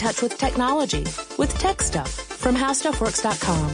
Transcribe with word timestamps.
touch 0.00 0.22
with 0.22 0.38
technology 0.38 1.02
with 1.36 1.52
Tech 1.58 1.82
Stuff 1.82 2.10
from 2.10 2.56
HowStuffWorks.com. 2.56 3.68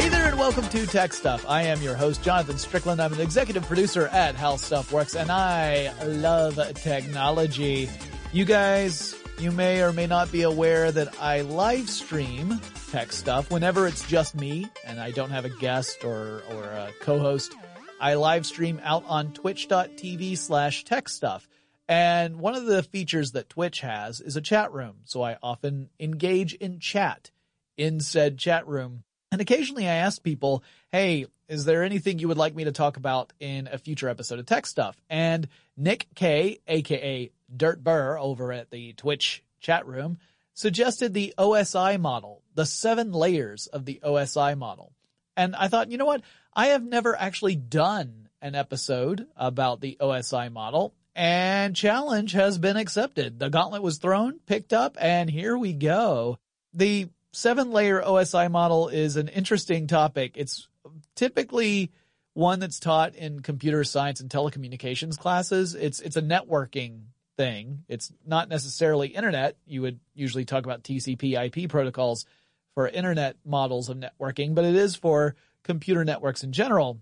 Hey 0.00 0.08
there 0.08 0.28
and 0.28 0.38
welcome 0.38 0.68
to 0.68 0.86
Tech 0.86 1.12
Stuff. 1.12 1.44
I 1.48 1.62
am 1.62 1.82
your 1.82 1.96
host, 1.96 2.22
Jonathan 2.22 2.58
Strickland. 2.58 3.02
I'm 3.02 3.12
an 3.12 3.20
executive 3.20 3.64
producer 3.66 4.06
at 4.06 4.36
How 4.36 4.54
Stuff 4.54 4.92
Works 4.92 5.16
and 5.16 5.32
I 5.32 5.92
love 6.04 6.60
technology. 6.76 7.90
You 8.32 8.44
guys, 8.44 9.16
you 9.40 9.50
may 9.50 9.82
or 9.82 9.92
may 9.92 10.06
not 10.06 10.30
be 10.30 10.42
aware 10.42 10.92
that 10.92 11.20
I 11.20 11.40
live 11.40 11.90
stream 11.90 12.60
tech 12.92 13.10
stuff 13.10 13.50
whenever 13.50 13.88
it's 13.88 14.06
just 14.06 14.36
me 14.36 14.68
and 14.86 15.00
I 15.00 15.10
don't 15.10 15.30
have 15.30 15.44
a 15.44 15.50
guest 15.50 16.04
or, 16.04 16.44
or 16.52 16.62
a 16.62 16.92
co-host. 17.00 17.52
I 18.00 18.14
live 18.14 18.46
stream 18.46 18.80
out 18.84 19.02
on 19.08 19.32
twitch.tv 19.32 20.38
slash 20.38 20.84
tech 20.84 21.08
stuff. 21.08 21.48
And 21.90 22.38
one 22.38 22.54
of 22.54 22.64
the 22.64 22.82
features 22.82 23.32
that 23.32 23.50
Twitch 23.50 23.80
has 23.80 24.20
is 24.20 24.36
a 24.36 24.40
chat 24.40 24.72
room. 24.72 25.00
So 25.04 25.22
I 25.22 25.36
often 25.42 25.90
engage 25.98 26.54
in 26.54 26.78
chat 26.78 27.30
in 27.76 28.00
said 28.00 28.38
chat 28.38 28.66
room 28.66 29.04
and 29.32 29.40
occasionally 29.40 29.86
I 29.88 29.94
ask 29.94 30.22
people, 30.22 30.64
hey, 30.90 31.26
is 31.48 31.64
there 31.64 31.84
anything 31.84 32.18
you 32.18 32.28
would 32.28 32.38
like 32.38 32.54
me 32.54 32.64
to 32.64 32.72
talk 32.72 32.96
about 32.96 33.32
in 33.38 33.68
a 33.70 33.78
future 33.78 34.08
episode 34.08 34.38
of 34.38 34.46
Tech 34.46 34.66
Stuff? 34.66 34.96
And 35.08 35.48
Nick 35.76 36.08
K, 36.14 36.58
aka 36.66 37.30
Dirt 37.54 37.82
Burr 37.82 38.18
over 38.18 38.52
at 38.52 38.70
the 38.70 38.92
Twitch 38.94 39.42
chat 39.60 39.86
room, 39.86 40.18
suggested 40.54 41.14
the 41.14 41.34
OSI 41.38 42.00
model, 42.00 42.42
the 42.54 42.66
seven 42.66 43.12
layers 43.12 43.68
of 43.68 43.84
the 43.84 44.00
OSI 44.02 44.58
model. 44.58 44.92
And 45.36 45.54
I 45.54 45.68
thought, 45.68 45.90
you 45.90 45.98
know 45.98 46.06
what? 46.06 46.22
I 46.52 46.68
have 46.68 46.84
never 46.84 47.16
actually 47.16 47.54
done 47.54 48.28
an 48.42 48.56
episode 48.56 49.26
about 49.36 49.80
the 49.80 49.96
OSI 50.00 50.50
model 50.52 50.94
and 51.14 51.74
challenge 51.74 52.32
has 52.32 52.58
been 52.58 52.76
accepted. 52.76 53.38
The 53.38 53.50
gauntlet 53.50 53.82
was 53.82 53.98
thrown, 53.98 54.40
picked 54.46 54.72
up, 54.72 54.96
and 55.00 55.28
here 55.28 55.56
we 55.56 55.72
go. 55.72 56.38
The 56.72 57.08
seven 57.32 57.72
layer 57.72 58.00
OSI 58.00 58.50
model 58.50 58.88
is 58.88 59.16
an 59.16 59.28
interesting 59.28 59.86
topic. 59.86 60.32
It's 60.36 60.68
typically 61.14 61.90
one 62.34 62.60
that's 62.60 62.80
taught 62.80 63.14
in 63.16 63.40
computer 63.40 63.84
science 63.84 64.20
and 64.20 64.30
telecommunications 64.30 65.18
classes. 65.18 65.74
It's, 65.74 66.00
it's 66.00 66.16
a 66.16 66.22
networking 66.22 67.02
thing. 67.36 67.84
It's 67.88 68.12
not 68.26 68.48
necessarily 68.48 69.08
internet. 69.08 69.56
You 69.66 69.82
would 69.82 70.00
usually 70.14 70.44
talk 70.44 70.64
about 70.64 70.84
TCP 70.84 71.64
IP 71.64 71.68
protocols 71.68 72.26
for 72.74 72.86
internet 72.86 73.36
models 73.44 73.88
of 73.88 73.96
networking, 73.98 74.54
but 74.54 74.64
it 74.64 74.76
is 74.76 74.94
for 74.94 75.34
computer 75.64 76.04
networks 76.04 76.44
in 76.44 76.52
general. 76.52 77.00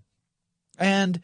And 0.77 1.21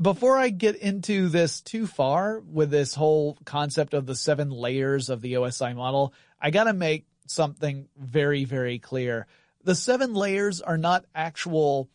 before 0.00 0.36
I 0.36 0.50
get 0.50 0.76
into 0.76 1.28
this 1.28 1.60
too 1.60 1.86
far 1.86 2.40
with 2.40 2.70
this 2.70 2.94
whole 2.94 3.38
concept 3.44 3.94
of 3.94 4.06
the 4.06 4.14
seven 4.14 4.50
layers 4.50 5.08
of 5.08 5.20
the 5.20 5.34
OSI 5.34 5.74
model, 5.74 6.12
I 6.40 6.50
gotta 6.50 6.72
make 6.72 7.06
something 7.26 7.88
very, 7.96 8.44
very 8.44 8.78
clear. 8.78 9.26
The 9.64 9.74
seven 9.74 10.14
layers 10.14 10.60
are 10.60 10.78
not 10.78 11.06
actual 11.14 11.88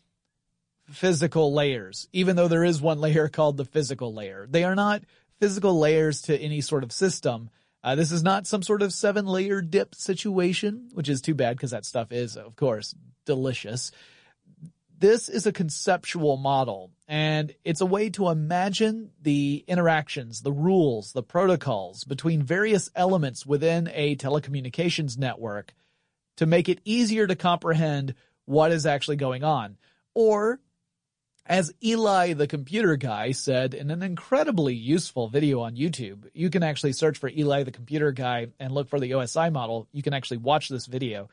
physical 0.90 1.54
layers, 1.54 2.10
even 2.12 2.36
though 2.36 2.48
there 2.48 2.64
is 2.64 2.82
one 2.82 3.00
layer 3.00 3.28
called 3.30 3.58
the 3.58 3.66
physical 3.66 4.14
layer. 4.14 4.48
They 4.50 4.64
are 4.64 4.76
not 4.76 5.04
physical 5.40 5.80
layers 5.80 6.24
to 6.24 6.38
any 6.38 6.62
sort 6.62 6.84
of 6.84 6.92
system. 6.92 7.50
Uh, 7.84 7.96
this 7.96 8.12
is 8.12 8.24
not 8.24 8.46
some 8.46 8.62
sort 8.62 8.82
of 8.82 8.94
seven 8.94 9.26
layer 9.26 9.62
dip 9.62 9.96
situation, 9.96 10.90
which 10.94 11.10
is 11.10 11.22
too 11.22 11.34
bad 11.34 11.58
because 11.58 11.72
that 11.72 11.86
stuff 11.86 12.12
is, 12.12 12.36
of 12.36 12.56
course, 12.56 12.94
delicious. 13.26 13.92
This 15.02 15.30
is 15.30 15.48
a 15.48 15.52
conceptual 15.52 16.38
model 16.38 16.92
and 17.08 17.56
it's 17.66 17.82
a 17.82 17.88
way 17.88 18.12
to 18.12 18.30
imagine 18.30 19.10
the 19.20 19.66
interactions, 19.68 20.44
the 20.44 20.52
rules, 20.52 21.12
the 21.12 21.24
protocols 21.24 22.04
between 22.04 22.44
various 22.44 22.88
elements 22.96 23.44
within 23.44 23.90
a 23.96 24.16
telecommunications 24.16 25.18
network 25.18 25.74
to 26.38 26.46
make 26.46 26.70
it 26.70 26.81
easier 26.86 27.25
to 27.25 27.36
comprehend 27.36 28.14
what 28.46 28.72
is 28.72 28.86
actually 28.86 29.16
going 29.16 29.44
on. 29.44 29.75
Or, 30.14 30.59
as 31.48 31.74
Eli 31.84 32.34
the 32.34 32.46
computer 32.46 32.96
guy 32.96 33.31
said 33.31 33.74
in 33.74 33.90
an 33.90 34.04
incredibly 34.04 34.75
useful 34.75 35.30
video 35.30 35.62
on 35.62 35.75
YouTube, 35.75 36.30
you 36.36 36.52
can 36.52 36.62
actually 36.62 36.94
search 36.94 37.18
for 37.18 37.28
Eli 37.28 37.64
the 37.64 37.72
computer 37.72 38.12
guy 38.12 38.50
and 38.59 38.72
look 38.72 38.88
for 38.88 39.00
the 39.00 39.09
OSI 39.09 39.52
model. 39.52 39.88
You 39.94 40.04
can 40.04 40.14
actually 40.14 40.38
watch 40.38 40.70
this 40.70 40.86
video. 40.86 41.31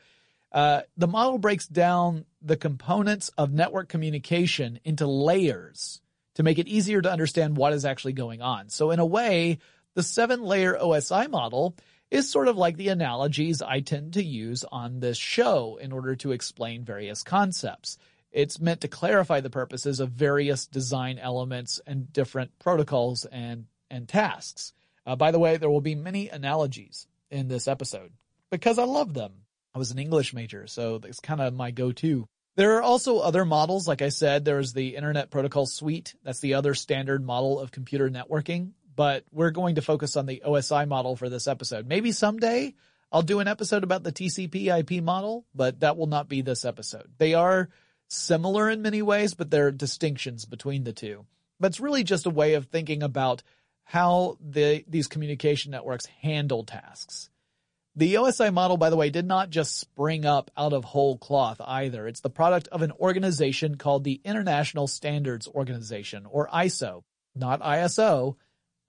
Uh, 0.51 0.81
the 0.97 1.07
model 1.07 1.37
breaks 1.37 1.67
down 1.67 2.25
the 2.41 2.57
components 2.57 3.29
of 3.37 3.51
network 3.51 3.89
communication 3.89 4.79
into 4.83 5.07
layers 5.07 6.01
to 6.35 6.43
make 6.43 6.57
it 6.57 6.67
easier 6.67 7.01
to 7.01 7.11
understand 7.11 7.57
what 7.57 7.73
is 7.73 7.85
actually 7.85 8.13
going 8.13 8.41
on. 8.41 8.69
So 8.69 8.91
in 8.91 8.99
a 8.99 9.05
way, 9.05 9.59
the 9.95 10.03
seven 10.03 10.43
layer 10.43 10.77
OSI 10.77 11.29
model 11.29 11.75
is 12.11 12.29
sort 12.29 12.47
of 12.47 12.57
like 12.57 12.77
the 12.77 12.89
analogies 12.89 13.61
I 13.61 13.81
tend 13.81 14.13
to 14.13 14.23
use 14.23 14.63
on 14.71 14.99
this 14.99 15.17
show 15.17 15.77
in 15.81 15.91
order 15.91 16.15
to 16.17 16.31
explain 16.31 16.83
various 16.83 17.23
concepts. 17.23 17.97
It's 18.31 18.59
meant 18.59 18.81
to 18.81 18.87
clarify 18.87 19.41
the 19.41 19.49
purposes 19.49 19.99
of 19.99 20.11
various 20.11 20.65
design 20.65 21.19
elements 21.19 21.81
and 21.85 22.11
different 22.13 22.57
protocols 22.59 23.25
and, 23.25 23.65
and 23.89 24.07
tasks. 24.07 24.73
Uh, 25.05 25.15
by 25.15 25.31
the 25.31 25.39
way, 25.39 25.57
there 25.57 25.69
will 25.69 25.81
be 25.81 25.95
many 25.95 26.29
analogies 26.29 27.07
in 27.31 27.47
this 27.47 27.67
episode 27.67 28.11
because 28.49 28.79
I 28.79 28.83
love 28.83 29.13
them. 29.13 29.33
I 29.73 29.79
was 29.79 29.91
an 29.91 29.99
English 29.99 30.33
major, 30.33 30.67
so 30.67 30.97
that's 30.97 31.19
kind 31.19 31.41
of 31.41 31.53
my 31.53 31.71
go-to. 31.71 32.27
There 32.55 32.77
are 32.77 32.81
also 32.81 33.19
other 33.19 33.45
models. 33.45 33.87
Like 33.87 34.01
I 34.01 34.09
said, 34.09 34.43
there's 34.43 34.73
the 34.73 34.95
Internet 34.95 35.31
Protocol 35.31 35.65
Suite. 35.65 36.15
That's 36.23 36.39
the 36.41 36.55
other 36.55 36.73
standard 36.73 37.25
model 37.25 37.59
of 37.59 37.71
computer 37.71 38.09
networking. 38.09 38.71
But 38.95 39.23
we're 39.31 39.51
going 39.51 39.75
to 39.75 39.81
focus 39.81 40.17
on 40.17 40.25
the 40.25 40.43
OSI 40.45 40.87
model 40.87 41.15
for 41.15 41.29
this 41.29 41.47
episode. 41.47 41.87
Maybe 41.87 42.11
someday 42.11 42.73
I'll 43.11 43.21
do 43.21 43.39
an 43.39 43.47
episode 43.47 43.83
about 43.83 44.03
the 44.03 44.11
TCP 44.11 44.77
IP 44.77 45.03
model, 45.03 45.45
but 45.55 45.79
that 45.79 45.97
will 45.97 46.07
not 46.07 46.29
be 46.29 46.41
this 46.41 46.65
episode. 46.65 47.07
They 47.17 47.33
are 47.33 47.69
similar 48.07 48.69
in 48.69 48.81
many 48.81 49.01
ways, 49.01 49.33
but 49.33 49.49
there 49.49 49.67
are 49.67 49.71
distinctions 49.71 50.45
between 50.45 50.83
the 50.83 50.93
two. 50.93 51.25
But 51.59 51.67
it's 51.67 51.79
really 51.79 52.03
just 52.03 52.25
a 52.25 52.31
way 52.31 52.53
of 52.53 52.65
thinking 52.65 53.01
about 53.01 53.41
how 53.83 54.37
the, 54.41 54.83
these 54.87 55.07
communication 55.07 55.71
networks 55.71 56.05
handle 56.21 56.63
tasks. 56.63 57.28
The 57.99 58.13
OSI 58.13 58.53
model, 58.53 58.77
by 58.77 58.89
the 58.89 58.95
way, 58.95 59.09
did 59.09 59.25
not 59.25 59.49
just 59.49 59.77
spring 59.77 60.25
up 60.25 60.51
out 60.55 60.71
of 60.71 60.85
whole 60.85 61.17
cloth 61.17 61.59
either. 61.59 62.07
It's 62.07 62.21
the 62.21 62.29
product 62.29 62.69
of 62.69 62.81
an 62.81 62.93
organization 62.93 63.75
called 63.75 64.05
the 64.05 64.21
International 64.23 64.87
Standards 64.87 65.49
Organization, 65.49 66.25
or 66.25 66.47
ISO. 66.47 67.03
Not 67.35 67.59
ISO, 67.59 68.37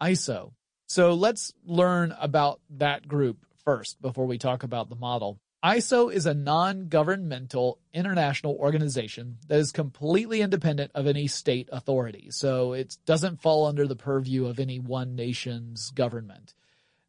ISO. 0.01 0.53
So 0.87 1.15
let's 1.15 1.53
learn 1.65 2.15
about 2.21 2.61
that 2.77 3.09
group 3.09 3.45
first 3.65 4.01
before 4.01 4.27
we 4.27 4.39
talk 4.39 4.63
about 4.63 4.89
the 4.89 4.95
model. 4.95 5.41
ISO 5.65 6.15
is 6.15 6.27
a 6.27 6.33
non-governmental 6.33 7.81
international 7.93 8.55
organization 8.61 9.39
that 9.49 9.59
is 9.59 9.73
completely 9.73 10.41
independent 10.41 10.93
of 10.95 11.09
any 11.09 11.27
state 11.27 11.69
authority. 11.73 12.29
So 12.31 12.75
it 12.75 12.97
doesn't 13.07 13.43
fall 13.43 13.67
under 13.67 13.89
the 13.89 13.97
purview 13.97 14.47
of 14.47 14.61
any 14.61 14.79
one 14.79 15.17
nation's 15.17 15.91
government. 15.91 16.55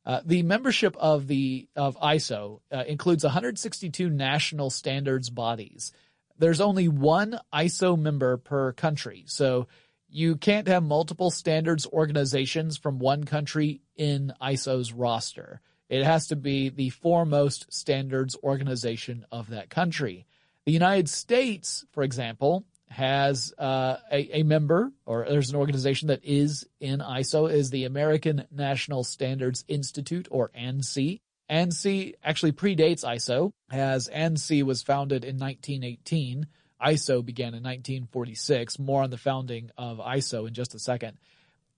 Uh, 0.05 0.21
the 0.25 0.43
membership 0.43 0.95
of 0.97 1.27
the 1.27 1.67
of 1.75 1.97
ISO 1.99 2.61
uh, 2.71 2.83
includes 2.87 3.23
162 3.23 4.09
national 4.09 4.69
standards 4.69 5.29
bodies. 5.29 5.91
There's 6.37 6.61
only 6.61 6.87
one 6.87 7.39
ISO 7.53 7.99
member 7.99 8.37
per 8.37 8.73
country, 8.73 9.25
so 9.27 9.67
you 10.09 10.37
can't 10.37 10.67
have 10.67 10.83
multiple 10.83 11.29
standards 11.29 11.85
organizations 11.85 12.77
from 12.77 12.99
one 12.99 13.23
country 13.23 13.81
in 13.95 14.33
ISO's 14.41 14.91
roster. 14.91 15.61
It 15.87 16.03
has 16.03 16.27
to 16.27 16.35
be 16.35 16.69
the 16.69 16.89
foremost 16.89 17.71
standards 17.71 18.35
organization 18.43 19.25
of 19.31 19.49
that 19.49 19.69
country. 19.69 20.25
The 20.65 20.71
United 20.71 21.09
States, 21.09 21.85
for 21.91 22.01
example, 22.03 22.65
has 22.91 23.53
uh, 23.57 23.95
a, 24.11 24.39
a 24.39 24.43
member, 24.43 24.91
or 25.05 25.25
there's 25.27 25.49
an 25.49 25.55
organization 25.55 26.09
that 26.09 26.23
is 26.23 26.67
in 26.81 26.99
ISO, 26.99 27.49
is 27.51 27.69
the 27.69 27.85
American 27.85 28.45
National 28.51 29.03
Standards 29.05 29.63
Institute, 29.67 30.27
or 30.29 30.49
ANSI. 30.49 31.21
ANSI 31.49 32.15
actually 32.23 32.51
predates 32.51 33.05
ISO, 33.05 33.53
as 33.71 34.09
ANSI 34.09 34.63
was 34.63 34.83
founded 34.83 35.23
in 35.23 35.37
1918. 35.37 36.47
ISO 36.85 37.25
began 37.25 37.53
in 37.53 37.63
1946. 37.63 38.77
More 38.77 39.03
on 39.03 39.09
the 39.09 39.17
founding 39.17 39.71
of 39.77 39.99
ISO 39.99 40.47
in 40.47 40.53
just 40.53 40.75
a 40.75 40.79
second. 40.79 41.17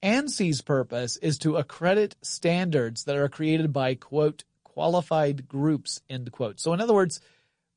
ANSI's 0.01 0.61
purpose 0.61 1.17
is 1.17 1.37
to 1.39 1.57
accredit 1.57 2.15
standards 2.23 3.03
that 3.03 3.17
are 3.17 3.29
created 3.29 3.71
by, 3.71 3.95
quote, 3.95 4.43
qualified 4.63 5.47
groups, 5.47 6.01
end 6.09 6.31
quote. 6.31 6.59
So 6.59 6.73
in 6.73 6.81
other 6.81 6.93
words, 6.93 7.21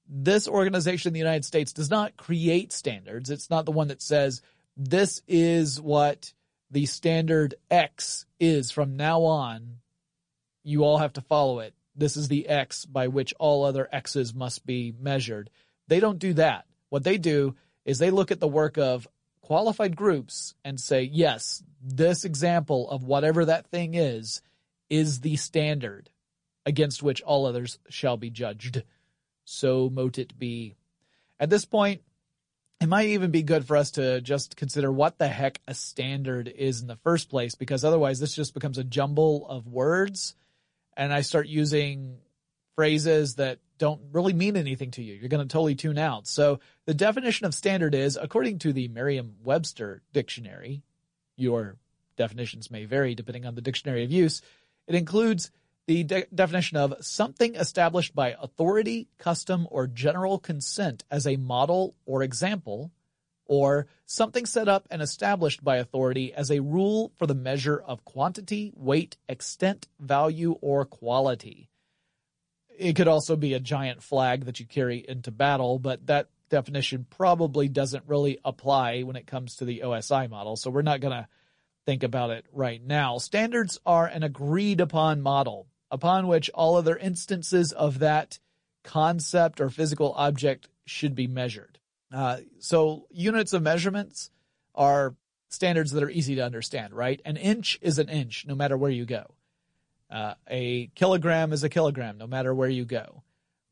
this 0.08 0.48
organization 0.48 1.10
in 1.10 1.14
the 1.14 1.18
United 1.18 1.44
States 1.44 1.72
does 1.72 1.90
not 1.90 2.16
create 2.16 2.72
standards. 2.72 3.30
It's 3.30 3.50
not 3.50 3.64
the 3.64 3.72
one 3.72 3.88
that 3.88 4.02
says 4.02 4.42
this 4.76 5.22
is 5.26 5.80
what 5.80 6.32
the 6.70 6.86
standard 6.86 7.54
X 7.70 8.26
is 8.38 8.70
from 8.70 8.96
now 8.96 9.22
on. 9.22 9.78
You 10.62 10.84
all 10.84 10.98
have 10.98 11.14
to 11.14 11.20
follow 11.20 11.60
it. 11.60 11.74
This 11.94 12.16
is 12.16 12.28
the 12.28 12.48
X 12.48 12.84
by 12.84 13.08
which 13.08 13.34
all 13.38 13.64
other 13.64 13.88
X's 13.90 14.34
must 14.34 14.66
be 14.66 14.92
measured. 14.98 15.50
They 15.88 16.00
don't 16.00 16.18
do 16.18 16.34
that. 16.34 16.66
What 16.88 17.04
they 17.04 17.18
do 17.18 17.56
is 17.84 17.98
they 17.98 18.10
look 18.10 18.30
at 18.30 18.40
the 18.40 18.48
work 18.48 18.76
of 18.76 19.08
qualified 19.40 19.96
groups 19.96 20.54
and 20.64 20.80
say, 20.80 21.02
yes, 21.02 21.62
this 21.80 22.24
example 22.24 22.90
of 22.90 23.04
whatever 23.04 23.44
that 23.44 23.68
thing 23.68 23.94
is, 23.94 24.42
is 24.90 25.20
the 25.20 25.36
standard 25.36 26.10
against 26.64 27.02
which 27.02 27.22
all 27.22 27.46
others 27.46 27.78
shall 27.88 28.16
be 28.16 28.28
judged. 28.28 28.82
So 29.46 29.88
mote 29.88 30.18
it 30.18 30.38
be. 30.38 30.74
At 31.40 31.48
this 31.48 31.64
point, 31.64 32.02
it 32.80 32.88
might 32.88 33.08
even 33.08 33.30
be 33.30 33.42
good 33.42 33.64
for 33.64 33.76
us 33.76 33.92
to 33.92 34.20
just 34.20 34.56
consider 34.56 34.92
what 34.92 35.18
the 35.18 35.28
heck 35.28 35.62
a 35.66 35.72
standard 35.72 36.48
is 36.48 36.82
in 36.82 36.88
the 36.88 36.96
first 36.96 37.30
place, 37.30 37.54
because 37.54 37.84
otherwise 37.84 38.20
this 38.20 38.34
just 38.34 38.52
becomes 38.52 38.76
a 38.76 38.84
jumble 38.84 39.46
of 39.48 39.66
words 39.66 40.34
and 40.96 41.12
I 41.12 41.22
start 41.22 41.46
using 41.46 42.18
phrases 42.74 43.36
that 43.36 43.60
don't 43.78 44.00
really 44.12 44.32
mean 44.32 44.56
anything 44.56 44.90
to 44.92 45.02
you. 45.02 45.14
You're 45.14 45.28
going 45.28 45.46
to 45.46 45.52
totally 45.52 45.74
tune 45.74 45.98
out. 45.98 46.26
So 46.26 46.60
the 46.86 46.94
definition 46.94 47.46
of 47.46 47.54
standard 47.54 47.94
is, 47.94 48.18
according 48.20 48.58
to 48.60 48.72
the 48.72 48.88
Merriam-Webster 48.88 50.02
dictionary, 50.12 50.82
your 51.36 51.76
definitions 52.16 52.70
may 52.70 52.84
vary 52.84 53.14
depending 53.14 53.46
on 53.46 53.54
the 53.54 53.60
dictionary 53.60 54.04
of 54.04 54.10
use. 54.10 54.42
It 54.86 54.94
includes 54.94 55.50
the 55.86 56.02
de- 56.02 56.26
definition 56.34 56.76
of 56.76 56.94
something 57.00 57.54
established 57.54 58.14
by 58.14 58.34
authority, 58.40 59.08
custom, 59.18 59.66
or 59.70 59.86
general 59.86 60.38
consent 60.38 61.04
as 61.10 61.26
a 61.26 61.36
model 61.36 61.94
or 62.04 62.22
example, 62.22 62.90
or 63.46 63.86
something 64.04 64.46
set 64.46 64.68
up 64.68 64.88
and 64.90 65.00
established 65.00 65.62
by 65.62 65.76
authority 65.76 66.34
as 66.34 66.50
a 66.50 66.60
rule 66.60 67.12
for 67.16 67.26
the 67.26 67.34
measure 67.34 67.78
of 67.78 68.04
quantity, 68.04 68.72
weight, 68.74 69.16
extent, 69.28 69.86
value, 70.00 70.56
or 70.60 70.84
quality. 70.84 71.70
It 72.76 72.94
could 72.94 73.08
also 73.08 73.36
be 73.36 73.54
a 73.54 73.60
giant 73.60 74.02
flag 74.02 74.44
that 74.46 74.58
you 74.58 74.66
carry 74.66 75.04
into 75.08 75.30
battle, 75.30 75.78
but 75.78 76.06
that 76.08 76.28
definition 76.50 77.06
probably 77.08 77.68
doesn't 77.68 78.04
really 78.06 78.38
apply 78.44 79.02
when 79.02 79.16
it 79.16 79.26
comes 79.26 79.56
to 79.56 79.64
the 79.64 79.82
OSI 79.84 80.28
model, 80.28 80.56
so 80.56 80.70
we're 80.70 80.82
not 80.82 81.00
going 81.00 81.16
to 81.16 81.28
think 81.86 82.02
about 82.02 82.30
it 82.30 82.44
right 82.52 82.84
now. 82.84 83.18
Standards 83.18 83.78
are 83.86 84.06
an 84.06 84.24
agreed 84.24 84.80
upon 84.80 85.22
model 85.22 85.68
upon 85.90 86.26
which 86.26 86.50
all 86.50 86.76
other 86.76 86.96
instances 86.96 87.72
of 87.72 88.00
that 88.00 88.38
concept 88.82 89.60
or 89.60 89.70
physical 89.70 90.12
object 90.16 90.68
should 90.84 91.14
be 91.14 91.26
measured. 91.26 91.78
Uh, 92.12 92.38
so 92.60 93.06
units 93.10 93.52
of 93.52 93.62
measurements 93.62 94.30
are 94.74 95.14
standards 95.48 95.92
that 95.92 96.02
are 96.02 96.10
easy 96.10 96.36
to 96.36 96.44
understand, 96.44 96.94
right? 96.94 97.20
An 97.24 97.36
inch 97.36 97.78
is 97.82 97.98
an 97.98 98.08
inch 98.08 98.44
no 98.46 98.54
matter 98.54 98.76
where 98.76 98.90
you 98.90 99.04
go. 99.04 99.34
Uh, 100.10 100.34
a 100.48 100.86
kilogram 100.94 101.52
is 101.52 101.64
a 101.64 101.68
kilogram 101.68 102.18
no 102.18 102.26
matter 102.26 102.54
where 102.54 102.68
you 102.68 102.84
go. 102.84 103.22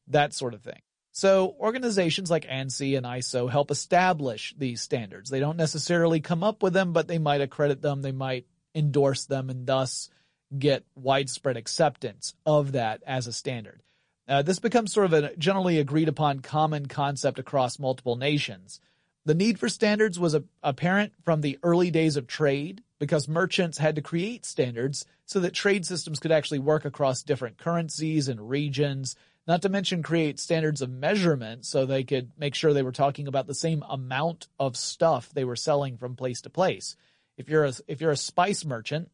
That 0.09 0.35
sort 0.35 0.55
of 0.55 0.63
thing. 0.63 0.81
So 1.13 1.55
organizations 1.61 2.29
like 2.29 2.45
ANSI 2.49 2.97
and 2.97 3.07
ISO 3.07 3.49
help 3.49 3.71
establish 3.71 4.53
these 4.59 4.83
standards. 4.83 5.31
They 5.31 5.39
don't 5.39 5.57
necessarily 5.57 6.21
come 6.21 6.43
up 6.43 6.61
with 6.61 6.73
them, 6.73 6.93
but 6.93 7.07
they 7.07 7.19
might 7.19 7.41
accredit 7.41 7.81
them, 7.81 8.03
they 8.03 8.13
might 8.13 8.47
endorse 8.75 9.27
them, 9.27 9.49
and 9.49 9.65
thus 9.65 10.11
get 10.59 10.85
widespread 10.95 11.57
acceptance 11.57 12.35
of 12.47 12.73
that 12.73 13.03
as 13.07 13.27
a 13.27 13.33
standard. 13.33 13.83
Uh, 14.27 14.43
this 14.43 14.59
becomes 14.59 14.93
sort 14.93 15.07
of 15.07 15.13
a 15.13 15.37
generally 15.37 15.79
agreed 15.79 16.09
upon 16.09 16.41
common 16.41 16.87
concept 16.87 17.39
across 17.39 17.79
multiple 17.79 18.17
nations. 18.17 18.81
The 19.27 19.35
need 19.35 19.59
for 19.59 19.69
standards 19.69 20.19
was 20.21 20.35
a, 20.35 20.45
apparent 20.63 21.13
from 21.25 21.41
the 21.41 21.59
early 21.63 21.91
days 21.91 22.17
of 22.17 22.27
trade 22.27 22.83
because 22.99 23.29
merchants 23.29 23.79
had 23.79 23.97
to 23.97 24.03
create 24.03 24.45
standards 24.45 25.05
so 25.27 25.41
that 25.41 25.55
trade 25.55 25.87
systems 25.87 26.19
could 26.19 26.33
actually 26.33 26.59
work 26.59 26.85
across 26.85 27.23
different 27.23 27.59
currencies 27.59 28.29
and 28.29 28.49
regions, 28.49 29.17
not 29.47 29.63
to 29.63 29.69
mention 29.69 30.03
create 30.03 30.39
standards 30.39 30.83
of 30.83 30.91
measurement 30.91 31.65
so 31.65 31.85
they 31.85 32.05
could 32.05 32.33
make 32.39 32.55
sure 32.55 32.73
they 32.73 32.83
were 32.83 32.93
talking 32.93 33.27
about 33.27 33.47
the 33.47 33.55
same 33.55 33.83
amount 33.89 34.49
of 34.59 34.77
stuff 34.77 35.31
they 35.31 35.45
were 35.45 35.57
selling 35.57 35.97
from 35.97 36.17
place 36.17 36.43
to 36.43 36.51
place. 36.51 36.97
If 37.37 37.49
you're 37.49 37.65
a, 37.65 37.73
if 37.89 38.01
you're 38.01 38.11
a 38.11 38.17
spice 38.17 38.65
merchant, 38.65 39.11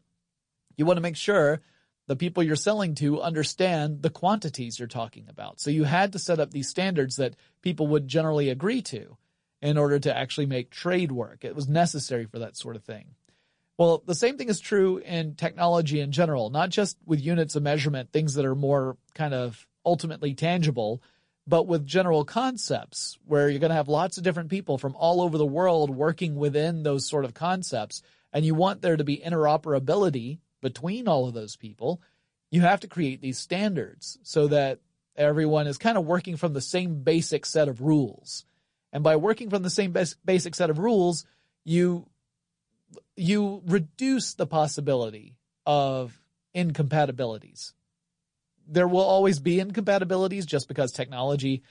you 0.80 0.86
want 0.86 0.96
to 0.96 1.02
make 1.02 1.16
sure 1.16 1.60
the 2.06 2.16
people 2.16 2.42
you're 2.42 2.56
selling 2.56 2.96
to 2.96 3.20
understand 3.20 4.02
the 4.02 4.10
quantities 4.10 4.78
you're 4.78 4.88
talking 4.88 5.26
about. 5.28 5.60
So 5.60 5.70
you 5.70 5.84
had 5.84 6.12
to 6.14 6.18
set 6.18 6.40
up 6.40 6.50
these 6.50 6.68
standards 6.68 7.16
that 7.16 7.36
people 7.62 7.86
would 7.88 8.08
generally 8.08 8.48
agree 8.48 8.82
to 8.82 9.16
in 9.62 9.76
order 9.76 9.98
to 10.00 10.16
actually 10.16 10.46
make 10.46 10.70
trade 10.70 11.12
work. 11.12 11.44
It 11.44 11.54
was 11.54 11.68
necessary 11.68 12.24
for 12.24 12.38
that 12.38 12.56
sort 12.56 12.76
of 12.76 12.82
thing. 12.82 13.14
Well, 13.78 14.02
the 14.06 14.14
same 14.14 14.38
thing 14.38 14.48
is 14.48 14.58
true 14.58 14.96
in 14.98 15.34
technology 15.36 16.00
in 16.00 16.12
general, 16.12 16.50
not 16.50 16.70
just 16.70 16.96
with 17.06 17.20
units 17.20 17.56
of 17.56 17.62
measurement, 17.62 18.10
things 18.10 18.34
that 18.34 18.44
are 18.44 18.54
more 18.54 18.96
kind 19.14 19.34
of 19.34 19.66
ultimately 19.84 20.34
tangible, 20.34 21.02
but 21.46 21.66
with 21.66 21.86
general 21.86 22.24
concepts 22.24 23.18
where 23.24 23.48
you're 23.48 23.60
going 23.60 23.70
to 23.70 23.76
have 23.76 23.88
lots 23.88 24.18
of 24.18 24.24
different 24.24 24.50
people 24.50 24.78
from 24.78 24.96
all 24.96 25.20
over 25.20 25.38
the 25.38 25.46
world 25.46 25.90
working 25.90 26.36
within 26.36 26.82
those 26.82 27.08
sort 27.08 27.24
of 27.24 27.34
concepts. 27.34 28.02
And 28.32 28.44
you 28.44 28.54
want 28.54 28.82
there 28.82 28.96
to 28.96 29.04
be 29.04 29.18
interoperability 29.18 30.38
between 30.60 31.08
all 31.08 31.26
of 31.26 31.34
those 31.34 31.56
people, 31.56 32.00
you 32.50 32.60
have 32.62 32.80
to 32.80 32.88
create 32.88 33.20
these 33.20 33.38
standards 33.38 34.18
so 34.22 34.48
that 34.48 34.80
everyone 35.16 35.66
is 35.66 35.78
kind 35.78 35.98
of 35.98 36.06
working 36.06 36.36
from 36.36 36.52
the 36.52 36.60
same 36.60 37.02
basic 37.02 37.46
set 37.46 37.68
of 37.68 37.80
rules. 37.80 38.44
And 38.92 39.04
by 39.04 39.16
working 39.16 39.50
from 39.50 39.62
the 39.62 39.70
same 39.70 39.94
basic 40.24 40.54
set 40.54 40.70
of 40.70 40.78
rules, 40.78 41.24
you 41.64 42.06
you 43.16 43.62
reduce 43.66 44.34
the 44.34 44.46
possibility 44.46 45.36
of 45.64 46.20
incompatibilities. 46.54 47.74
There 48.66 48.88
will 48.88 49.02
always 49.02 49.38
be 49.38 49.60
incompatibilities 49.60 50.46
just 50.46 50.66
because 50.66 50.90
technology 50.90 51.62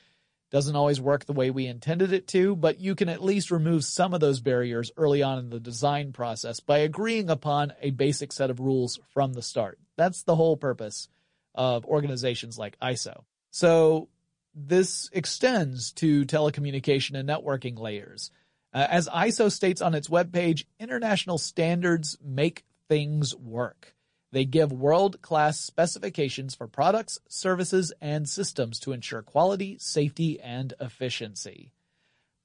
doesn't 0.51 0.75
always 0.75 1.00
work 1.00 1.25
the 1.25 1.34
way 1.34 1.51
we 1.51 1.68
intended 1.68 2.12
it 2.12 2.28
to, 2.28 2.56
but 2.56 2.80
you 2.80 2.96
can 2.96 3.10
at 3.10 3.24
least 3.24 3.51
remove 3.51 3.84
some 3.84 4.13
of 4.13 4.19
those 4.19 4.40
barriers 4.42 4.92
early 4.98 5.22
on 5.22 5.38
in 5.38 5.50
the 5.50 5.60
design 5.60 6.12
process 6.12 6.60
by 6.60 6.80
agreeing 6.80 7.30
upon 7.30 7.74
a 7.81 7.92
basic 7.92 8.31
set 8.31 8.50
of 8.50 8.60
rules 8.60 9.00
from 9.13 9.34
the 9.34 9.42
start. 9.42 9.78
That's 9.96 10.24
the 10.24 10.36
whole 10.36 10.57
purpose 10.57 11.07
of 11.54 11.86
organizations 11.86 12.57
like 12.57 12.80
ISO. 12.80 13.24
So 13.51 14.10
this 14.56 15.10
extends 15.13 15.92
to 15.94 16.25
telecommunication 16.25 17.18
and 17.18 17.30
networking 17.30 17.78
layers. 17.78 18.31
Uh, 18.74 18.88
as 18.90 19.07
ISO 19.07 19.51
states 19.51 19.81
on 19.81 19.96
its 19.96 20.10
webpage, 20.10 20.66
international 20.80 21.38
standards 21.38 22.18
make 22.24 22.66
things 22.88 23.36
work. 23.36 23.96
They 24.31 24.45
give 24.45 24.71
world-class 24.71 25.59
specifications 25.59 26.53
for 26.53 26.67
products, 26.67 27.19
services, 27.27 27.91
and 27.99 28.29
systems 28.29 28.79
to 28.81 28.91
ensure 28.91 29.23
quality, 29.23 29.77
safety, 29.79 30.39
and 30.39 30.73
efficiency. 30.79 31.71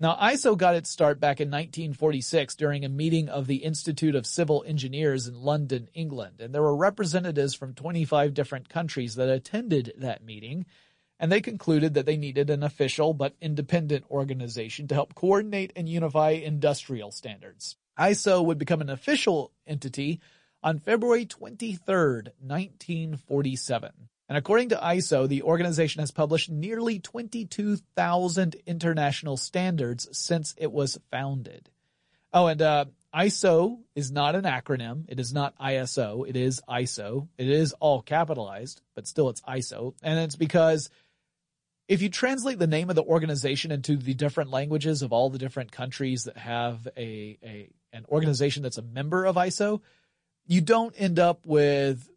Now, 0.01 0.17
ISO 0.17 0.57
got 0.57 0.75
its 0.75 0.91
start 0.91 1.21
back 1.21 1.41
in 1.41 1.49
1946 1.49 2.57
during 2.57 2.85
a 2.85 2.89
meeting 2.89 3.29
of 3.29 3.47
the 3.47 3.59
Institute 3.59 4.15
of 4.15 4.27
Civil 4.27 4.65
Engineers 4.67 5.29
in 5.29 5.35
London, 5.35 5.89
England, 5.95 6.41
and 6.41 6.53
there 6.53 6.63
were 6.63 6.77
representatives 6.77 7.55
from 7.55 7.75
25 7.75 8.35
different 8.35 8.69
countries 8.69 9.15
that 9.15 9.29
attended 9.29 9.93
that 9.99 10.25
meeting, 10.25 10.67
and 11.21 11.31
they 11.31 11.41
concluded 11.41 11.95
that 11.95 12.07
they 12.07 12.17
needed 12.17 12.51
an 12.51 12.65
official 12.65 13.15
but 13.15 13.37
independent 13.41 14.05
organization 14.11 14.89
to 14.89 14.95
help 14.95 15.15
coordinate 15.15 15.73
and 15.77 15.89
unify 15.89 16.31
industrial 16.31 17.13
standards. 17.13 17.77
ISO 17.99 18.45
would 18.45 18.59
become 18.59 18.81
an 18.81 18.91
official 18.91 19.53
entity 19.67 20.21
on 20.65 20.79
February 20.79 21.27
23rd, 21.27 22.31
1947. 22.41 23.91
And 24.31 24.39
according 24.39 24.71
to 24.71 24.77
ISO, 24.77 25.29
the 25.29 25.43
organization 25.43 26.01
has 26.01 26.11
published 26.11 26.51
nearly 26.51 26.99
22,000 26.99 28.57
international 28.67 29.37
standards 29.37 30.09
since 30.13 30.55
it 30.57 30.73
was 30.73 30.99
founded. 31.11 31.69
Oh, 32.33 32.47
and 32.47 32.63
uh, 32.63 32.87
ISO 33.15 33.79
is 33.95 34.11
not 34.11 34.35
an 34.35 34.45
acronym. 34.45 35.05
It 35.09 35.21
is 35.21 35.35
not 35.35 35.57
ISO. 35.59 36.27
It 36.27 36.35
is 36.35 36.63
ISO. 36.67 37.29
It 37.37 37.51
is 37.51 37.75
all 37.75 38.01
capitalized, 38.01 38.81
but 38.95 39.07
still 39.07 39.29
it's 39.29 39.43
ISO. 39.43 39.95
And 40.03 40.19
it's 40.19 40.37
because 40.37 40.89
if 41.89 42.01
you 42.01 42.09
translate 42.09 42.59
the 42.59 42.67
name 42.67 42.89
of 42.89 42.97
the 42.97 43.05
organization 43.05 43.71
into 43.71 43.99
the 43.99 44.15
different 44.15 44.51
languages 44.51 45.03
of 45.03 45.13
all 45.13 45.29
the 45.29 45.39
different 45.39 45.71
countries 45.71 46.25
that 46.25 46.39
have 46.39 46.89
a, 46.97 47.39
a 47.45 47.71
an 47.93 48.07
organization 48.09 48.63
that's 48.63 48.79
a 48.79 48.83
member 48.83 49.25
of 49.25 49.37
ISO, 49.37 49.81
you 50.47 50.61
don't 50.61 50.95
end 50.97 51.19
up 51.19 51.41
with 51.45 52.09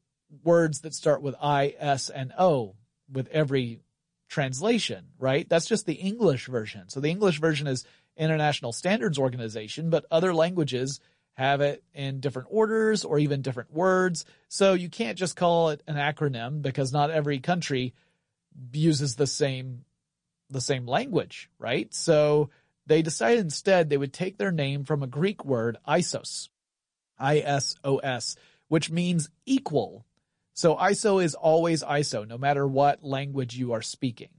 words 0.44 0.82
that 0.82 0.94
start 0.94 1.22
with 1.22 1.36
I, 1.42 1.76
S, 1.78 2.10
and 2.10 2.34
O 2.38 2.76
with 3.12 3.28
every 3.30 3.82
translation, 4.30 5.08
right? 5.20 5.48
That's 5.48 5.68
just 5.68 5.86
the 5.86 5.94
English 5.94 6.48
version. 6.48 6.90
So 6.90 7.00
the 7.00 7.10
English 7.10 7.40
version 7.40 7.68
is 7.68 7.86
International 8.18 8.72
Standards 8.72 9.18
Organization, 9.18 9.90
but 9.90 10.06
other 10.12 10.34
languages 10.34 11.00
have 11.34 11.62
it 11.62 11.84
in 11.94 12.20
different 12.20 12.48
orders 12.52 13.06
or 13.06 13.20
even 13.20 13.42
different 13.42 13.72
words. 13.72 14.26
So 14.50 14.74
you 14.74 14.90
can't 14.90 15.18
just 15.18 15.36
call 15.36 15.70
it 15.70 15.84
an 15.88 15.96
acronym 15.96 16.62
because 16.62 16.92
not 16.92 17.12
every 17.12 17.40
country 17.40 17.94
uses 18.74 19.16
the 19.16 19.28
same 19.28 19.86
the 20.50 20.62
same 20.62 20.88
language, 20.88 21.50
right? 21.60 21.94
So 21.94 22.50
they 22.86 23.02
decided 23.02 23.40
instead 23.40 23.90
they 23.90 23.98
would 23.98 24.14
take 24.14 24.38
their 24.38 24.52
name 24.52 24.86
from 24.86 25.04
a 25.04 25.08
Greek 25.08 25.44
word 25.44 25.78
isos, 25.88 26.48
ISOS, 27.20 28.36
which 28.68 28.92
means 28.92 29.30
equal. 29.46 30.06
So 30.54 30.76
ISO 30.76 31.24
is 31.24 31.36
always 31.36 31.84
ISO, 31.84 32.28
no 32.28 32.38
matter 32.38 32.68
what 32.68 33.04
language 33.04 33.56
you 33.56 33.74
are 33.74 33.82
speaking. 33.82 34.30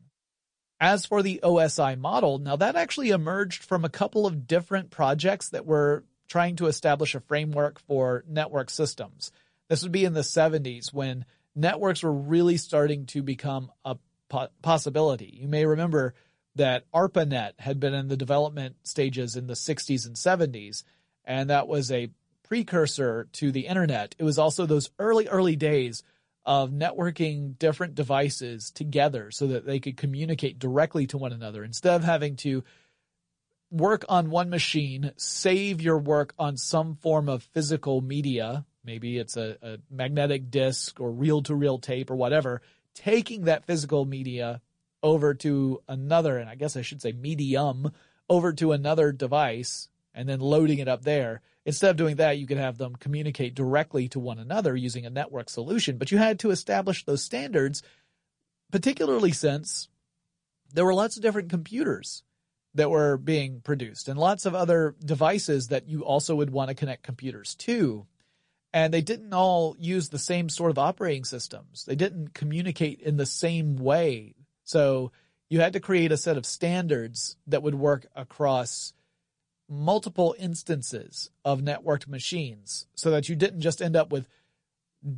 As 0.81 1.07
for 1.07 1.23
the 1.23 1.41
OSI 1.43 1.99
model, 1.99 2.39
now 2.39 2.57
that 2.57 2.77
actually 2.77 3.11
emerged 3.11 3.65
from 3.65 3.85
a 3.85 3.89
couple 3.89 4.27
of 4.27 4.47
different 4.47 4.91
projects 4.91 5.49
that 5.51 5.67
were 5.67 6.05
trying 6.29 6.57
to 6.57 6.67
establish 6.67 7.15
a 7.15 7.21
framework 7.21 7.81
for 7.81 8.25
network 8.29 8.71
systems. 8.71 9.33
This 9.69 9.83
would 9.83 9.93
be 9.93 10.05
in 10.05 10.13
the 10.13 10.21
70s 10.21 10.93
when 10.93 11.25
networks 11.55 12.03
were 12.03 12.13
really 12.13 12.57
starting 12.57 13.07
to 13.07 13.23
become 13.23 13.73
a 13.85 13.97
po- 14.29 14.49
possibility. 14.63 15.39
You 15.41 15.49
may 15.49 15.67
remember 15.67 16.15
that 16.55 16.85
ARPANET 16.93 17.53
had 17.59 17.81
been 17.81 17.95
in 17.95 18.09
the 18.09 18.17
development 18.17 18.77
stages 18.83 19.37
in 19.37 19.47
the 19.47 19.55
60s 19.55 20.07
and 20.07 20.17
70s, 20.17 20.85
and 21.25 21.51
that 21.51 21.69
was 21.69 21.91
a 21.91 22.11
precursor 22.49 23.29
to 23.33 23.53
the 23.53 23.67
internet. 23.67 24.15
It 24.19 24.25
was 24.25 24.39
also 24.39 24.67
those 24.67 24.91
early, 24.99 25.29
early 25.29 25.57
days 25.57 26.03
of 26.47 26.71
networking 26.71 27.59
different 27.59 27.95
devices 27.95 28.71
together 28.71 29.31
so 29.31 29.49
that 29.49 29.67
they 29.67 29.81
could 29.81 29.99
communicate 29.99 30.59
directly 30.59 31.07
to 31.09 31.19
one 31.19 31.33
another 31.33 31.63
instead 31.63 31.97
of 31.97 32.05
having 32.05 32.37
to 32.37 32.65
work 33.71 34.07
on 34.09 34.31
one 34.31 34.49
machine, 34.49 35.13
save 35.17 35.83
your 35.83 35.99
work 35.99 36.33
on 36.39 36.57
some 36.57 36.97
form 36.97 37.29
of 37.29 37.43
physical 37.43 38.01
media. 38.01 38.65
Maybe 38.83 39.19
it's 39.19 39.37
a, 39.37 39.59
a 39.61 39.77
magnetic 39.91 40.51
disc 40.51 40.99
or 41.01 41.11
reel 41.11 41.43
to 41.43 41.55
reel 41.55 41.79
tape 41.79 42.11
or 42.11 42.17
whatever, 42.17 42.63
taking 42.95 43.45
that 43.45 43.67
physical 43.67 44.07
media 44.07 44.63
over 45.03 45.35
to 45.35 45.83
another, 45.87 46.39
and 46.39 46.49
I 46.49 46.55
guess 46.55 46.79
I 46.79 46.83
should 46.83 47.03
say 47.03 47.13
medium, 47.13 47.93
over 48.31 48.55
to 48.55 48.73
another 48.73 49.13
device 49.13 49.89
and 50.15 50.27
then 50.27 50.41
loading 50.41 50.79
it 50.79 50.89
up 50.89 51.03
there 51.03 51.43
Instead 51.69 51.91
of 51.91 51.99
doing 51.99 52.17
that, 52.17 52.39
you 52.39 52.47
could 52.47 52.57
have 52.57 52.79
them 52.79 52.97
communicate 52.97 53.55
directly 53.55 54.09
to 54.09 54.19
one 54.19 54.39
another 54.39 54.75
using 54.75 55.05
a 55.05 55.11
network 55.11 55.51
solution, 55.51 55.99
but 55.99 56.11
you 56.11 56.17
had 56.17 56.39
to 56.39 56.51
establish 56.51 57.05
those 57.05 57.23
standards, 57.23 57.83
particularly 58.73 59.33
since 59.33 59.91
there 60.73 60.87
were 60.87 60.95
lots 60.95 61.19
of 61.19 61.23
different 61.23 61.51
computers 61.51 62.23
that 62.75 62.89
were 62.89 63.19
being 63.19 63.61
produced 63.61 64.09
and 64.09 64.19
lots 64.19 64.47
of 64.47 64.55
other 64.55 64.95
devices 65.05 65.69
that 65.69 65.87
you 65.87 66.03
also 66.03 66.35
would 66.35 66.49
want 66.49 66.69
to 66.71 66.75
connect 66.75 67.03
computers 67.03 67.55
to. 67.57 68.07
And 68.73 68.95
they 68.95 69.03
didn't 69.03 69.35
all 69.35 69.77
use 69.79 70.09
the 70.09 70.19
same 70.19 70.49
sort 70.49 70.71
of 70.71 70.79
operating 70.79 71.27
systems. 71.27 71.85
They 71.85 71.97
didn't 71.97 72.33
communicate 72.33 73.03
in 73.03 73.19
the 73.19 73.27
same 73.27 73.77
way. 73.77 74.37
So 74.65 75.13
you 75.51 75.61
had 75.61 75.75
to 75.75 75.81
create 75.81 76.13
a 76.13 76.17
set 76.17 76.39
of 76.39 76.47
standards 76.47 77.37
that 77.47 77.63
would 77.63 77.75
work 77.75 78.07
across 78.17 78.95
multiple 79.69 80.35
instances 80.39 81.31
of 81.45 81.61
networked 81.61 82.09
machines 82.09 82.87
so 82.95 83.11
that 83.11 83.29
you 83.29 83.37
didn't 83.37 83.61
just 83.61 83.83
end 83.83 83.97
up 83.97 84.11
with 84.11 84.29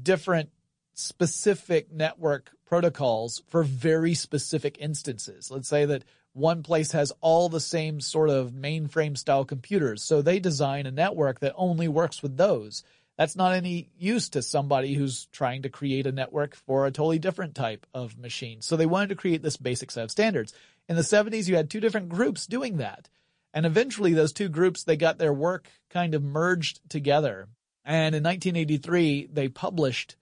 different 0.02 0.50
specific 0.94 1.92
network 1.92 2.50
protocols 2.66 3.42
for 3.48 3.62
very 3.62 4.14
specific 4.14 4.76
instances. 4.78 5.50
Let's 5.50 5.68
say 5.68 5.84
that 5.86 6.04
one 6.32 6.62
place 6.62 6.92
has 6.92 7.12
all 7.20 7.48
the 7.48 7.60
same 7.60 8.00
sort 8.00 8.30
of 8.30 8.52
mainframe 8.52 9.16
style 9.16 9.44
computers. 9.44 10.02
So 10.02 10.22
they 10.22 10.38
design 10.38 10.86
a 10.86 10.92
network 10.92 11.40
that 11.40 11.54
only 11.56 11.88
works 11.88 12.22
with 12.22 12.36
those. 12.36 12.84
That's 13.16 13.36
not 13.36 13.52
any 13.52 13.90
use 13.98 14.30
to 14.30 14.42
somebody 14.42 14.94
who's 14.94 15.26
trying 15.26 15.62
to 15.62 15.68
create 15.68 16.06
a 16.06 16.12
network 16.12 16.54
for 16.54 16.86
a 16.86 16.90
totally 16.90 17.18
different 17.18 17.54
type 17.54 17.86
of 17.92 18.16
machine. 18.16 18.62
So 18.62 18.76
they 18.76 18.86
wanted 18.86 19.10
to 19.10 19.16
create 19.16 19.42
this 19.42 19.56
basic 19.56 19.90
set 19.90 20.04
of 20.04 20.10
standards. 20.10 20.54
In 20.88 20.96
the 20.96 21.02
70s, 21.02 21.48
you 21.48 21.56
had 21.56 21.68
two 21.68 21.80
different 21.80 22.08
groups 22.08 22.46
doing 22.46 22.78
that. 22.78 23.08
And 23.52 23.66
eventually 23.66 24.14
those 24.14 24.32
two 24.32 24.48
groups, 24.48 24.84
they 24.84 24.96
got 24.96 25.18
their 25.18 25.32
work 25.32 25.68
kind 25.90 26.14
of 26.14 26.22
merged 26.22 26.80
together. 26.88 27.48
And 27.84 28.14
in 28.14 28.22
1983, 28.22 29.28
they 29.32 29.48
published 29.48 30.16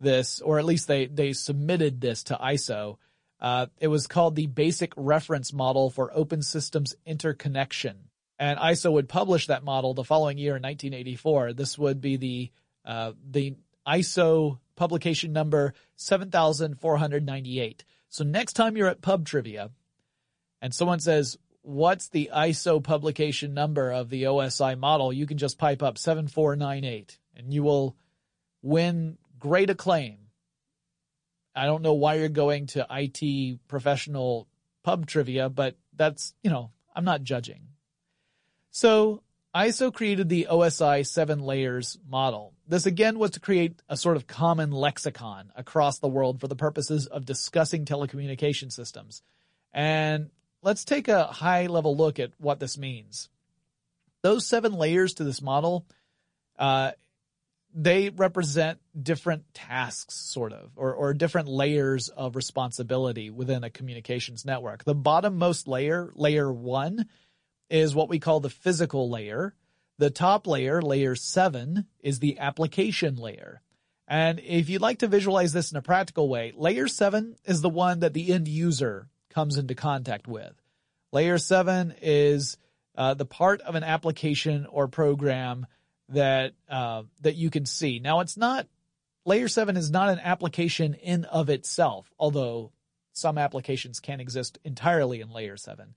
this, 0.00 0.40
or 0.40 0.58
at 0.58 0.64
least 0.64 0.88
they, 0.88 1.06
they 1.06 1.32
submitted 1.32 2.00
this 2.00 2.24
to 2.24 2.34
ISO. 2.34 2.96
Uh, 3.40 3.66
it 3.78 3.88
was 3.88 4.06
called 4.06 4.34
the 4.34 4.46
Basic 4.46 4.92
Reference 4.96 5.52
Model 5.52 5.90
for 5.90 6.10
Open 6.14 6.42
Systems 6.42 6.94
Interconnection. 7.06 8.08
And 8.38 8.58
ISO 8.58 8.92
would 8.92 9.08
publish 9.08 9.46
that 9.46 9.62
model 9.62 9.94
the 9.94 10.04
following 10.04 10.38
year 10.38 10.56
in 10.56 10.62
1984. 10.62 11.52
This 11.52 11.78
would 11.78 12.00
be 12.00 12.16
the, 12.16 12.50
uh, 12.84 13.12
the 13.30 13.54
ISO 13.86 14.58
publication 14.74 15.32
number 15.32 15.74
7498. 15.96 17.84
So 18.08 18.24
next 18.24 18.54
time 18.54 18.76
you're 18.76 18.88
at 18.88 19.00
pub 19.00 19.26
trivia 19.26 19.70
and 20.60 20.74
someone 20.74 21.00
says, 21.00 21.38
what's 21.62 22.08
the 22.08 22.30
ISO 22.34 22.82
publication 22.82 23.54
number 23.54 23.90
of 23.90 24.10
the 24.10 24.24
OSI 24.24 24.78
model, 24.78 25.12
you 25.12 25.26
can 25.26 25.38
just 25.38 25.58
pipe 25.58 25.82
up 25.82 25.96
7498 25.96 27.18
and 27.36 27.52
you 27.52 27.62
will 27.62 27.96
win 28.62 29.16
great 29.38 29.70
acclaim. 29.70 30.18
I 31.54 31.66
don't 31.66 31.82
know 31.82 31.94
why 31.94 32.14
you're 32.14 32.28
going 32.28 32.66
to 32.68 32.86
IT 32.90 33.60
professional 33.68 34.48
pub 34.82 35.06
trivia, 35.06 35.48
but 35.48 35.76
that's, 35.94 36.34
you 36.42 36.50
know, 36.50 36.70
I'm 36.94 37.04
not 37.04 37.22
judging. 37.22 37.68
So 38.70 39.22
ISO 39.54 39.92
created 39.92 40.28
the 40.28 40.48
OSI 40.50 41.06
seven 41.06 41.40
layers 41.40 41.98
model. 42.08 42.54
This 42.66 42.86
again 42.86 43.18
was 43.18 43.32
to 43.32 43.40
create 43.40 43.82
a 43.88 43.96
sort 43.96 44.16
of 44.16 44.26
common 44.26 44.70
lexicon 44.70 45.52
across 45.54 45.98
the 45.98 46.08
world 46.08 46.40
for 46.40 46.48
the 46.48 46.56
purposes 46.56 47.06
of 47.06 47.26
discussing 47.26 47.84
telecommunication 47.84 48.72
systems. 48.72 49.22
And 49.74 50.30
let's 50.62 50.84
take 50.84 51.08
a 51.08 51.24
high 51.24 51.66
level 51.66 51.96
look 51.96 52.18
at 52.18 52.32
what 52.38 52.60
this 52.60 52.78
means. 52.78 53.28
Those 54.22 54.46
seven 54.46 54.72
layers 54.72 55.14
to 55.14 55.24
this 55.24 55.42
model, 55.42 55.84
uh, 56.58 56.92
they 57.74 58.10
represent 58.10 58.78
different 59.00 59.52
tasks, 59.54 60.14
sort 60.14 60.52
of, 60.52 60.70
or, 60.76 60.94
or 60.94 61.14
different 61.14 61.48
layers 61.48 62.08
of 62.08 62.36
responsibility 62.36 63.30
within 63.30 63.64
a 63.64 63.70
communications 63.70 64.44
network. 64.44 64.84
The 64.84 64.94
bottommost 64.94 65.66
layer, 65.66 66.12
layer 66.14 66.52
one, 66.52 67.06
is 67.70 67.94
what 67.94 68.08
we 68.08 68.18
call 68.18 68.40
the 68.40 68.50
physical 68.50 69.10
layer. 69.10 69.54
The 69.98 70.10
top 70.10 70.46
layer, 70.46 70.82
layer 70.82 71.16
seven, 71.16 71.86
is 72.00 72.18
the 72.18 72.38
application 72.38 73.16
layer. 73.16 73.62
And 74.06 74.40
if 74.40 74.68
you'd 74.68 74.82
like 74.82 74.98
to 74.98 75.08
visualize 75.08 75.52
this 75.52 75.72
in 75.72 75.78
a 75.78 75.82
practical 75.82 76.28
way, 76.28 76.52
layer 76.54 76.86
seven 76.88 77.36
is 77.46 77.62
the 77.62 77.70
one 77.70 78.00
that 78.00 78.12
the 78.12 78.32
end 78.32 78.46
user 78.46 79.08
comes 79.32 79.56
into 79.56 79.74
contact 79.74 80.26
with. 80.26 80.52
Layer 81.12 81.38
7 81.38 81.94
is 82.00 82.56
uh, 82.96 83.14
the 83.14 83.24
part 83.24 83.60
of 83.62 83.74
an 83.74 83.84
application 83.84 84.66
or 84.66 84.88
program 84.88 85.66
that 86.08 86.52
uh, 86.68 87.02
that 87.22 87.36
you 87.36 87.50
can 87.50 87.66
see. 87.66 87.98
Now 87.98 88.20
it's 88.20 88.36
not 88.36 88.66
layer 89.24 89.48
7 89.48 89.76
is 89.76 89.90
not 89.90 90.08
an 90.08 90.18
application 90.18 90.94
in 90.94 91.24
of 91.24 91.48
itself, 91.48 92.12
although 92.18 92.72
some 93.12 93.38
applications 93.38 94.00
can 94.00 94.20
exist 94.20 94.58
entirely 94.64 95.20
in 95.20 95.30
layer 95.30 95.56
7. 95.56 95.94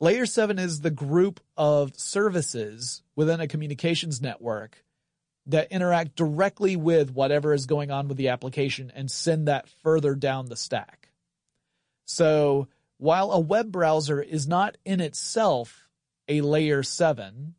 Layer 0.00 0.26
7 0.26 0.58
is 0.58 0.80
the 0.80 0.90
group 0.90 1.40
of 1.56 1.96
services 1.96 3.02
within 3.16 3.40
a 3.40 3.48
communications 3.48 4.20
network 4.20 4.84
that 5.46 5.70
interact 5.70 6.16
directly 6.16 6.74
with 6.74 7.10
whatever 7.12 7.52
is 7.52 7.66
going 7.66 7.90
on 7.90 8.08
with 8.08 8.16
the 8.16 8.28
application 8.28 8.90
and 8.94 9.10
send 9.10 9.46
that 9.48 9.68
further 9.82 10.14
down 10.14 10.46
the 10.46 10.56
stack. 10.56 11.10
So 12.04 12.68
while 12.98 13.32
a 13.32 13.40
web 13.40 13.72
browser 13.72 14.20
is 14.20 14.46
not 14.46 14.76
in 14.84 15.00
itself 15.00 15.88
a 16.28 16.40
layer 16.40 16.82
7, 16.82 17.54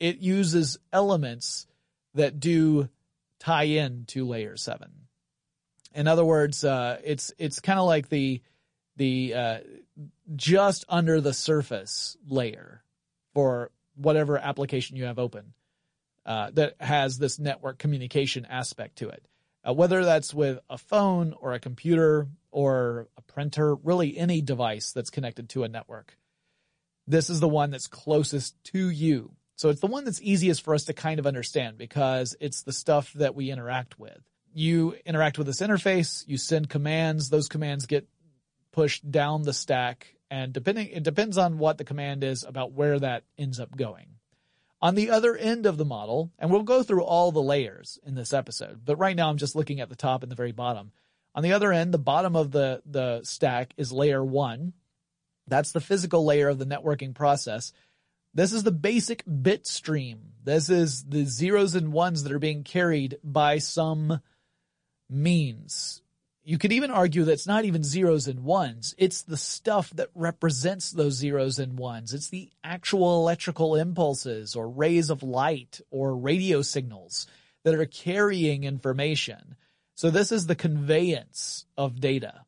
it 0.00 0.18
uses 0.18 0.78
elements 0.92 1.66
that 2.14 2.40
do 2.40 2.88
tie 3.38 3.64
in 3.64 4.04
to 4.06 4.26
layer 4.26 4.56
7. 4.56 4.90
In 5.94 6.06
other 6.06 6.24
words, 6.24 6.64
uh, 6.64 7.00
it's 7.02 7.32
it's 7.38 7.60
kind 7.60 7.78
of 7.78 7.86
like 7.86 8.08
the 8.08 8.42
the 8.96 9.34
uh, 9.34 9.58
just 10.36 10.84
under 10.88 11.20
the 11.20 11.32
surface 11.32 12.16
layer 12.26 12.82
for 13.32 13.70
whatever 13.96 14.38
application 14.38 14.96
you 14.96 15.04
have 15.04 15.18
open 15.18 15.54
uh, 16.26 16.50
that 16.52 16.76
has 16.80 17.18
this 17.18 17.38
network 17.38 17.78
communication 17.78 18.46
aspect 18.46 18.98
to 18.98 19.08
it. 19.08 19.26
Uh, 19.66 19.72
whether 19.72 20.04
that's 20.04 20.32
with 20.32 20.58
a 20.70 20.78
phone 20.78 21.34
or 21.40 21.52
a 21.52 21.58
computer 21.58 22.28
or 22.50 23.08
a 23.16 23.22
printer, 23.22 23.74
really 23.74 24.16
any 24.16 24.40
device 24.40 24.92
that's 24.92 25.10
connected 25.10 25.48
to 25.50 25.64
a 25.64 25.68
network. 25.68 26.16
This 27.06 27.30
is 27.30 27.40
the 27.40 27.48
one 27.48 27.70
that's 27.70 27.86
closest 27.86 28.62
to 28.64 28.90
you. 28.90 29.32
So 29.56 29.70
it's 29.70 29.80
the 29.80 29.86
one 29.86 30.04
that's 30.04 30.22
easiest 30.22 30.62
for 30.62 30.74
us 30.74 30.84
to 30.84 30.92
kind 30.92 31.18
of 31.18 31.26
understand 31.26 31.78
because 31.78 32.36
it's 32.40 32.62
the 32.62 32.72
stuff 32.72 33.12
that 33.14 33.34
we 33.34 33.50
interact 33.50 33.98
with. 33.98 34.20
You 34.54 34.96
interact 35.04 35.38
with 35.38 35.46
this 35.46 35.60
interface, 35.60 36.24
you 36.26 36.38
send 36.38 36.68
commands, 36.68 37.28
those 37.28 37.48
commands 37.48 37.86
get 37.86 38.06
pushed 38.72 39.10
down 39.10 39.42
the 39.42 39.52
stack 39.52 40.14
and 40.30 40.52
depending, 40.52 40.88
it 40.88 41.02
depends 41.02 41.38
on 41.38 41.58
what 41.58 41.78
the 41.78 41.84
command 41.84 42.22
is 42.22 42.44
about 42.44 42.72
where 42.72 42.98
that 42.98 43.24
ends 43.38 43.60
up 43.60 43.76
going. 43.76 44.06
On 44.80 44.94
the 44.94 45.10
other 45.10 45.36
end 45.36 45.66
of 45.66 45.76
the 45.76 45.84
model, 45.84 46.30
and 46.38 46.50
we'll 46.50 46.62
go 46.62 46.82
through 46.82 47.02
all 47.02 47.32
the 47.32 47.42
layers 47.42 47.98
in 48.04 48.14
this 48.14 48.32
episode, 48.32 48.82
but 48.84 48.96
right 48.96 49.16
now 49.16 49.28
I'm 49.28 49.38
just 49.38 49.56
looking 49.56 49.80
at 49.80 49.88
the 49.88 49.96
top 49.96 50.22
and 50.22 50.30
the 50.30 50.36
very 50.36 50.52
bottom. 50.52 50.92
On 51.34 51.42
the 51.42 51.52
other 51.52 51.72
end, 51.72 51.92
the 51.92 51.98
bottom 51.98 52.34
of 52.36 52.50
the, 52.50 52.82
the 52.84 53.22
stack 53.22 53.72
is 53.76 53.92
layer 53.92 54.24
one. 54.24 54.72
That's 55.46 55.72
the 55.72 55.80
physical 55.80 56.24
layer 56.24 56.48
of 56.48 56.58
the 56.58 56.66
networking 56.66 57.14
process. 57.14 57.72
This 58.34 58.52
is 58.52 58.62
the 58.62 58.72
basic 58.72 59.24
bit 59.42 59.66
stream. 59.66 60.32
This 60.44 60.68
is 60.68 61.04
the 61.04 61.24
zeros 61.24 61.74
and 61.74 61.92
ones 61.92 62.22
that 62.22 62.32
are 62.32 62.38
being 62.38 62.64
carried 62.64 63.18
by 63.24 63.58
some 63.58 64.20
means. 65.08 66.02
You 66.44 66.56
could 66.56 66.72
even 66.72 66.90
argue 66.90 67.24
that 67.24 67.32
it's 67.32 67.46
not 67.46 67.66
even 67.66 67.84
zeros 67.84 68.26
and 68.26 68.40
ones. 68.40 68.94
It's 68.96 69.22
the 69.22 69.36
stuff 69.36 69.90
that 69.90 70.08
represents 70.14 70.90
those 70.90 71.14
zeros 71.14 71.58
and 71.58 71.78
ones. 71.78 72.14
It's 72.14 72.30
the 72.30 72.50
actual 72.64 73.20
electrical 73.20 73.76
impulses 73.76 74.56
or 74.56 74.68
rays 74.68 75.10
of 75.10 75.22
light 75.22 75.80
or 75.90 76.16
radio 76.16 76.62
signals 76.62 77.26
that 77.64 77.74
are 77.74 77.84
carrying 77.84 78.64
information. 78.64 79.56
So 79.98 80.10
this 80.10 80.30
is 80.30 80.46
the 80.46 80.54
conveyance 80.54 81.66
of 81.76 82.00
data. 82.00 82.44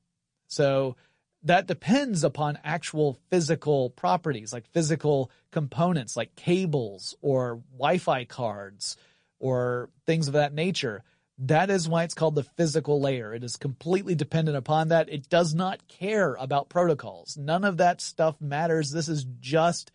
So 0.46 0.94
that 1.42 1.66
depends 1.66 2.22
upon 2.22 2.60
actual 2.62 3.18
physical 3.28 3.90
properties, 3.90 4.52
like 4.52 4.68
physical 4.68 5.32
components, 5.50 6.16
like 6.16 6.36
cables 6.36 7.16
or 7.20 7.60
Wi-Fi 7.72 8.26
cards 8.26 8.96
or 9.40 9.90
things 10.06 10.28
of 10.28 10.34
that 10.34 10.54
nature. 10.54 11.02
That 11.38 11.70
is 11.70 11.88
why 11.88 12.04
it's 12.04 12.14
called 12.14 12.36
the 12.36 12.44
physical 12.44 13.00
layer. 13.00 13.34
It 13.34 13.42
is 13.42 13.56
completely 13.56 14.14
dependent 14.14 14.56
upon 14.56 14.90
that. 14.90 15.08
It 15.08 15.28
does 15.28 15.52
not 15.52 15.88
care 15.88 16.36
about 16.38 16.68
protocols. 16.68 17.36
None 17.36 17.64
of 17.64 17.78
that 17.78 18.00
stuff 18.00 18.40
matters. 18.40 18.92
This 18.92 19.08
is 19.08 19.26
just 19.40 19.90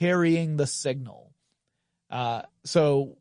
carrying 0.00 0.56
the 0.56 0.66
signal. 0.66 1.32
Uh, 2.10 2.42
so 2.64 3.18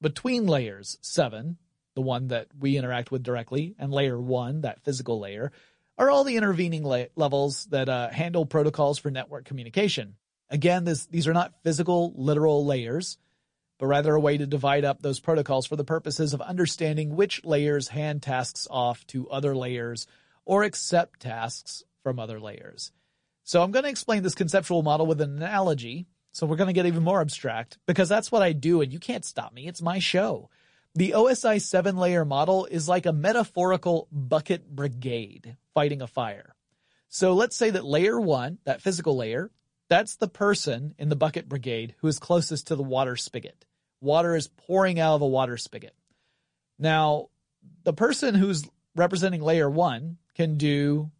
between 0.00 0.46
layers 0.46 0.96
seven, 1.02 1.58
the 2.00 2.06
one 2.06 2.28
that 2.28 2.46
we 2.58 2.78
interact 2.78 3.10
with 3.10 3.22
directly, 3.22 3.74
and 3.78 3.92
layer 3.92 4.18
one, 4.18 4.62
that 4.62 4.82
physical 4.82 5.20
layer, 5.20 5.52
are 5.98 6.08
all 6.08 6.24
the 6.24 6.38
intervening 6.38 6.82
la- 6.82 7.04
levels 7.14 7.66
that 7.66 7.90
uh, 7.90 8.08
handle 8.08 8.46
protocols 8.46 8.98
for 8.98 9.10
network 9.10 9.44
communication. 9.44 10.16
Again, 10.48 10.84
this, 10.84 11.04
these 11.06 11.28
are 11.28 11.34
not 11.34 11.62
physical, 11.62 12.14
literal 12.16 12.64
layers, 12.64 13.18
but 13.78 13.86
rather 13.86 14.14
a 14.14 14.20
way 14.20 14.38
to 14.38 14.46
divide 14.46 14.86
up 14.86 15.02
those 15.02 15.20
protocols 15.20 15.66
for 15.66 15.76
the 15.76 15.84
purposes 15.84 16.32
of 16.32 16.40
understanding 16.40 17.16
which 17.16 17.44
layers 17.44 17.88
hand 17.88 18.22
tasks 18.22 18.66
off 18.70 19.06
to 19.08 19.28
other 19.28 19.54
layers 19.54 20.06
or 20.46 20.62
accept 20.62 21.20
tasks 21.20 21.84
from 22.02 22.18
other 22.18 22.40
layers. 22.40 22.92
So 23.44 23.62
I'm 23.62 23.72
going 23.72 23.82
to 23.82 23.90
explain 23.90 24.22
this 24.22 24.34
conceptual 24.34 24.82
model 24.82 25.06
with 25.06 25.20
an 25.20 25.36
analogy. 25.36 26.06
So 26.32 26.46
we're 26.46 26.56
going 26.56 26.68
to 26.68 26.72
get 26.72 26.86
even 26.86 27.02
more 27.02 27.20
abstract 27.20 27.76
because 27.86 28.08
that's 28.08 28.32
what 28.32 28.42
I 28.42 28.52
do 28.52 28.80
and 28.80 28.90
you 28.90 29.00
can't 29.00 29.24
stop 29.24 29.52
me. 29.52 29.68
It's 29.68 29.82
my 29.82 29.98
show. 29.98 30.48
The 30.96 31.12
OSI 31.12 31.62
seven 31.62 31.96
layer 31.96 32.24
model 32.24 32.66
is 32.66 32.88
like 32.88 33.06
a 33.06 33.12
metaphorical 33.12 34.08
bucket 34.10 34.68
brigade 34.68 35.56
fighting 35.72 36.02
a 36.02 36.08
fire. 36.08 36.56
So 37.08 37.34
let's 37.34 37.56
say 37.56 37.70
that 37.70 37.84
layer 37.84 38.20
one, 38.20 38.58
that 38.64 38.82
physical 38.82 39.16
layer, 39.16 39.52
that's 39.88 40.16
the 40.16 40.28
person 40.28 40.94
in 40.98 41.08
the 41.08 41.16
bucket 41.16 41.48
brigade 41.48 41.94
who 41.98 42.08
is 42.08 42.18
closest 42.18 42.68
to 42.68 42.76
the 42.76 42.82
water 42.82 43.14
spigot. 43.14 43.66
Water 44.00 44.34
is 44.34 44.48
pouring 44.48 44.98
out 44.98 45.14
of 45.14 45.22
a 45.22 45.28
water 45.28 45.56
spigot. 45.56 45.94
Now, 46.76 47.28
the 47.84 47.92
person 47.92 48.34
who's 48.34 48.68
representing 48.96 49.42
layer 49.42 49.70
one 49.70 50.16
can 50.34 50.56
do 50.56 51.12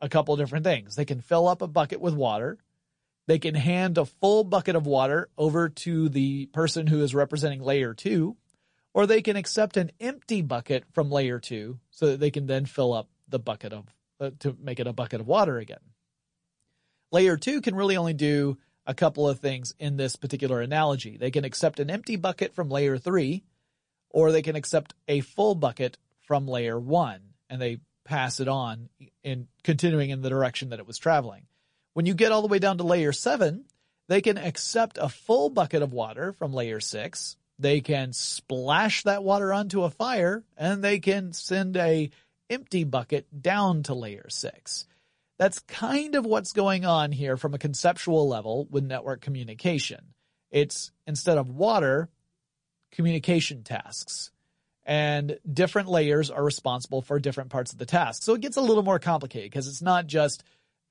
a 0.00 0.08
couple 0.08 0.36
different 0.36 0.64
things. 0.64 0.94
They 0.94 1.04
can 1.04 1.20
fill 1.20 1.48
up 1.48 1.60
a 1.60 1.68
bucket 1.68 2.00
with 2.00 2.14
water. 2.14 2.56
They 3.26 3.38
can 3.38 3.54
hand 3.54 3.98
a 3.98 4.06
full 4.06 4.42
bucket 4.44 4.74
of 4.74 4.86
water 4.86 5.28
over 5.36 5.68
to 5.68 6.08
the 6.08 6.46
person 6.46 6.86
who 6.86 7.02
is 7.02 7.14
representing 7.14 7.62
layer 7.62 7.92
two 7.92 8.36
or 8.94 9.06
they 9.06 9.22
can 9.22 9.36
accept 9.36 9.76
an 9.76 9.90
empty 10.00 10.42
bucket 10.42 10.84
from 10.92 11.10
layer 11.10 11.38
two 11.38 11.78
so 11.90 12.06
that 12.06 12.20
they 12.20 12.30
can 12.30 12.46
then 12.46 12.66
fill 12.66 12.92
up 12.92 13.08
the 13.28 13.38
bucket 13.38 13.72
of, 13.72 13.86
uh, 14.20 14.30
to 14.40 14.56
make 14.60 14.80
it 14.80 14.86
a 14.86 14.92
bucket 14.92 15.20
of 15.20 15.26
water 15.26 15.58
again. 15.58 15.80
Layer 17.10 17.36
two 17.36 17.60
can 17.60 17.74
really 17.74 17.96
only 17.96 18.14
do 18.14 18.58
a 18.86 18.94
couple 18.94 19.28
of 19.28 19.38
things 19.38 19.74
in 19.78 19.96
this 19.96 20.16
particular 20.16 20.60
analogy. 20.60 21.16
They 21.16 21.30
can 21.30 21.44
accept 21.44 21.80
an 21.80 21.90
empty 21.90 22.16
bucket 22.16 22.54
from 22.54 22.68
layer 22.68 22.98
three, 22.98 23.44
or 24.10 24.32
they 24.32 24.42
can 24.42 24.56
accept 24.56 24.94
a 25.08 25.20
full 25.20 25.54
bucket 25.54 25.98
from 26.26 26.46
layer 26.46 26.78
one, 26.78 27.20
and 27.48 27.60
they 27.60 27.78
pass 28.04 28.40
it 28.40 28.48
on 28.48 28.88
in 29.22 29.46
continuing 29.62 30.10
in 30.10 30.22
the 30.22 30.30
direction 30.30 30.70
that 30.70 30.80
it 30.80 30.86
was 30.86 30.98
traveling. 30.98 31.46
When 31.94 32.06
you 32.06 32.14
get 32.14 32.32
all 32.32 32.42
the 32.42 32.48
way 32.48 32.58
down 32.58 32.78
to 32.78 32.84
layer 32.84 33.12
seven, 33.12 33.64
they 34.08 34.20
can 34.20 34.38
accept 34.38 34.98
a 35.00 35.08
full 35.08 35.50
bucket 35.50 35.82
of 35.82 35.92
water 35.92 36.32
from 36.32 36.52
layer 36.52 36.80
six, 36.80 37.36
they 37.62 37.80
can 37.80 38.12
splash 38.12 39.02
that 39.04 39.24
water 39.24 39.52
onto 39.52 39.84
a 39.84 39.90
fire 39.90 40.44
and 40.56 40.82
they 40.82 40.98
can 40.98 41.32
send 41.32 41.76
a 41.76 42.10
empty 42.50 42.84
bucket 42.84 43.26
down 43.42 43.82
to 43.84 43.94
layer 43.94 44.26
six. 44.28 44.86
That's 45.38 45.60
kind 45.60 46.14
of 46.14 46.26
what's 46.26 46.52
going 46.52 46.84
on 46.84 47.10
here 47.12 47.36
from 47.36 47.54
a 47.54 47.58
conceptual 47.58 48.28
level 48.28 48.66
with 48.70 48.84
network 48.84 49.20
communication. 49.20 50.14
It's 50.50 50.92
instead 51.06 51.38
of 51.38 51.50
water, 51.50 52.10
communication 52.92 53.62
tasks. 53.62 54.30
And 54.84 55.38
different 55.50 55.88
layers 55.88 56.30
are 56.30 56.44
responsible 56.44 57.02
for 57.02 57.18
different 57.20 57.50
parts 57.50 57.72
of 57.72 57.78
the 57.78 57.86
task. 57.86 58.22
So 58.24 58.34
it 58.34 58.40
gets 58.40 58.56
a 58.56 58.60
little 58.60 58.82
more 58.82 58.98
complicated 58.98 59.50
because 59.50 59.68
it's 59.68 59.82
not 59.82 60.06
just 60.06 60.42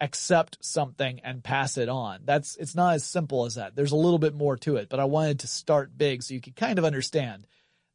accept 0.01 0.57
something 0.61 1.21
and 1.23 1.43
pass 1.43 1.77
it 1.77 1.87
on. 1.87 2.21
That's, 2.25 2.57
it's 2.57 2.75
not 2.75 2.95
as 2.95 3.05
simple 3.05 3.45
as 3.45 3.55
that. 3.55 3.75
There's 3.75 3.91
a 3.91 3.97
little 3.97 4.19
bit 4.19 4.33
more 4.33 4.57
to 4.57 4.75
it, 4.77 4.89
but 4.89 4.99
I 4.99 5.05
wanted 5.05 5.39
to 5.39 5.47
start 5.47 5.97
big 5.97 6.23
so 6.23 6.33
you 6.33 6.41
could 6.41 6.55
kind 6.55 6.79
of 6.79 6.85
understand 6.85 7.45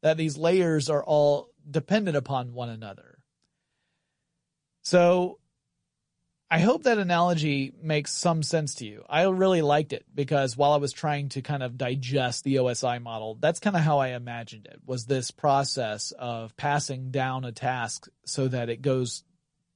that 0.01 0.17
these 0.17 0.37
layers 0.37 0.89
are 0.89 1.03
all 1.03 1.49
dependent 1.69 2.15
upon 2.15 2.53
one 2.53 2.69
another. 2.69 3.19
So 4.83 5.39
I 6.49 6.59
hope 6.59 6.83
that 6.83 6.97
analogy 6.97 7.73
makes 7.81 8.13
some 8.13 8.41
sense 8.41 8.75
to 8.75 8.85
you. 8.85 9.03
I 9.09 9.23
really 9.23 9.61
liked 9.61 9.91
it 9.91 10.05
because 10.15 10.55
while 10.55 10.71
I 10.71 10.77
was 10.77 10.93
trying 10.93 11.27
to 11.29 11.41
kind 11.41 11.61
of 11.61 11.77
digest 11.77 12.45
the 12.45 12.55
OSI 12.55 13.01
model, 13.01 13.35
that's 13.35 13.59
kind 13.59 13.75
of 13.75 13.81
how 13.81 13.99
I 13.99 14.09
imagined 14.09 14.65
it 14.65 14.79
was 14.85 15.05
this 15.05 15.29
process 15.29 16.13
of 16.17 16.55
passing 16.55 17.11
down 17.11 17.43
a 17.43 17.51
task 17.51 18.07
so 18.25 18.47
that 18.47 18.69
it 18.69 18.81
goes 18.81 19.25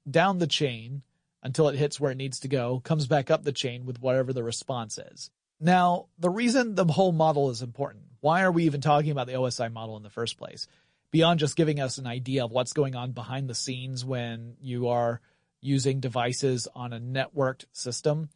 down 0.10 0.38
the 0.38 0.48
chain 0.48 1.02
until 1.44 1.70
it 1.70 1.78
hits 1.78 2.00
where 2.00 2.12
it 2.12 2.18
needs 2.18 2.40
to 2.42 2.48
go, 2.48 2.80
comes 2.84 3.08
back 3.08 3.32
up 3.32 3.44
the 3.44 3.52
chain 3.52 3.86
with 3.86 4.02
whatever 4.02 4.34
the 4.34 4.44
response 4.44 4.98
is. 4.98 5.30
Now, 5.60 6.08
the 6.18 6.30
reason 6.30 6.76
the 6.76 6.86
whole 6.86 7.12
model 7.12 7.50
is 7.50 7.62
important, 7.62 8.06
why 8.20 8.44
are 8.44 8.52
we 8.52 8.66
even 8.66 8.82
talking 8.82 9.12
about 9.12 9.28
the 9.28 9.34
OSI 9.34 9.72
model 9.72 9.98
in 9.98 10.04
the 10.04 10.10
first 10.10 10.38
place? 10.38 10.68
Beyond 11.12 11.40
just 11.40 11.56
giving 11.56 11.80
us 11.80 11.98
an 11.98 12.08
idea 12.08 12.46
of 12.46 12.52
what's 12.52 12.74
going 12.74 12.96
on 12.96 13.12
behind 13.12 13.50
the 13.50 13.56
scenes 13.56 14.06
when 14.06 14.56
you 14.62 14.88
are 14.88 15.22
using 15.60 16.00
devices 16.00 16.68
on 16.74 16.94
a 16.94 17.00
networked 17.00 17.66
system, 17.74 18.30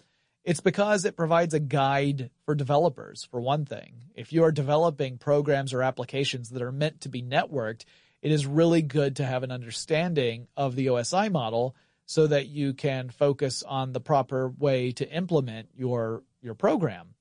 it's 0.43 0.59
because 0.59 1.05
it 1.05 1.17
provides 1.17 1.55
a 1.55 1.59
guide 1.59 2.29
for 2.45 2.53
developers, 2.53 3.27
for 3.31 3.41
one 3.41 3.65
thing. 3.65 3.95
If 4.13 4.31
you 4.31 4.43
are 4.43 4.51
developing 4.51 5.17
programs 5.17 5.73
or 5.73 5.81
applications 5.81 6.49
that 6.49 6.61
are 6.61 6.71
meant 6.71 7.01
to 7.01 7.09
be 7.09 7.23
networked, 7.23 7.85
it 8.21 8.31
is 8.31 8.45
really 8.45 8.83
good 8.83 9.15
to 9.15 9.25
have 9.25 9.41
an 9.41 9.51
understanding 9.51 10.47
of 10.55 10.75
the 10.75 10.87
OSI 10.87 11.31
model 11.31 11.75
so 12.05 12.27
that 12.27 12.47
you 12.47 12.73
can 12.73 13.09
focus 13.09 13.63
on 13.63 13.91
the 13.91 13.99
proper 13.99 14.49
way 14.49 14.91
to 14.93 15.09
implement 15.09 15.69
your 15.75 16.23
your 16.41 16.53
program. 16.53 17.15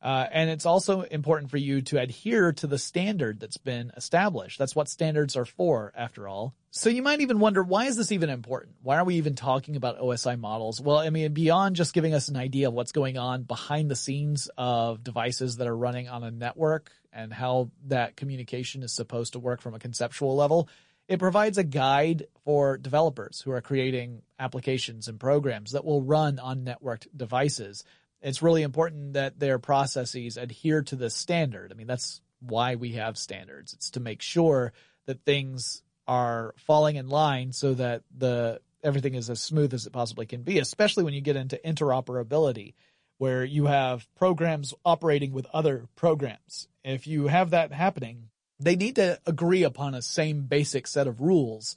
Uh, 0.00 0.26
and 0.30 0.48
it's 0.48 0.66
also 0.66 1.00
important 1.02 1.50
for 1.50 1.56
you 1.56 1.82
to 1.82 2.00
adhere 2.00 2.52
to 2.52 2.68
the 2.68 2.78
standard 2.78 3.40
that's 3.40 3.56
been 3.56 3.90
established. 3.96 4.56
That's 4.58 4.76
what 4.76 4.88
standards 4.88 5.36
are 5.36 5.44
for, 5.44 5.92
after 5.96 6.28
all. 6.28 6.54
So 6.70 6.88
you 6.88 7.02
might 7.02 7.20
even 7.20 7.40
wonder, 7.40 7.64
why 7.64 7.86
is 7.86 7.96
this 7.96 8.12
even 8.12 8.30
important? 8.30 8.76
Why 8.82 8.98
are 8.98 9.04
we 9.04 9.16
even 9.16 9.34
talking 9.34 9.74
about 9.74 9.98
OSI 9.98 10.38
models? 10.38 10.80
Well, 10.80 10.98
I 10.98 11.10
mean, 11.10 11.32
beyond 11.32 11.74
just 11.74 11.94
giving 11.94 12.14
us 12.14 12.28
an 12.28 12.36
idea 12.36 12.68
of 12.68 12.74
what's 12.74 12.92
going 12.92 13.18
on 13.18 13.42
behind 13.42 13.90
the 13.90 13.96
scenes 13.96 14.48
of 14.56 15.02
devices 15.02 15.56
that 15.56 15.66
are 15.66 15.76
running 15.76 16.08
on 16.08 16.22
a 16.22 16.30
network 16.30 16.92
and 17.12 17.32
how 17.32 17.70
that 17.88 18.14
communication 18.14 18.84
is 18.84 18.94
supposed 18.94 19.32
to 19.32 19.40
work 19.40 19.60
from 19.60 19.74
a 19.74 19.80
conceptual 19.80 20.36
level, 20.36 20.68
it 21.08 21.18
provides 21.18 21.58
a 21.58 21.64
guide 21.64 22.26
for 22.44 22.76
developers 22.76 23.40
who 23.40 23.50
are 23.50 23.60
creating 23.60 24.22
applications 24.38 25.08
and 25.08 25.18
programs 25.18 25.72
that 25.72 25.84
will 25.84 26.02
run 26.02 26.38
on 26.38 26.64
networked 26.64 27.06
devices. 27.16 27.82
It's 28.20 28.42
really 28.42 28.62
important 28.62 29.14
that 29.14 29.40
their 29.40 29.58
processes 29.58 30.36
adhere 30.36 30.82
to 30.82 30.96
the 30.96 31.08
standard. 31.08 31.72
I 31.72 31.74
mean, 31.74 31.86
that's 31.86 32.20
why 32.40 32.74
we 32.74 32.92
have 32.92 33.16
standards. 33.16 33.72
It's 33.72 33.90
to 33.92 34.00
make 34.00 34.22
sure 34.22 34.72
that 35.06 35.24
things 35.24 35.82
are 36.06 36.54
falling 36.58 36.96
in 36.96 37.08
line 37.08 37.52
so 37.52 37.74
that 37.74 38.02
the 38.16 38.60
everything 38.84 39.14
is 39.14 39.28
as 39.28 39.40
smooth 39.40 39.74
as 39.74 39.86
it 39.86 39.92
possibly 39.92 40.26
can 40.26 40.42
be, 40.42 40.58
especially 40.58 41.04
when 41.04 41.14
you 41.14 41.20
get 41.20 41.36
into 41.36 41.60
interoperability 41.64 42.74
where 43.18 43.44
you 43.44 43.66
have 43.66 44.06
programs 44.14 44.72
operating 44.84 45.32
with 45.32 45.46
other 45.52 45.88
programs. 45.96 46.68
If 46.84 47.06
you 47.06 47.26
have 47.26 47.50
that 47.50 47.72
happening, 47.72 48.30
they 48.60 48.76
need 48.76 48.96
to 48.96 49.18
agree 49.26 49.62
upon 49.62 49.94
a 49.94 50.02
same 50.02 50.42
basic 50.42 50.86
set 50.86 51.06
of 51.06 51.20
rules. 51.20 51.76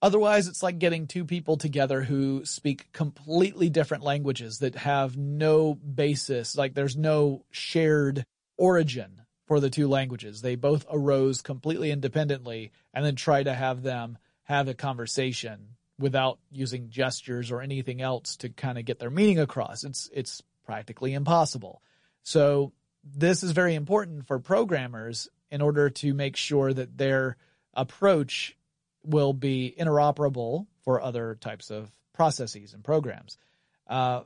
Otherwise, 0.00 0.48
it's 0.48 0.62
like 0.62 0.78
getting 0.78 1.06
two 1.06 1.24
people 1.24 1.56
together 1.56 2.02
who 2.02 2.44
speak 2.44 2.90
completely 2.92 3.68
different 3.68 4.02
languages 4.02 4.58
that 4.58 4.74
have 4.74 5.16
no 5.16 5.74
basis, 5.74 6.56
like 6.56 6.74
there's 6.74 6.96
no 6.96 7.44
shared 7.50 8.24
origin 8.56 9.22
for 9.46 9.60
the 9.60 9.70
two 9.70 9.86
languages. 9.86 10.42
They 10.42 10.56
both 10.56 10.86
arose 10.90 11.40
completely 11.40 11.90
independently 11.90 12.72
and 12.92 13.04
then 13.04 13.14
try 13.14 13.42
to 13.42 13.54
have 13.54 13.82
them 13.82 14.18
have 14.44 14.66
a 14.66 14.74
conversation 14.74 15.76
without 15.98 16.38
using 16.50 16.90
gestures 16.90 17.50
or 17.52 17.60
anything 17.60 18.02
else 18.02 18.36
to 18.36 18.48
kind 18.48 18.78
of 18.78 18.84
get 18.84 18.98
their 18.98 19.10
meaning 19.10 19.38
across. 19.38 19.84
It's, 19.84 20.10
it's 20.12 20.42
practically 20.64 21.14
impossible. 21.14 21.80
So 22.24 22.72
this 23.04 23.42
is 23.42 23.52
very 23.52 23.74
important 23.74 24.26
for 24.26 24.38
programmers 24.40 25.28
in 25.52 25.60
order 25.60 25.90
to 25.90 26.14
make 26.14 26.36
sure 26.36 26.72
that 26.72 26.98
their 26.98 27.36
approach 27.74 28.56
will 29.04 29.32
be 29.32 29.74
interoperable 29.78 30.66
for 30.84 31.00
other 31.00 31.36
types 31.40 31.70
of 31.70 31.90
processes 32.12 32.74
and 32.74 32.82
programs. 32.82 33.38
Uh, 33.86 34.22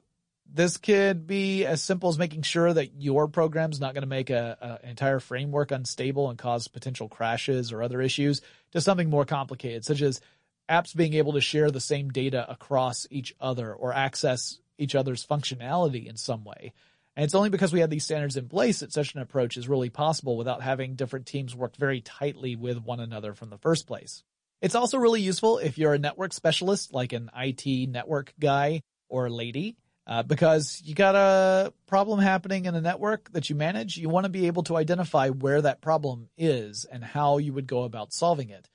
This 0.48 0.76
could 0.76 1.26
be 1.26 1.66
as 1.66 1.82
simple 1.82 2.08
as 2.08 2.18
making 2.18 2.42
sure 2.42 2.72
that 2.72 2.94
your 3.00 3.26
program's 3.26 3.80
not 3.80 3.94
going 3.94 4.06
to 4.08 4.16
make 4.18 4.30
a, 4.30 4.56
a, 4.60 4.84
an 4.84 4.90
entire 4.90 5.18
framework 5.18 5.72
unstable 5.72 6.30
and 6.30 6.38
cause 6.38 6.68
potential 6.68 7.08
crashes 7.08 7.72
or 7.72 7.82
other 7.82 8.00
issues 8.00 8.42
to 8.70 8.80
something 8.80 9.10
more 9.10 9.24
complicated, 9.24 9.84
such 9.84 10.02
as 10.02 10.20
apps 10.68 10.94
being 10.94 11.14
able 11.14 11.32
to 11.32 11.40
share 11.40 11.70
the 11.70 11.80
same 11.80 12.10
data 12.10 12.48
across 12.48 13.08
each 13.10 13.34
other 13.40 13.74
or 13.74 13.92
access 13.92 14.60
each 14.78 14.94
other's 14.94 15.26
functionality 15.26 16.06
in 16.06 16.16
some 16.16 16.44
way. 16.44 16.72
And 17.16 17.24
it's 17.24 17.34
only 17.34 17.48
because 17.48 17.72
we 17.72 17.80
have 17.80 17.88
these 17.88 18.04
standards 18.04 18.36
in 18.36 18.48
place 18.48 18.80
that 18.80 18.92
such 18.92 19.14
an 19.14 19.22
approach 19.22 19.56
is 19.56 19.68
really 19.68 19.88
possible 19.88 20.36
without 20.36 20.62
having 20.62 20.94
different 20.94 21.24
teams 21.24 21.56
work 21.56 21.74
very 21.76 22.02
tightly 22.02 22.56
with 22.56 22.78
one 22.78 23.00
another 23.00 23.32
from 23.32 23.48
the 23.48 23.56
first 23.56 23.86
place. 23.86 24.22
It's 24.60 24.74
also 24.74 24.98
really 24.98 25.22
useful 25.22 25.58
if 25.58 25.78
you're 25.78 25.94
a 25.94 25.98
network 25.98 26.34
specialist, 26.34 26.92
like 26.92 27.14
an 27.14 27.30
IT 27.34 27.88
network 27.88 28.34
guy 28.38 28.82
or 29.08 29.30
lady, 29.30 29.76
uh, 30.06 30.22
because 30.24 30.82
you 30.84 30.94
got 30.94 31.14
a 31.14 31.72
problem 31.86 32.20
happening 32.20 32.66
in 32.66 32.74
a 32.74 32.80
network 32.80 33.32
that 33.32 33.48
you 33.48 33.56
manage. 33.56 33.96
You 33.96 34.10
want 34.10 34.24
to 34.24 34.30
be 34.30 34.46
able 34.46 34.62
to 34.64 34.76
identify 34.76 35.30
where 35.30 35.62
that 35.62 35.80
problem 35.80 36.28
is 36.36 36.84
and 36.84 37.02
how 37.02 37.38
you 37.38 37.54
would 37.54 37.66
go 37.66 37.84
about 37.84 38.12
solving 38.12 38.50
it. 38.50 38.68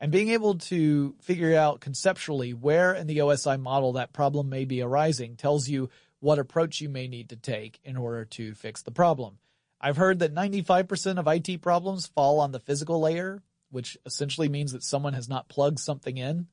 And 0.00 0.12
being 0.12 0.28
able 0.28 0.54
to 0.58 1.16
figure 1.22 1.56
out 1.56 1.80
conceptually 1.80 2.54
where 2.54 2.94
in 2.94 3.08
the 3.08 3.18
OSI 3.18 3.60
model 3.60 3.94
that 3.94 4.12
problem 4.12 4.48
may 4.48 4.64
be 4.64 4.80
arising 4.80 5.36
tells 5.36 5.68
you 5.68 5.90
what 6.20 6.38
approach 6.38 6.80
you 6.80 6.88
may 6.88 7.08
need 7.08 7.28
to 7.30 7.36
take 7.36 7.78
in 7.84 7.96
order 7.96 8.24
to 8.24 8.54
fix 8.54 8.82
the 8.82 8.90
problem. 8.90 9.38
I've 9.80 9.96
heard 9.96 10.18
that 10.18 10.34
95% 10.34 11.18
of 11.18 11.28
IT 11.28 11.62
problems 11.62 12.08
fall 12.08 12.40
on 12.40 12.50
the 12.50 12.58
physical 12.58 13.00
layer, 13.00 13.42
which 13.70 13.96
essentially 14.04 14.48
means 14.48 14.72
that 14.72 14.82
someone 14.82 15.14
has 15.14 15.28
not 15.28 15.48
plugged 15.48 15.78
something 15.78 16.16
in. 16.16 16.48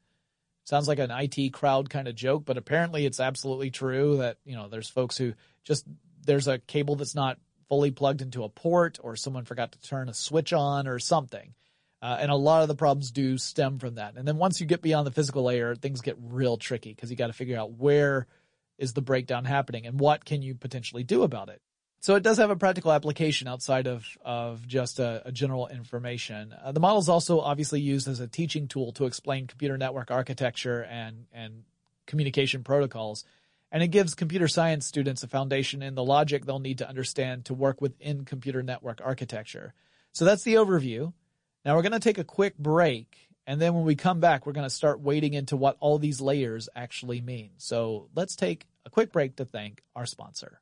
Sounds 0.66 0.88
like 0.88 1.00
an 1.00 1.12
IT 1.12 1.54
crowd 1.54 1.90
kind 1.90 2.08
of 2.08 2.16
joke, 2.16 2.44
but 2.46 2.58
apparently 2.58 3.06
it's 3.06 3.20
absolutely 3.20 3.72
true 3.72 4.18
that, 4.18 4.38
you 4.46 4.56
know, 4.56 4.68
there's 4.68 4.90
folks 4.90 5.18
who 5.18 5.34
just, 5.64 5.86
there's 6.26 6.48
a 6.48 6.60
cable 6.60 6.96
that's 6.96 7.16
not 7.16 7.38
fully 7.68 7.92
plugged 7.92 8.22
into 8.22 8.44
a 8.44 8.50
port 8.50 9.00
or 9.02 9.16
someone 9.16 9.46
forgot 9.46 9.72
to 9.72 9.82
turn 9.82 10.10
a 10.10 10.14
switch 10.14 10.54
on 10.54 10.88
or 10.88 11.00
something. 11.00 11.54
Uh, 12.02 12.18
and 12.20 12.30
a 12.30 12.36
lot 12.36 12.62
of 12.62 12.68
the 12.68 12.76
problems 12.76 13.10
do 13.10 13.38
stem 13.38 13.80
from 13.80 13.96
that. 13.96 14.16
And 14.16 14.28
then 14.28 14.38
once 14.38 14.60
you 14.60 14.68
get 14.68 14.82
beyond 14.82 15.08
the 15.08 15.12
physical 15.12 15.44
layer, 15.44 15.76
things 15.76 16.02
get 16.02 16.18
real 16.22 16.58
tricky 16.58 16.94
because 16.94 17.10
you 17.10 17.18
got 17.18 17.28
to 17.28 17.34
figure 17.34 17.58
out 17.58 17.72
where 17.72 18.28
is 18.78 18.94
the 18.94 19.02
breakdown 19.02 19.46
happening 19.46 19.86
and 19.86 20.00
what 20.00 20.26
can 20.26 20.42
you 20.42 20.56
potentially 20.56 21.04
do 21.04 21.24
about 21.24 21.50
it. 21.50 21.62
So 22.02 22.14
it 22.14 22.22
does 22.22 22.38
have 22.38 22.52
a 22.52 22.56
practical 22.56 22.92
application 22.92 23.48
outside 23.48 23.88
of, 23.88 24.06
of 24.24 24.68
just 24.68 25.00
a, 25.00 25.24
a 25.26 25.32
general 25.32 25.68
information. 25.68 26.54
Uh, 26.54 26.72
the 26.72 26.80
model 26.80 27.00
is 27.00 27.10
also 27.10 27.40
obviously 27.40 27.82
used 27.82 28.08
as 28.08 28.20
a 28.20 28.28
teaching 28.28 28.68
tool 28.68 28.92
to 28.94 29.06
explain 29.06 29.48
computer 29.48 29.76
network 29.76 30.12
architecture 30.12 30.84
and, 30.84 31.26
and 31.34 31.64
communication 32.06 32.64
protocols. 32.64 33.26
And 33.72 33.82
it 33.82 33.88
gives 33.88 34.14
computer 34.14 34.48
science 34.48 34.86
students 34.86 35.24
a 35.24 35.28
foundation 35.28 35.82
in 35.82 35.96
the 35.96 36.04
logic 36.04 36.46
they'll 36.46 36.60
need 36.60 36.78
to 36.78 36.88
understand 36.88 37.46
to 37.46 37.56
work 37.56 37.82
within 37.82 38.24
computer 38.24 38.62
network 38.62 39.02
architecture. 39.04 39.74
So 40.12 40.26
that's 40.26 40.44
the 40.44 40.54
overview. 40.54 41.12
Now 41.66 41.76
we're 41.76 41.82
going 41.82 41.92
to 41.94 42.00
take 42.00 42.20
a 42.20 42.24
quick 42.24 42.56
break 42.60 43.25
and 43.48 43.62
then 43.62 43.74
when 43.76 43.84
we 43.84 43.96
come 43.96 44.20
back, 44.20 44.46
we're 44.46 44.54
going 44.54 44.68
to 44.68 44.74
start 44.74 45.00
wading 45.00 45.34
into 45.34 45.56
what 45.56 45.78
all 45.80 46.00
these 46.00 46.20
layers 46.20 46.68
actually 46.76 47.22
mean. 47.22 47.52
So 47.58 48.10
let's 48.16 48.36
take 48.36 48.66
a 48.86 48.90
quick 48.90 49.12
break 49.12 49.36
to 49.38 49.46
thank 49.46 49.84
our 49.96 50.06
sponsor. 50.06 50.60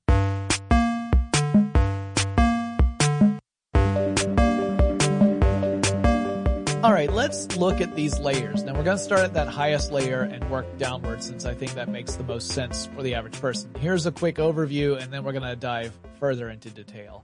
All 6.84 6.92
right, 6.92 7.10
let's 7.10 7.56
look 7.56 7.80
at 7.80 7.96
these 7.96 8.20
layers. 8.20 8.64
Now 8.64 8.74
we're 8.74 8.84
going 8.84 8.98
to 8.98 9.04
start 9.04 9.22
at 9.22 9.36
that 9.36 9.48
highest 9.48 9.94
layer 9.94 10.24
and 10.24 10.50
work 10.50 10.78
downward 10.78 11.24
since 11.24 11.46
I 11.46 11.54
think 11.54 11.76
that 11.76 11.88
makes 11.88 12.16
the 12.16 12.26
most 12.26 12.50
sense 12.50 12.88
for 12.88 13.02
the 13.02 13.16
average 13.16 13.40
person. 13.40 13.72
Here's 13.80 14.06
a 14.06 14.12
quick 14.12 14.36
overview 14.36 15.02
and 15.02 15.14
then 15.14 15.24
we're 15.24 15.32
going 15.32 15.44
to 15.44 15.56
dive 15.56 15.98
further 16.20 16.50
into 16.50 16.70
detail. 16.70 17.24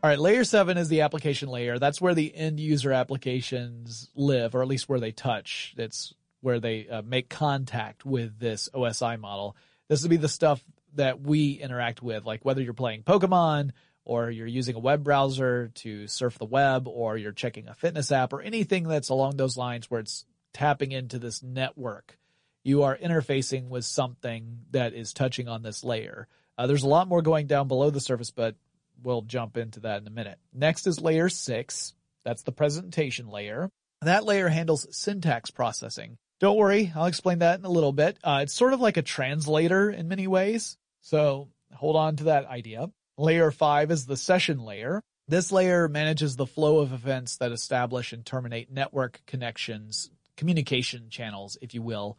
All 0.00 0.08
right, 0.08 0.18
layer 0.18 0.44
seven 0.44 0.78
is 0.78 0.88
the 0.88 1.00
application 1.00 1.48
layer. 1.48 1.80
That's 1.80 2.00
where 2.00 2.14
the 2.14 2.32
end 2.32 2.60
user 2.60 2.92
applications 2.92 4.08
live, 4.14 4.54
or 4.54 4.62
at 4.62 4.68
least 4.68 4.88
where 4.88 5.00
they 5.00 5.10
touch. 5.10 5.74
It's 5.76 6.14
where 6.40 6.60
they 6.60 6.86
uh, 6.86 7.02
make 7.02 7.28
contact 7.28 8.06
with 8.06 8.38
this 8.38 8.68
OSI 8.72 9.18
model. 9.18 9.56
This 9.88 10.02
would 10.02 10.10
be 10.10 10.16
the 10.16 10.28
stuff 10.28 10.62
that 10.94 11.20
we 11.20 11.54
interact 11.54 12.00
with, 12.00 12.24
like 12.24 12.44
whether 12.44 12.62
you're 12.62 12.74
playing 12.74 13.02
Pokemon 13.02 13.70
or 14.04 14.30
you're 14.30 14.46
using 14.46 14.76
a 14.76 14.80
web 14.80 15.02
browser 15.02 15.72
to 15.74 16.06
surf 16.06 16.38
the 16.38 16.44
web 16.44 16.86
or 16.86 17.16
you're 17.16 17.32
checking 17.32 17.66
a 17.66 17.74
fitness 17.74 18.12
app 18.12 18.32
or 18.32 18.40
anything 18.40 18.86
that's 18.86 19.08
along 19.08 19.36
those 19.36 19.56
lines 19.56 19.90
where 19.90 20.00
it's 20.00 20.24
tapping 20.52 20.92
into 20.92 21.18
this 21.18 21.42
network. 21.42 22.16
You 22.62 22.84
are 22.84 22.96
interfacing 22.96 23.68
with 23.68 23.84
something 23.84 24.60
that 24.70 24.94
is 24.94 25.12
touching 25.12 25.48
on 25.48 25.62
this 25.62 25.82
layer. 25.82 26.28
Uh, 26.56 26.68
there's 26.68 26.84
a 26.84 26.88
lot 26.88 27.08
more 27.08 27.22
going 27.22 27.48
down 27.48 27.66
below 27.66 27.90
the 27.90 28.00
surface, 28.00 28.30
but 28.30 28.54
We'll 29.02 29.22
jump 29.22 29.56
into 29.56 29.80
that 29.80 30.00
in 30.00 30.06
a 30.06 30.10
minute. 30.10 30.38
Next 30.52 30.86
is 30.86 31.00
layer 31.00 31.28
six. 31.28 31.94
That's 32.24 32.42
the 32.42 32.52
presentation 32.52 33.28
layer. 33.28 33.70
That 34.02 34.24
layer 34.24 34.48
handles 34.48 34.86
syntax 34.90 35.50
processing. 35.50 36.18
Don't 36.40 36.56
worry, 36.56 36.92
I'll 36.94 37.06
explain 37.06 37.40
that 37.40 37.58
in 37.58 37.64
a 37.64 37.70
little 37.70 37.92
bit. 37.92 38.16
Uh, 38.22 38.40
it's 38.42 38.54
sort 38.54 38.72
of 38.72 38.80
like 38.80 38.96
a 38.96 39.02
translator 39.02 39.90
in 39.90 40.06
many 40.06 40.26
ways. 40.26 40.76
So 41.00 41.48
hold 41.74 41.96
on 41.96 42.16
to 42.16 42.24
that 42.24 42.46
idea. 42.46 42.90
Layer 43.16 43.50
five 43.50 43.90
is 43.90 44.06
the 44.06 44.16
session 44.16 44.60
layer. 44.60 45.02
This 45.26 45.50
layer 45.50 45.88
manages 45.88 46.36
the 46.36 46.46
flow 46.46 46.78
of 46.78 46.92
events 46.92 47.36
that 47.38 47.52
establish 47.52 48.12
and 48.12 48.24
terminate 48.24 48.70
network 48.70 49.20
connections, 49.26 50.10
communication 50.36 51.10
channels, 51.10 51.58
if 51.60 51.74
you 51.74 51.82
will, 51.82 52.16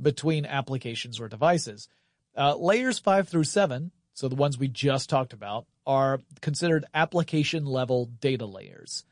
between 0.00 0.44
applications 0.44 1.18
or 1.18 1.28
devices. 1.28 1.88
Uh, 2.36 2.54
layers 2.54 2.98
five 2.98 3.28
through 3.28 3.44
seven, 3.44 3.90
so 4.14 4.28
the 4.28 4.34
ones 4.36 4.58
we 4.58 4.68
just 4.68 5.08
talked 5.08 5.32
about, 5.32 5.66
are 5.86 6.20
considered 6.40 6.84
application 6.94 7.64
level 7.64 8.06
data 8.20 8.46
layers. 8.46 9.04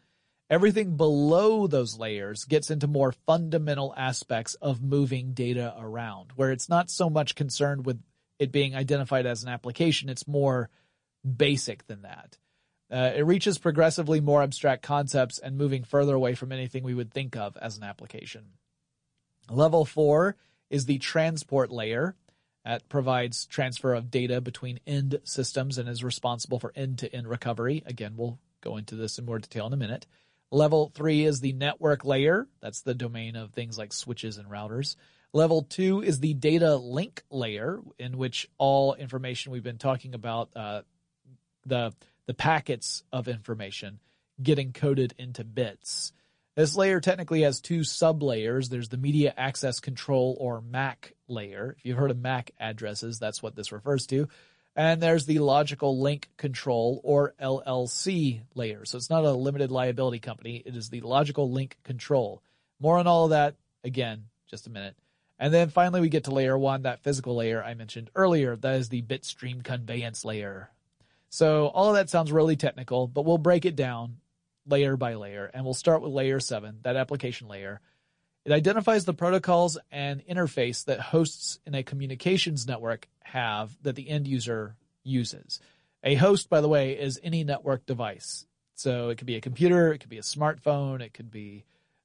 Everything 0.48 0.96
below 0.96 1.66
those 1.66 1.98
layers 1.98 2.44
gets 2.44 2.70
into 2.70 2.86
more 2.86 3.12
fundamental 3.12 3.94
aspects 3.96 4.54
of 4.54 4.82
moving 4.82 5.32
data 5.32 5.74
around, 5.78 6.32
where 6.34 6.50
it's 6.50 6.68
not 6.68 6.90
so 6.90 7.08
much 7.08 7.34
concerned 7.34 7.86
with 7.86 8.00
it 8.38 8.50
being 8.50 8.74
identified 8.74 9.26
as 9.26 9.42
an 9.42 9.48
application, 9.48 10.08
it's 10.08 10.26
more 10.26 10.70
basic 11.36 11.86
than 11.86 12.02
that. 12.02 12.38
Uh, 12.90 13.12
it 13.14 13.24
reaches 13.24 13.58
progressively 13.58 14.20
more 14.20 14.42
abstract 14.42 14.82
concepts 14.82 15.38
and 15.38 15.56
moving 15.56 15.84
further 15.84 16.14
away 16.14 16.34
from 16.34 16.50
anything 16.50 16.82
we 16.82 16.94
would 16.94 17.12
think 17.12 17.36
of 17.36 17.56
as 17.58 17.76
an 17.76 17.84
application. 17.84 18.46
Level 19.48 19.84
four 19.84 20.36
is 20.70 20.86
the 20.86 20.98
transport 20.98 21.70
layer. 21.70 22.16
That 22.64 22.88
provides 22.88 23.46
transfer 23.46 23.94
of 23.94 24.10
data 24.10 24.40
between 24.40 24.80
end 24.86 25.20
systems 25.24 25.78
and 25.78 25.88
is 25.88 26.04
responsible 26.04 26.58
for 26.58 26.72
end-to-end 26.76 27.26
recovery. 27.26 27.82
Again, 27.86 28.14
we'll 28.16 28.38
go 28.60 28.76
into 28.76 28.96
this 28.96 29.18
in 29.18 29.24
more 29.24 29.38
detail 29.38 29.66
in 29.66 29.72
a 29.72 29.76
minute. 29.76 30.06
Level 30.50 30.90
three 30.94 31.24
is 31.24 31.40
the 31.40 31.52
network 31.52 32.04
layer. 32.04 32.46
That's 32.60 32.82
the 32.82 32.94
domain 32.94 33.36
of 33.36 33.52
things 33.52 33.78
like 33.78 33.92
switches 33.92 34.36
and 34.36 34.50
routers. 34.50 34.96
Level 35.32 35.62
two 35.62 36.02
is 36.02 36.20
the 36.20 36.34
data 36.34 36.76
link 36.76 37.22
layer, 37.30 37.80
in 37.98 38.18
which 38.18 38.48
all 38.58 38.94
information 38.94 39.52
we've 39.52 39.62
been 39.62 39.78
talking 39.78 40.14
about, 40.14 40.50
uh, 40.56 40.82
the 41.64 41.94
the 42.26 42.34
packets 42.34 43.04
of 43.12 43.28
information, 43.28 44.00
get 44.42 44.58
encoded 44.58 45.12
into 45.18 45.44
bits. 45.44 46.12
This 46.56 46.76
layer 46.76 47.00
technically 47.00 47.42
has 47.42 47.60
two 47.60 47.80
sublayers. 47.80 48.68
There's 48.68 48.88
the 48.88 48.96
media 48.96 49.32
access 49.36 49.80
control 49.80 50.36
or 50.40 50.60
MAC 50.60 51.14
layer. 51.28 51.76
If 51.78 51.86
you've 51.86 51.96
heard 51.96 52.10
of 52.10 52.18
MAC 52.18 52.50
addresses, 52.58 53.18
that's 53.18 53.42
what 53.42 53.54
this 53.54 53.72
refers 53.72 54.06
to. 54.06 54.28
And 54.74 55.00
there's 55.00 55.26
the 55.26 55.38
logical 55.38 56.00
link 56.00 56.28
control 56.36 57.00
or 57.04 57.34
LLC 57.40 58.42
layer. 58.54 58.84
So 58.84 58.96
it's 58.96 59.10
not 59.10 59.24
a 59.24 59.32
limited 59.32 59.70
liability 59.70 60.18
company. 60.18 60.62
It 60.64 60.76
is 60.76 60.88
the 60.88 61.00
logical 61.00 61.50
link 61.50 61.76
control. 61.84 62.42
More 62.80 62.98
on 62.98 63.06
all 63.06 63.24
of 63.24 63.30
that 63.30 63.56
again, 63.84 64.24
just 64.48 64.66
a 64.66 64.70
minute. 64.70 64.96
And 65.38 65.54
then 65.54 65.70
finally 65.70 66.00
we 66.00 66.08
get 66.08 66.24
to 66.24 66.34
layer 66.34 66.58
one, 66.58 66.82
that 66.82 67.02
physical 67.02 67.36
layer 67.36 67.62
I 67.62 67.74
mentioned 67.74 68.10
earlier. 68.14 68.56
That 68.56 68.74
is 68.74 68.88
the 68.88 69.02
bitstream 69.02 69.64
conveyance 69.64 70.24
layer. 70.24 70.70
So 71.30 71.68
all 71.68 71.88
of 71.88 71.94
that 71.94 72.10
sounds 72.10 72.32
really 72.32 72.56
technical, 72.56 73.06
but 73.06 73.24
we'll 73.24 73.38
break 73.38 73.64
it 73.64 73.76
down 73.76 74.16
layer 74.70 74.96
by 74.96 75.14
layer, 75.14 75.50
and 75.52 75.64
we'll 75.64 75.74
start 75.74 76.02
with 76.02 76.12
layer 76.12 76.40
seven, 76.40 76.78
that 76.82 76.96
application 76.96 77.48
layer. 77.48 77.80
It 78.44 78.52
identifies 78.52 79.04
the 79.04 79.12
protocols 79.12 79.78
and 79.90 80.24
interface 80.26 80.84
that 80.86 81.00
hosts 81.00 81.58
in 81.66 81.74
a 81.74 81.82
communications 81.82 82.66
network 82.66 83.08
have 83.22 83.76
that 83.82 83.96
the 83.96 84.08
end 84.08 84.26
user 84.26 84.76
uses. 85.02 85.60
A 86.02 86.14
host, 86.14 86.48
by 86.48 86.60
the 86.60 86.68
way, 86.68 86.98
is 86.98 87.20
any 87.22 87.44
network 87.44 87.84
device. 87.84 88.46
So 88.74 89.10
it 89.10 89.18
could 89.18 89.26
be 89.26 89.36
a 89.36 89.42
computer, 89.42 89.92
it 89.92 89.98
could 89.98 90.08
be 90.08 90.18
a 90.18 90.22
smartphone, 90.22 91.02
it 91.02 91.12
could 91.12 91.30
be 91.30 91.64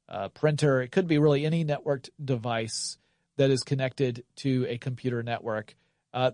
a 0.09 0.27
printer, 0.29 0.81
it 0.81 0.91
could 0.91 1.07
be 1.07 1.17
really 1.17 1.45
any 1.45 1.63
networked 1.63 2.09
device 2.23 2.97
that 3.37 3.49
is 3.49 3.63
connected 3.63 4.25
to 4.37 4.65
a 4.67 4.77
computer 4.77 5.23
network. 5.23 5.75
Uh, 6.13 6.31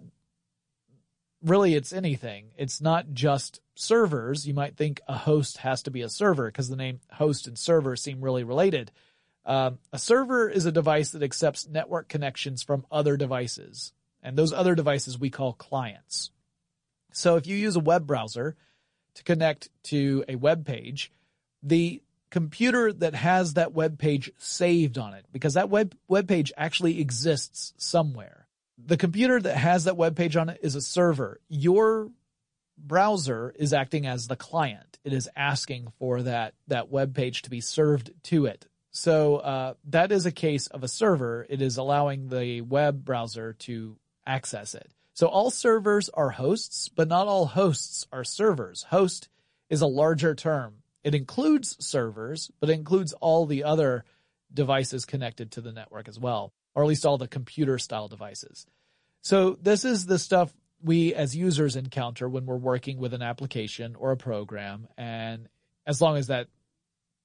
really 1.43 1.75
it's 1.75 1.93
anything. 1.93 2.51
It's 2.57 2.81
not 2.81 3.13
just 3.13 3.59
servers. 3.81 4.47
You 4.47 4.53
might 4.53 4.77
think 4.77 5.01
a 5.07 5.17
host 5.17 5.57
has 5.57 5.83
to 5.83 5.91
be 5.91 6.01
a 6.01 6.09
server 6.09 6.45
because 6.45 6.69
the 6.69 6.75
name 6.75 6.99
host 7.11 7.47
and 7.47 7.57
server 7.57 7.95
seem 7.95 8.21
really 8.21 8.43
related. 8.43 8.91
Um, 9.45 9.79
a 9.91 9.97
server 9.97 10.47
is 10.47 10.65
a 10.65 10.71
device 10.71 11.11
that 11.11 11.23
accepts 11.23 11.67
network 11.67 12.07
connections 12.07 12.61
from 12.61 12.85
other 12.91 13.17
devices. 13.17 13.91
And 14.21 14.37
those 14.37 14.53
other 14.53 14.75
devices 14.75 15.17
we 15.17 15.31
call 15.31 15.53
clients. 15.53 16.29
So 17.11 17.37
if 17.37 17.47
you 17.47 17.55
use 17.55 17.75
a 17.75 17.81
web 17.81 18.05
browser 18.05 18.55
to 19.15 19.23
connect 19.23 19.69
to 19.85 20.23
a 20.29 20.35
web 20.35 20.65
page, 20.65 21.11
the 21.63 22.01
computer 22.29 22.93
that 22.93 23.15
has 23.15 23.55
that 23.55 23.73
web 23.73 23.97
page 23.97 24.31
saved 24.37 24.97
on 24.97 25.15
it, 25.15 25.25
because 25.31 25.55
that 25.55 25.69
web, 25.69 25.95
web 26.07 26.27
page 26.27 26.53
actually 26.55 27.01
exists 27.01 27.73
somewhere. 27.77 28.47
The 28.77 28.97
computer 28.97 29.39
that 29.41 29.57
has 29.57 29.83
that 29.85 29.97
web 29.97 30.15
page 30.15 30.35
on 30.35 30.49
it 30.49 30.59
is 30.61 30.75
a 30.75 30.81
server. 30.81 31.39
Your 31.49 32.09
browser 32.77 33.53
is 33.57 33.73
acting 33.73 34.05
as 34.05 34.27
the 34.27 34.35
client. 34.35 34.99
It 35.03 35.13
is 35.13 35.29
asking 35.35 35.91
for 35.99 36.23
that, 36.23 36.53
that 36.67 36.89
web 36.89 37.13
page 37.13 37.43
to 37.43 37.49
be 37.49 37.61
served 37.61 38.11
to 38.23 38.45
it. 38.45 38.67
So 38.91 39.37
uh, 39.37 39.73
that 39.85 40.11
is 40.11 40.25
a 40.25 40.31
case 40.31 40.67
of 40.67 40.83
a 40.83 40.87
server. 40.87 41.45
It 41.49 41.61
is 41.61 41.77
allowing 41.77 42.27
the 42.27 42.61
web 42.61 43.05
browser 43.05 43.53
to 43.59 43.97
access 44.25 44.75
it. 44.75 44.91
So 45.13 45.27
all 45.27 45.49
servers 45.49 46.09
are 46.09 46.29
hosts, 46.29 46.89
but 46.89 47.07
not 47.07 47.27
all 47.27 47.45
hosts 47.45 48.07
are 48.11 48.23
servers. 48.23 48.83
Host 48.83 49.29
is 49.69 49.81
a 49.81 49.87
larger 49.87 50.35
term. 50.35 50.75
It 51.03 51.15
includes 51.15 51.77
servers, 51.83 52.51
but 52.59 52.69
it 52.69 52.73
includes 52.73 53.13
all 53.13 53.45
the 53.45 53.63
other 53.63 54.03
devices 54.53 55.05
connected 55.05 55.51
to 55.51 55.61
the 55.61 55.71
network 55.71 56.07
as 56.07 56.19
well, 56.19 56.53
or 56.75 56.83
at 56.83 56.89
least 56.89 57.05
all 57.05 57.17
the 57.17 57.27
computer 57.27 57.77
style 57.79 58.07
devices. 58.07 58.65
So 59.21 59.57
this 59.61 59.85
is 59.85 60.05
the 60.05 60.19
stuff 60.19 60.53
we 60.83 61.13
as 61.13 61.35
users 61.35 61.75
encounter 61.75 62.27
when 62.27 62.45
we're 62.45 62.55
working 62.55 62.97
with 62.97 63.13
an 63.13 63.21
application 63.21 63.95
or 63.95 64.11
a 64.11 64.17
program. 64.17 64.87
And 64.97 65.47
as 65.85 66.01
long 66.01 66.17
as 66.17 66.27
that 66.27 66.47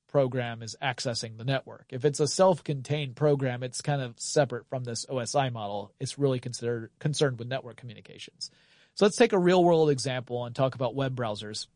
program 0.08 0.62
is 0.62 0.76
accessing 0.82 1.36
the 1.36 1.44
network. 1.44 1.86
If 1.90 2.04
it's 2.04 2.20
a 2.20 2.26
self-contained 2.26 3.16
program, 3.16 3.62
it's 3.62 3.80
kind 3.80 4.00
of 4.00 4.18
separate 4.18 4.66
from 4.68 4.84
this 4.84 5.04
OSI 5.06 5.52
model. 5.52 5.92
It's 6.00 6.18
really 6.18 6.38
considered 6.38 6.90
concerned 6.98 7.38
with 7.38 7.48
network 7.48 7.76
communications. 7.76 8.50
So 8.94 9.04
let's 9.04 9.16
take 9.16 9.34
a 9.34 9.38
real 9.38 9.62
world 9.62 9.90
example 9.90 10.44
and 10.46 10.56
talk 10.56 10.74
about 10.74 10.94
web 10.94 11.14
browsers. 11.14 11.66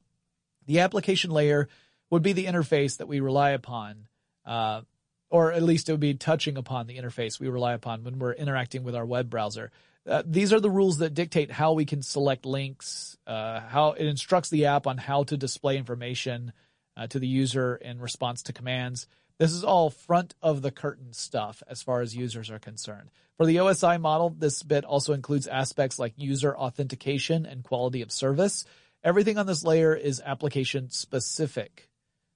The 0.67 0.81
application 0.81 1.31
layer 1.31 1.69
would 2.09 2.23
be 2.23 2.33
the 2.33 2.47
interface 2.47 2.97
that 2.97 3.09
we 3.09 3.21
rely 3.21 3.51
upon, 3.51 4.07
uh, 4.47 4.83
or 5.29 5.53
at 5.53 5.63
least 5.63 5.89
it 5.89 5.93
would 5.93 6.01
be 6.01 6.15
touching 6.15 6.57
upon 6.57 6.87
the 6.87 6.97
interface 6.97 7.39
we 7.39 7.49
rely 7.49 7.75
upon 7.75 8.05
when 8.05 8.19
we're 8.19 8.33
interacting 8.33 8.85
with 8.85 8.95
our 8.95 9.05
web 9.05 9.29
browser. 9.29 9.71
Uh, 10.09 10.23
these 10.27 10.53
are 10.53 10.61
the 10.61 10.71
rules 10.71 10.99
that 10.99 11.15
dictate 11.15 11.51
how 11.51 11.73
we 11.73 11.85
can 11.85 12.03
select 12.03 12.47
links, 12.47 13.17
uh, 13.27 13.61
how 13.61 13.93
it 13.93 14.07
instructs 14.07 14.49
the 14.49 14.67
app 14.67 14.87
on 14.87 14.97
how 14.97 15.25
to 15.25 15.37
display 15.37 15.77
information, 15.77 16.53
uh, 16.97 17.07
to 17.07 17.19
the 17.19 17.29
user 17.29 17.77
in 17.77 18.01
response 18.01 18.43
to 18.43 18.53
commands. 18.53 19.07
This 19.39 19.53
is 19.53 19.65
all 19.65 19.89
front 19.89 20.35
of 20.43 20.61
the 20.61 20.71
curtain 20.71 21.13
stuff 21.13 21.63
as 21.67 21.83
far 21.83 22.03
as 22.03 22.15
users 22.15 22.51
are 22.51 22.59
concerned. 22.59 23.11
For 23.37 23.47
the 23.47 23.57
OSI 23.57 23.99
model, 23.99 24.29
this 24.31 24.63
bit 24.63 24.85
also 24.85 25.15
includes 25.15 25.47
aspects 25.47 25.99
like 25.99 26.13
user 26.17 26.55
authentication 26.55 27.47
and 27.47 27.65
quality 27.65 28.03
of 28.03 28.13
service. 28.13 28.67
Everything 29.03 29.39
on 29.39 29.47
this 29.47 29.65
layer 29.65 29.95
is 29.95 30.21
application 30.23 30.91
specific. 30.91 31.89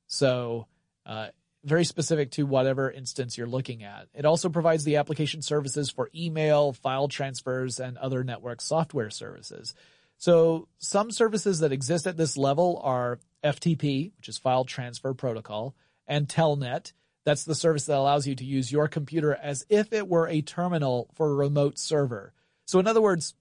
So, 0.07 0.67
uh, 1.05 1.29
very 1.65 1.85
specific 1.85 2.31
to 2.33 2.45
whatever 2.45 2.91
instance 2.91 3.39
you're 3.39 3.47
looking 3.47 3.83
at. 3.83 4.09
It 4.15 4.25
also 4.25 4.49
provides 4.49 4.85
the 4.85 4.97
application 4.97 5.43
services 5.43 5.91
for 5.91 6.11
email, 6.15 6.73
file 6.73 7.09
transfers, 7.09 7.81
and 7.81 7.97
other 7.99 8.23
network 8.23 8.61
software 8.61 9.11
services. 9.11 9.75
So 10.19 10.69
some 10.79 11.11
services 11.11 11.61
that 11.61 11.73
exist 11.73 12.07
at 12.07 12.17
this 12.17 12.37
level 12.37 12.81
are 12.85 13.19
FTP, 13.43 14.13
which 14.17 14.29
is 14.29 14.39
File 14.39 14.65
Transfer 14.65 15.15
Protocol, 15.15 15.75
and 16.07 16.29
Telnet. 16.29 16.93
That's 17.25 17.45
the 17.45 17.55
service 17.55 17.87
that 17.87 17.97
allows 17.97 18.27
you 18.27 18.35
to 18.35 18.45
use 18.45 18.71
your 18.71 18.87
computer 18.87 19.35
as 19.35 19.65
if 19.69 19.93
it 19.93 20.07
were 20.07 20.29
a 20.29 20.43
terminal 20.43 21.09
for 21.15 21.31
a 21.31 21.35
remote 21.35 21.79
server. 21.79 22.33
So 22.67 22.79
in 22.79 22.87
other 22.87 23.01
words, 23.01 23.35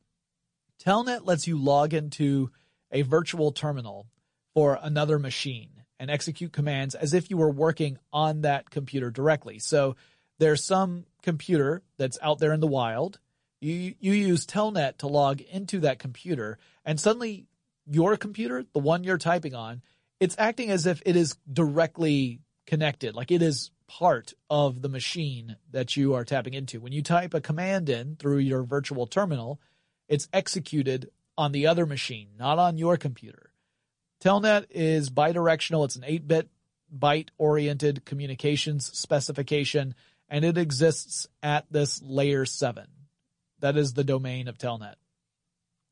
Telnet 0.84 1.26
lets 1.26 1.48
you 1.48 1.58
log 1.58 1.94
into 1.94 2.52
a 2.92 3.02
virtual 3.02 3.52
terminal 3.52 4.08
for 4.54 4.80
another 4.82 5.20
machine 5.20 5.83
and 6.00 6.10
execute 6.10 6.52
commands 6.52 6.96
as 6.96 7.14
if 7.14 7.30
you 7.30 7.38
were 7.38 7.50
working 7.50 7.98
on 8.12 8.42
that 8.42 8.70
computer 8.70 9.10
directly. 9.10 9.60
So 9.60 9.96
there's 10.40 10.64
some 10.64 11.06
computer 11.22 11.82
that's 11.98 12.18
out 12.22 12.40
there 12.40 12.54
in 12.54 12.60
the 12.60 12.68
wild 12.68 13.20
you, 13.64 13.96
you 14.00 14.14
use 14.14 14.46
Telnet 14.46 14.98
to 14.98 15.08
log 15.08 15.42
into 15.42 15.80
that 15.82 16.00
computer 16.00 16.58
and 16.86 17.00
suddenly 17.00 17.46
your 17.90 18.18
computer, 18.18 18.66
the 18.74 18.80
one 18.80 19.04
you're 19.04 19.18
typing 19.18 19.56
on, 19.56 19.82
it's 20.20 20.36
acting 20.38 20.70
as 20.70 20.86
if 20.86 21.02
it 21.06 21.16
is 21.16 21.38
directly 21.52 22.42
connected, 22.66 23.16
like 23.16 23.32
it 23.32 23.42
is 23.42 23.72
part 23.88 24.34
of 24.50 24.82
the 24.82 24.90
machine 24.90 25.56
that 25.72 25.96
you 25.96 26.14
are 26.14 26.26
tapping 26.26 26.54
into. 26.54 26.82
When 26.82 26.94
you 26.94 27.02
type 27.02 27.34
a 27.34 27.42
command 27.42 27.90
in 27.90 28.16
through 28.18 28.40
your 28.40 28.64
virtual 28.64 29.08
terminal, 29.08 29.60
it's 30.08 30.28
executed 30.34 31.10
on 31.38 31.52
the 31.52 31.68
other 31.68 31.86
machine, 31.86 32.30
not 32.38 32.60
on 32.60 32.78
your 32.78 32.98
computer. 32.98 33.53
Telnet 34.24 34.68
is 34.70 35.10
bidirectional. 35.10 35.84
It's 35.84 35.98
an 35.98 36.04
8-bit 36.04 36.48
byte 36.98 37.30
oriented 37.38 38.06
communications 38.06 38.86
specification 38.98 39.96
and 40.30 40.46
it 40.46 40.58
exists 40.58 41.28
at 41.42 41.66
this 41.70 42.02
layer 42.02 42.46
7. 42.46 42.86
That 43.60 43.76
is 43.76 43.94
the 43.94 44.06
domain 44.06 44.48
of 44.48 44.58
Telnet. 44.58 44.96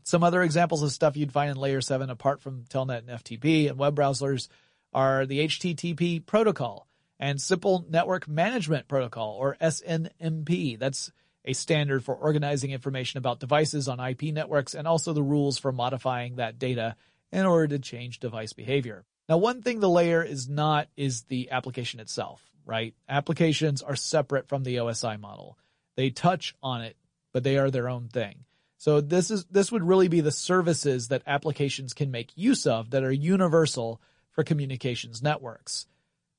Some 0.04 0.24
other 0.24 0.41
examples 0.44 0.82
of 0.82 0.94
stuff 0.94 1.17
you'd 1.17 1.34
find 1.34 1.52
in 1.52 1.58
layer 1.58 1.82
7 1.82 2.10
apart 2.10 2.41
from 2.41 2.63
Telnet 2.63 3.00
and 3.00 3.10
FTP 3.10 3.70
and 3.70 3.78
web 3.78 3.98
browsers 3.98 4.48
are 4.94 5.26
the 5.26 5.46
HTTP 5.48 6.26
protocol 6.26 6.88
and 7.20 7.41
Simple 7.41 7.86
Network 7.89 8.30
Management 8.30 8.88
Protocol 8.88 9.36
or 9.38 9.58
SNMP. 9.62 10.80
That's 10.80 11.12
a 11.44 11.52
standard 11.52 12.06
for 12.06 12.15
organizing 12.15 12.72
information 12.72 13.17
about 13.17 13.41
devices 13.41 13.89
on 13.89 14.00
IP 14.00 14.24
networks 14.24 14.74
and 14.74 14.88
also 14.88 15.12
the 15.12 15.22
rules 15.22 15.58
for 15.58 15.74
modifying 15.74 16.38
that 16.38 16.58
data 16.58 16.96
in 17.32 17.46
order 17.46 17.67
to 17.67 17.80
change 17.80 18.20
device 18.20 18.54
behavior. 18.54 19.06
Now, 19.30 19.38
one 19.38 19.62
thing 19.62 19.80
the 19.80 19.89
layer 19.89 20.24
is 20.24 20.50
not 20.50 20.88
is 20.98 21.24
the 21.24 21.52
application 21.52 22.00
itself, 22.00 22.44
right? 22.65 22.94
Applications 23.08 23.82
are 23.82 23.96
separate 23.96 24.48
from 24.48 24.63
the 24.63 24.78
OSI 24.78 25.20
model. 25.20 25.58
They 25.96 26.10
touch 26.10 26.56
on 26.62 26.82
it 26.82 26.98
but 27.34 27.44
they 27.44 27.58
are 27.58 27.72
their 27.72 27.89
own 27.89 28.08
thing. 28.08 28.46
So 28.78 29.00
this 29.00 29.30
is, 29.30 29.46
this 29.46 29.72
would 29.72 29.84
really 29.84 30.08
be 30.08 30.22
the 30.22 30.32
services 30.32 31.10
that 31.10 31.22
applications 31.28 31.94
can 31.94 32.10
make 32.10 32.32
use 32.36 32.65
of 32.65 32.91
that 32.91 33.04
are 33.04 33.12
universal 33.12 34.02
for 34.32 34.44
communications 34.44 35.22
networks. 35.22 35.86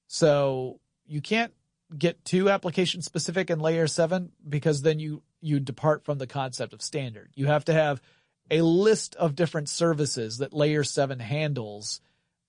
So 0.09 0.81
you 1.07 1.21
can't 1.21 1.53
get 1.97 2.25
too 2.25 2.51
application 2.51 3.03
specific 3.03 3.51
in 3.51 3.61
layer 3.61 3.87
seven 3.87 4.33
because 4.49 4.83
then 4.83 4.99
you, 4.99 5.23
you 5.41 5.61
depart 5.61 6.05
from 6.05 6.19
the 6.19 6.27
concept 6.27 6.73
of 6.73 6.83
standard. 6.83 7.31
You 7.35 7.47
have 7.47 7.67
to 7.67 7.73
have 7.73 8.03
a 8.51 8.63
list 8.63 9.15
of 9.17 9.35
different 9.35 9.69
services 9.69 10.39
that 10.39 10.53
layer 10.53 10.85
seven 10.85 11.21
handles 11.21 12.01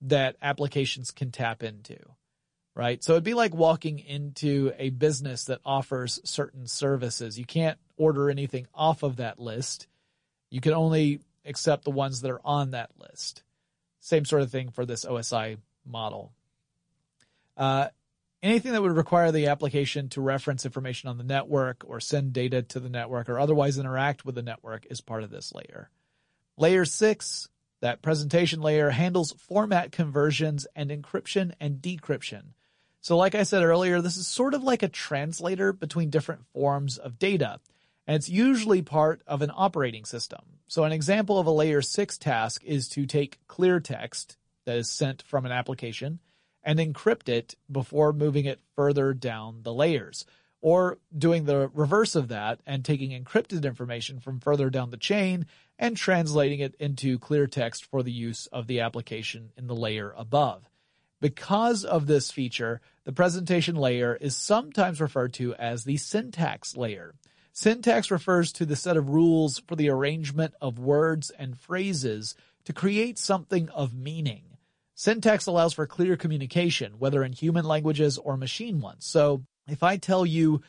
that 0.01 0.36
applications 0.41 1.12
can 1.12 1.32
tap 1.32 1.63
into 1.63 1.97
right? 2.75 3.03
So 3.03 3.13
it'd 3.13 3.23
be 3.23 3.34
like 3.34 3.53
walking 3.53 3.99
into 3.99 4.71
a 4.77 4.89
business 4.89 5.45
that 5.45 5.60
offers 5.65 6.19
certain 6.23 6.67
services. 6.67 7.38
You 7.38 7.45
can't 7.45 7.77
order 7.97 8.29
anything 8.29 8.67
off 8.73 9.03
of 9.03 9.17
that 9.17 9.39
list. 9.39 9.88
You 10.49 10.62
can 10.62 10.73
only 10.73 11.19
accept 11.45 11.84
the 11.84 11.91
ones 11.91 12.21
that 12.21 12.32
are 12.32 12.41
on 12.43 12.71
that 12.71 12.91
list. 12.97 13.43
Same 13.99 14.25
sort 14.25 14.41
of 14.41 14.51
thing 14.51 14.69
for 14.69 14.86
this 14.86 15.06
OSI 15.06 15.58
model. 15.86 16.32
Uh, 17.56 17.88
anything 18.43 18.73
that 18.73 18.82
would 18.82 18.95
require 18.95 19.32
the 19.32 19.47
application 19.47 20.10
to 20.10 20.21
reference 20.21 20.65
information 20.65 21.10
on 21.10 21.17
the 21.17 21.23
network 21.23 21.84
or 21.88 21.99
send 21.99 22.34
data 22.34 22.62
to 22.62 22.79
the 22.79 22.89
network 22.89 23.29
or 23.29 23.39
otherwise 23.39 23.79
interact 23.79 24.25
with 24.25 24.36
the 24.36 24.43
network 24.43 24.86
is 24.89 25.01
part 25.01 25.23
of 25.23 25.32
this 25.32 25.53
layer. 25.53 25.89
Layer 26.58 26.84
six, 26.84 27.47
that 27.79 28.01
presentation 28.01 28.62
layer 28.62 28.89
handles 28.89 29.32
format 29.32 29.91
conversions 29.91 30.67
and 30.75 30.91
encryption 30.91 31.53
and 31.60 31.82
decryption. 31.82 32.43
So 32.99 33.17
like 33.17 33.34
I 33.34 33.43
said 33.43 33.63
earlier, 33.63 34.01
this 34.01 34.17
is 34.17 34.27
sort 34.27 34.53
of 34.53 34.63
like 34.63 34.84
a 34.84 34.89
translator 34.89 35.73
between 35.73 36.10
different 36.10 36.45
forms 36.53 36.97
of 36.97 37.19
data, 37.19 37.60
and 38.06 38.15
it's 38.15 38.29
usually 38.29 38.82
part 38.82 39.21
of 39.25 39.41
an 39.41 39.51
operating 39.53 40.06
system. 40.06 40.41
So 40.67 40.84
an 40.84 40.91
example 40.91 41.39
of 41.39 41.47
a 41.47 41.51
layer 41.51 41.82
6 41.82 42.17
task 42.17 42.63
is 42.63 42.89
to 42.89 43.06
take 43.06 43.39
clear 43.47 43.79
text 43.79 44.38
that 44.65 44.77
is 44.77 44.89
sent 44.89 45.21
from 45.23 45.45
an 45.45 45.51
application 45.51 46.19
and 46.63 46.80
encrypt 46.80 47.30
it 47.30 47.56
before 47.71 48.13
moving 48.13 48.45
it 48.45 48.60
further 48.76 49.13
down 49.13 49.62
the 49.63 49.73
layers. 49.73 50.26
Or 50.62 50.99
doing 51.15 51.43
the 51.43 51.69
reverse 51.73 52.15
of 52.15 52.30
that 52.30 52.62
and 52.65 52.86
taking 52.86 53.12
encrypted 53.12 53.65
information 53.65 54.21
from 54.21 54.39
further 54.39 54.69
down 54.69 54.91
the 54.91 54.97
chain 54.97 55.45
and 55.78 55.97
translating 55.97 56.62
it 56.62 56.76
into 56.80 57.19
clear 57.19 57.47
text 57.47 57.84
for 57.86 58.02
the 58.02 58.13
use 58.13 58.47
of 58.47 58.67
the 58.67 58.80
application 58.80 59.52
in 59.58 59.67
the 59.67 59.76
layer 59.76 60.13
above. 60.15 60.69
Because 61.19 61.84
of 61.84 62.08
this 62.08 62.32
feature, 62.32 62.80
the 63.04 63.12
presentation 63.12 63.76
layer 63.76 64.15
is 64.19 64.36
sometimes 64.36 65.02
referred 65.02 65.34
to 65.34 65.54
as 65.56 65.84
the 65.84 65.97
syntax 65.97 66.78
layer. 66.78 67.15
Syntax 67.52 68.10
refers 68.10 68.52
to 68.54 68.65
the 68.65 68.76
set 68.76 68.97
of 68.97 69.10
rules 69.10 69.60
for 69.60 69.76
the 69.76 69.89
arrangement 69.89 70.54
of 70.60 70.80
words 70.80 71.30
and 71.30 71.60
phrases 71.60 72.36
to 72.65 72.73
create 72.73 73.19
something 73.19 73.69
of 73.69 73.93
meaning. 73.93 74.52
Syntax 75.03 75.47
allows 75.47 75.73
for 75.73 75.85
clear 75.85 76.15
communication, 76.15 76.93
whether 76.97 77.25
in 77.25 77.33
human 77.33 77.65
languages 77.65 78.17
or 78.17 78.37
machine 78.37 78.79
ones. 78.79 79.05
So 79.05 79.43
if 79.67 79.83
I 79.83 79.97
tell 79.97 80.25
you 80.25 80.61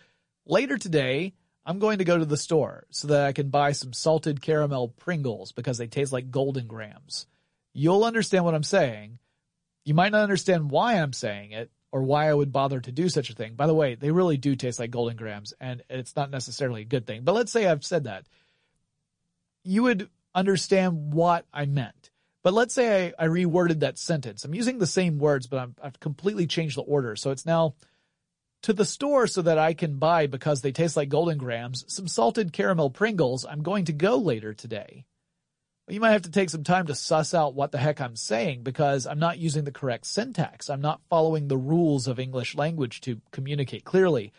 later 0.45 0.77
today, 0.77 1.35
I'm 1.65 1.79
going 1.79 1.99
to 1.99 2.05
go 2.05 2.19
to 2.19 2.25
the 2.25 2.37
store 2.37 2.85
so 2.91 3.07
that 3.07 3.27
I 3.27 3.33
can 3.33 3.51
buy 3.51 3.71
some 3.71 3.93
salted 3.93 4.43
caramel 4.43 4.89
Pringles 4.89 5.53
because 5.53 5.79
they 5.79 5.87
taste 5.87 6.13
like 6.13 6.33
Golden 6.33 6.67
Grahams. 6.67 7.29
You'll 7.75 8.03
understand 8.03 8.45
what 8.45 8.57
I'm 8.57 8.65
saying. 8.65 9.21
You 9.85 9.95
might 9.95 10.11
not 10.11 10.25
understand 10.25 10.69
why 10.69 10.95
I'm 10.95 11.13
saying 11.13 11.53
it 11.53 11.71
or 11.93 12.03
why 12.03 12.29
I 12.29 12.35
would 12.35 12.51
bother 12.51 12.81
to 12.81 12.91
do 12.91 13.09
such 13.09 13.31
a 13.31 13.35
thing. 13.35 13.55
By 13.55 13.69
the 13.69 13.73
way, 13.73 13.95
they 13.95 14.11
really 14.11 14.37
do 14.37 14.57
taste 14.57 14.81
like 14.81 14.91
Golden 14.91 15.17
Grahams 15.17 15.55
and 15.61 15.85
it's 15.89 16.17
not 16.17 16.33
necessarily 16.33 16.83
a 16.83 16.87
good 16.87 17.07
thing. 17.07 17.23
But 17.23 17.37
let's 17.37 17.53
say 17.53 17.69
I've 17.69 17.85
said 17.85 18.03
that. 18.05 18.27
You 19.63 19.85
would 19.85 20.11
understand 20.35 21.13
what 21.15 21.47
I 21.53 21.67
meant. 21.67 22.11
But 22.45 22.53
let's 22.53 22.75
say 22.75 23.15
I, 23.19 23.25
I 23.25 23.27
reworded 23.27 23.81
that 23.81 23.99
sentence. 23.99 24.45
I'm 24.45 24.55
using 24.55 24.79
the 24.79 24.87
same 24.87 25.19
words, 25.19 25.47
but 25.47 25.71
i 25.81 25.85
have 25.85 25.99
completely 25.99 26.47
changed 26.47 26.77
the 26.77 26.83
order. 26.83 27.17
So 27.17 27.31
it's 27.31 27.47
now 27.47 27.75
to 28.63 28.75
the 28.75 28.85
store 28.85 29.27
so 29.27 29.43
that 29.43 29.59
I 29.59 29.73
can 29.75 29.97
buy, 29.97 30.27
because 30.27 30.61
they 30.61 30.71
taste 30.71 30.97
like 30.97 31.09
Golden 31.09 31.39
Grahams, 31.39 31.85
some 31.89 32.07
salted 32.07 32.53
caramel 32.53 32.91
Pringles. 32.91 33.47
I'm 33.49 33.63
going 33.63 33.87
to 33.87 33.93
go 33.93 34.19
later 34.19 34.53
today. 34.53 35.07
you 35.89 36.01
might 36.01 36.13
have 36.13 36.23
to 36.23 36.31
take 36.31 36.51
some 36.51 36.65
time 36.65 36.87
to 36.87 36.95
suss 36.95 37.33
out 37.33 37.55
what 37.55 37.73
the 37.73 37.79
heck 37.79 38.01
I'm 38.01 38.17
saying 38.17 38.63
because 38.63 39.07
I'm 39.07 39.19
not 39.19 39.39
using 39.39 39.65
the 39.65 39.73
correct 39.73 40.07
syntax. 40.07 40.69
I'm 40.69 40.83
not 40.83 41.01
following 41.09 41.49
the 41.49 41.57
rules 41.57 42.07
of 42.07 42.19
English 42.19 42.55
language 42.55 43.01
to 43.03 43.23
communicate 43.33 43.85
clearly. 43.85 44.33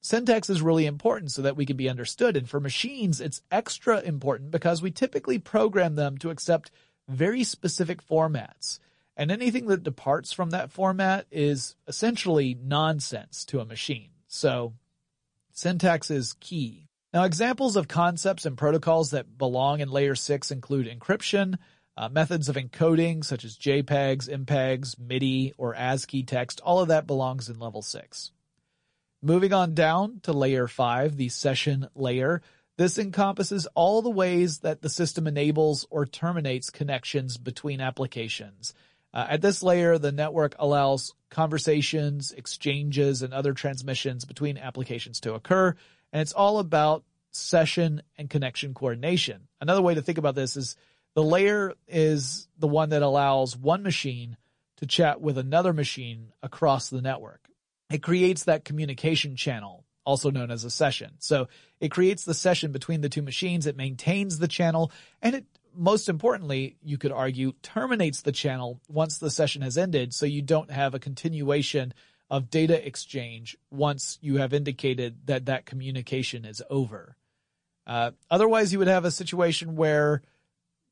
Syntax 0.00 0.50
is 0.50 0.62
really 0.62 0.86
important 0.86 1.32
so 1.32 1.42
that 1.42 1.56
we 1.56 1.66
can 1.66 1.76
be 1.76 1.88
understood. 1.88 2.36
And 2.36 2.48
for 2.48 2.60
machines, 2.60 3.20
it's 3.20 3.42
extra 3.50 4.00
important 4.00 4.50
because 4.50 4.82
we 4.82 4.90
typically 4.90 5.38
program 5.38 5.96
them 5.96 6.18
to 6.18 6.30
accept 6.30 6.70
very 7.08 7.44
specific 7.44 8.06
formats. 8.06 8.78
And 9.16 9.32
anything 9.32 9.66
that 9.66 9.82
departs 9.82 10.32
from 10.32 10.50
that 10.50 10.70
format 10.70 11.26
is 11.32 11.74
essentially 11.88 12.54
nonsense 12.54 13.44
to 13.46 13.60
a 13.60 13.64
machine. 13.64 14.10
So 14.28 14.74
syntax 15.52 16.10
is 16.10 16.34
key. 16.34 16.88
Now, 17.12 17.24
examples 17.24 17.74
of 17.74 17.88
concepts 17.88 18.46
and 18.46 18.56
protocols 18.56 19.10
that 19.10 19.38
belong 19.38 19.80
in 19.80 19.90
layer 19.90 20.14
six 20.14 20.50
include 20.50 20.86
encryption, 20.86 21.56
uh, 21.96 22.08
methods 22.08 22.48
of 22.48 22.56
encoding 22.56 23.24
such 23.24 23.44
as 23.44 23.56
JPEGs, 23.56 24.28
MPEGs, 24.28 24.98
MIDI, 25.00 25.52
or 25.58 25.74
ASCII 25.74 26.22
text. 26.22 26.60
All 26.60 26.78
of 26.78 26.88
that 26.88 27.08
belongs 27.08 27.48
in 27.48 27.58
level 27.58 27.82
six. 27.82 28.30
Moving 29.20 29.52
on 29.52 29.74
down 29.74 30.20
to 30.22 30.32
layer 30.32 30.68
five, 30.68 31.16
the 31.16 31.28
session 31.28 31.88
layer. 31.96 32.40
This 32.78 32.96
encompasses 32.96 33.66
all 33.74 34.02
the 34.02 34.08
ways 34.08 34.60
that 34.60 34.82
the 34.82 34.88
system 34.88 35.26
enables 35.26 35.84
or 35.90 36.06
terminates 36.06 36.70
connections 36.70 37.36
between 37.36 37.80
applications. 37.80 38.72
Uh, 39.12 39.26
at 39.28 39.42
this 39.42 39.64
layer, 39.64 39.98
the 39.98 40.12
network 40.12 40.54
allows 40.60 41.12
conversations, 41.28 42.30
exchanges, 42.30 43.22
and 43.22 43.34
other 43.34 43.52
transmissions 43.52 44.24
between 44.24 44.56
applications 44.56 45.18
to 45.20 45.34
occur, 45.34 45.74
and 46.12 46.22
it's 46.22 46.32
all 46.32 46.60
about 46.60 47.02
session 47.32 48.00
and 48.16 48.30
connection 48.30 48.74
coordination. 48.74 49.48
Another 49.60 49.82
way 49.82 49.94
to 49.94 50.02
think 50.02 50.18
about 50.18 50.36
this 50.36 50.56
is 50.56 50.76
the 51.14 51.22
layer 51.22 51.74
is 51.88 52.46
the 52.58 52.68
one 52.68 52.90
that 52.90 53.02
allows 53.02 53.56
one 53.56 53.82
machine 53.82 54.36
to 54.76 54.86
chat 54.86 55.20
with 55.20 55.36
another 55.36 55.72
machine 55.72 56.32
across 56.44 56.90
the 56.90 57.02
network. 57.02 57.48
It 57.90 58.04
creates 58.04 58.44
that 58.44 58.64
communication 58.64 59.34
channel, 59.34 59.84
also 60.08 60.30
known 60.30 60.50
as 60.50 60.64
a 60.64 60.70
session. 60.70 61.12
So 61.18 61.48
it 61.80 61.90
creates 61.90 62.24
the 62.24 62.32
session 62.32 62.72
between 62.72 63.02
the 63.02 63.10
two 63.10 63.20
machines. 63.20 63.66
It 63.66 63.76
maintains 63.76 64.38
the 64.38 64.48
channel 64.48 64.90
and 65.20 65.34
it 65.34 65.44
most 65.76 66.08
importantly, 66.08 66.76
you 66.82 66.98
could 66.98 67.12
argue, 67.12 67.52
terminates 67.62 68.22
the 68.22 68.32
channel 68.32 68.80
once 68.88 69.18
the 69.18 69.30
session 69.30 69.62
has 69.62 69.78
ended 69.78 70.12
so 70.12 70.26
you 70.26 70.42
don't 70.42 70.72
have 70.72 70.94
a 70.94 70.98
continuation 70.98 71.92
of 72.30 72.50
data 72.50 72.84
exchange 72.84 73.56
once 73.70 74.18
you 74.20 74.38
have 74.38 74.52
indicated 74.52 75.26
that 75.26 75.46
that 75.46 75.66
communication 75.66 76.44
is 76.44 76.62
over. 76.70 77.16
Uh, 77.86 78.10
otherwise, 78.30 78.72
you 78.72 78.78
would 78.78 78.88
have 78.88 79.04
a 79.04 79.10
situation 79.10 79.76
where 79.76 80.22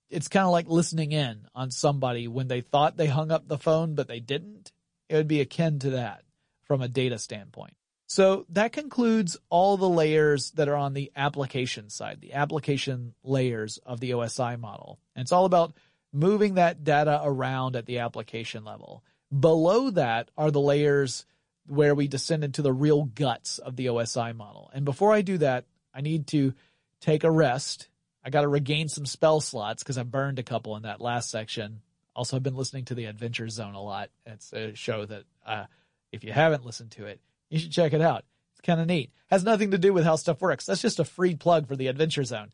it's 0.09 0.29
kind 0.29 0.45
of 0.45 0.53
like 0.53 0.69
listening 0.69 1.11
in 1.13 1.47
on 1.55 1.71
somebody 1.71 2.29
when 2.29 2.47
they 2.47 2.61
thought 2.61 2.97
they 2.97 3.07
hung 3.07 3.33
up 3.33 3.49
the 3.49 3.59
phone, 3.59 3.95
but 3.95 4.09
they 4.09 4.21
didn't. 4.21 4.73
It 5.09 5.17
would 5.17 5.29
be 5.29 5.41
akin 5.41 5.79
to 5.81 5.91
that 5.91 6.23
from 6.63 6.81
a 6.81 6.89
data 6.89 7.19
standpoint. 7.19 7.75
So 8.07 8.47
that 8.51 8.73
concludes 8.73 9.37
all 9.51 9.77
the 9.77 9.89
layers 9.89 10.53
that 10.53 10.69
are 10.69 10.77
on 10.77 10.95
the 10.95 11.11
application 11.17 11.91
side, 11.91 12.21
the 12.21 12.35
application 12.35 13.15
layers 13.25 13.79
of 13.79 13.99
the 14.01 14.13
OSI 14.13 14.59
model. 14.59 15.01
And 15.15 15.23
it's 15.23 15.33
all 15.33 15.45
about 15.45 15.75
moving 16.13 16.55
that 16.55 16.85
data 16.85 17.21
around 17.23 17.75
at 17.75 17.87
the 17.87 17.99
application 17.99 18.65
level. 18.65 19.03
Below 19.37 19.91
that 19.91 20.31
are 20.39 20.53
the 20.53 20.61
layers 20.61 21.27
where 21.67 21.97
we 21.97 22.07
descend 22.07 22.45
into 22.45 22.63
the 22.63 22.73
real 22.73 23.05
guts 23.05 23.59
of 23.59 23.75
the 23.75 23.87
OSI 23.87 24.35
model. 24.35 24.71
And 24.73 24.85
before 24.85 25.13
I 25.13 25.23
do 25.23 25.39
that, 25.39 25.65
I 25.93 26.01
need 26.01 26.29
to 26.29 26.55
take 27.01 27.25
a 27.25 27.31
rest. 27.31 27.89
I 28.25 28.31
got 28.31 28.43
to 28.43 28.49
regain 28.49 28.89
some 28.89 29.07
spell 29.07 29.41
slots 29.41 29.83
because 29.83 29.99
I 29.99 30.05
burned 30.05 30.39
a 30.39 30.45
couple 30.45 30.77
in 30.77 30.83
that 30.83 31.01
last 31.01 31.29
section. 31.29 31.81
Also, 32.15 32.37
I've 32.37 32.43
been 32.43 32.57
listening 32.57 32.85
to 32.87 32.95
the 32.95 33.07
Adventure 33.07 33.49
Zone 33.49 33.75
a 33.75 33.83
lot. 33.83 34.11
It's 34.25 34.53
a 34.53 34.75
show 34.75 35.05
that, 35.07 35.25
uh, 35.45 35.65
if 36.13 36.23
you 36.23 36.33
haven't 36.33 36.65
listened 36.65 36.93
to 36.93 37.07
it, 37.07 37.21
you 37.49 37.59
should 37.59 37.73
check 37.73 37.93
it 37.93 38.01
out. 38.01 38.25
It's 38.53 38.61
kind 38.63 38.81
of 38.81 38.87
neat. 38.87 39.11
Has 39.29 39.45
nothing 39.45 39.73
to 39.73 39.79
do 39.79 39.93
with 39.93 40.05
how 40.05 40.17
stuff 40.17 40.41
works. 40.41 40.67
That's 40.67 40.83
just 40.83 41.01
a 41.01 41.05
free 41.05 41.35
plug 41.35 41.69
for 41.69 41.77
the 41.77 41.89
Adventure 41.89 42.25
Zone. 42.25 42.51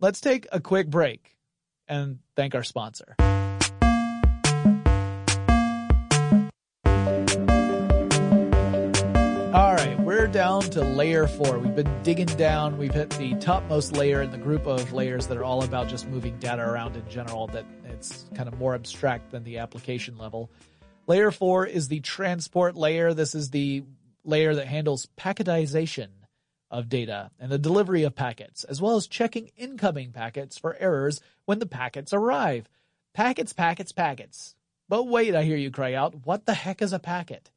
Let's 0.00 0.20
take 0.20 0.46
a 0.52 0.60
quick 0.60 0.88
break 0.88 1.36
and 1.88 2.18
thank 2.36 2.54
our 2.54 2.62
sponsor. 2.62 3.16
All 9.52 9.74
right, 9.74 9.98
we're 10.00 10.28
down 10.28 10.62
to 10.62 10.82
layer 10.82 11.26
four. 11.26 11.58
We've 11.58 11.74
been 11.74 12.02
digging 12.02 12.26
down. 12.26 12.78
We've 12.78 12.94
hit 12.94 13.10
the 13.10 13.34
topmost 13.40 13.92
layer 13.92 14.22
in 14.22 14.30
the 14.30 14.38
group 14.38 14.66
of 14.66 14.92
layers 14.92 15.26
that 15.26 15.36
are 15.36 15.44
all 15.44 15.64
about 15.64 15.88
just 15.88 16.08
moving 16.08 16.38
data 16.38 16.62
around 16.62 16.96
in 16.96 17.06
general, 17.08 17.48
that 17.48 17.66
it's 17.84 18.24
kind 18.34 18.48
of 18.48 18.58
more 18.58 18.74
abstract 18.74 19.32
than 19.32 19.44
the 19.44 19.58
application 19.58 20.16
level. 20.16 20.50
Layer 21.06 21.30
four 21.30 21.66
is 21.66 21.88
the 21.88 22.00
transport 22.00 22.76
layer. 22.76 23.12
This 23.12 23.34
is 23.34 23.50
the 23.50 23.82
layer 24.24 24.54
that 24.54 24.66
handles 24.66 25.08
packetization 25.18 26.08
of 26.70 26.88
data 26.88 27.30
and 27.38 27.50
the 27.50 27.58
delivery 27.58 28.04
of 28.04 28.14
packets, 28.14 28.64
as 28.64 28.80
well 28.80 28.96
as 28.96 29.06
checking 29.06 29.50
incoming 29.56 30.12
packets 30.12 30.58
for 30.58 30.76
errors 30.76 31.20
when 31.44 31.58
the 31.58 31.66
packets 31.66 32.12
arrive. 32.12 32.68
Packets, 33.12 33.52
packets, 33.52 33.92
packets. 33.92 34.54
But 34.88 35.08
wait, 35.08 35.34
I 35.34 35.42
hear 35.42 35.56
you 35.56 35.70
cry 35.70 35.94
out, 35.94 36.26
what 36.26 36.46
the 36.46 36.54
heck 36.54 36.82
is 36.82 36.92
a 36.92 36.98
packet? 36.98 37.50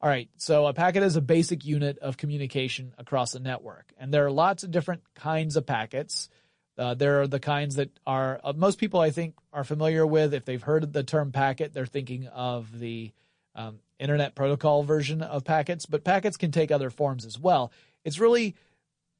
All 0.00 0.10
right, 0.10 0.28
so 0.36 0.66
a 0.66 0.74
packet 0.74 1.02
is 1.02 1.16
a 1.16 1.22
basic 1.22 1.64
unit 1.64 1.98
of 1.98 2.18
communication 2.18 2.92
across 2.98 3.34
a 3.34 3.40
network, 3.40 3.92
and 3.96 4.12
there 4.12 4.26
are 4.26 4.30
lots 4.30 4.62
of 4.62 4.70
different 4.70 5.02
kinds 5.14 5.56
of 5.56 5.64
packets. 5.64 6.28
Uh, 6.76 6.92
there 6.92 7.22
are 7.22 7.26
the 7.26 7.40
kinds 7.40 7.76
that 7.76 7.90
are 8.06 8.38
uh, 8.44 8.52
most 8.54 8.78
people 8.78 9.00
I 9.00 9.10
think 9.10 9.34
are 9.52 9.64
familiar 9.64 10.06
with. 10.06 10.34
If 10.34 10.44
they've 10.44 10.62
heard 10.62 10.92
the 10.92 11.04
term 11.04 11.32
packet, 11.32 11.72
they're 11.72 11.86
thinking 11.86 12.26
of 12.26 12.78
the 12.78 13.12
um, 13.54 13.78
internet 13.98 14.34
protocol 14.34 14.82
version 14.82 15.22
of 15.22 15.44
packets, 15.44 15.86
but 15.86 16.04
packets 16.04 16.36
can 16.36 16.50
take 16.50 16.70
other 16.70 16.90
forms 16.90 17.24
as 17.24 17.38
well. 17.38 17.72
It's 18.04 18.18
really 18.18 18.54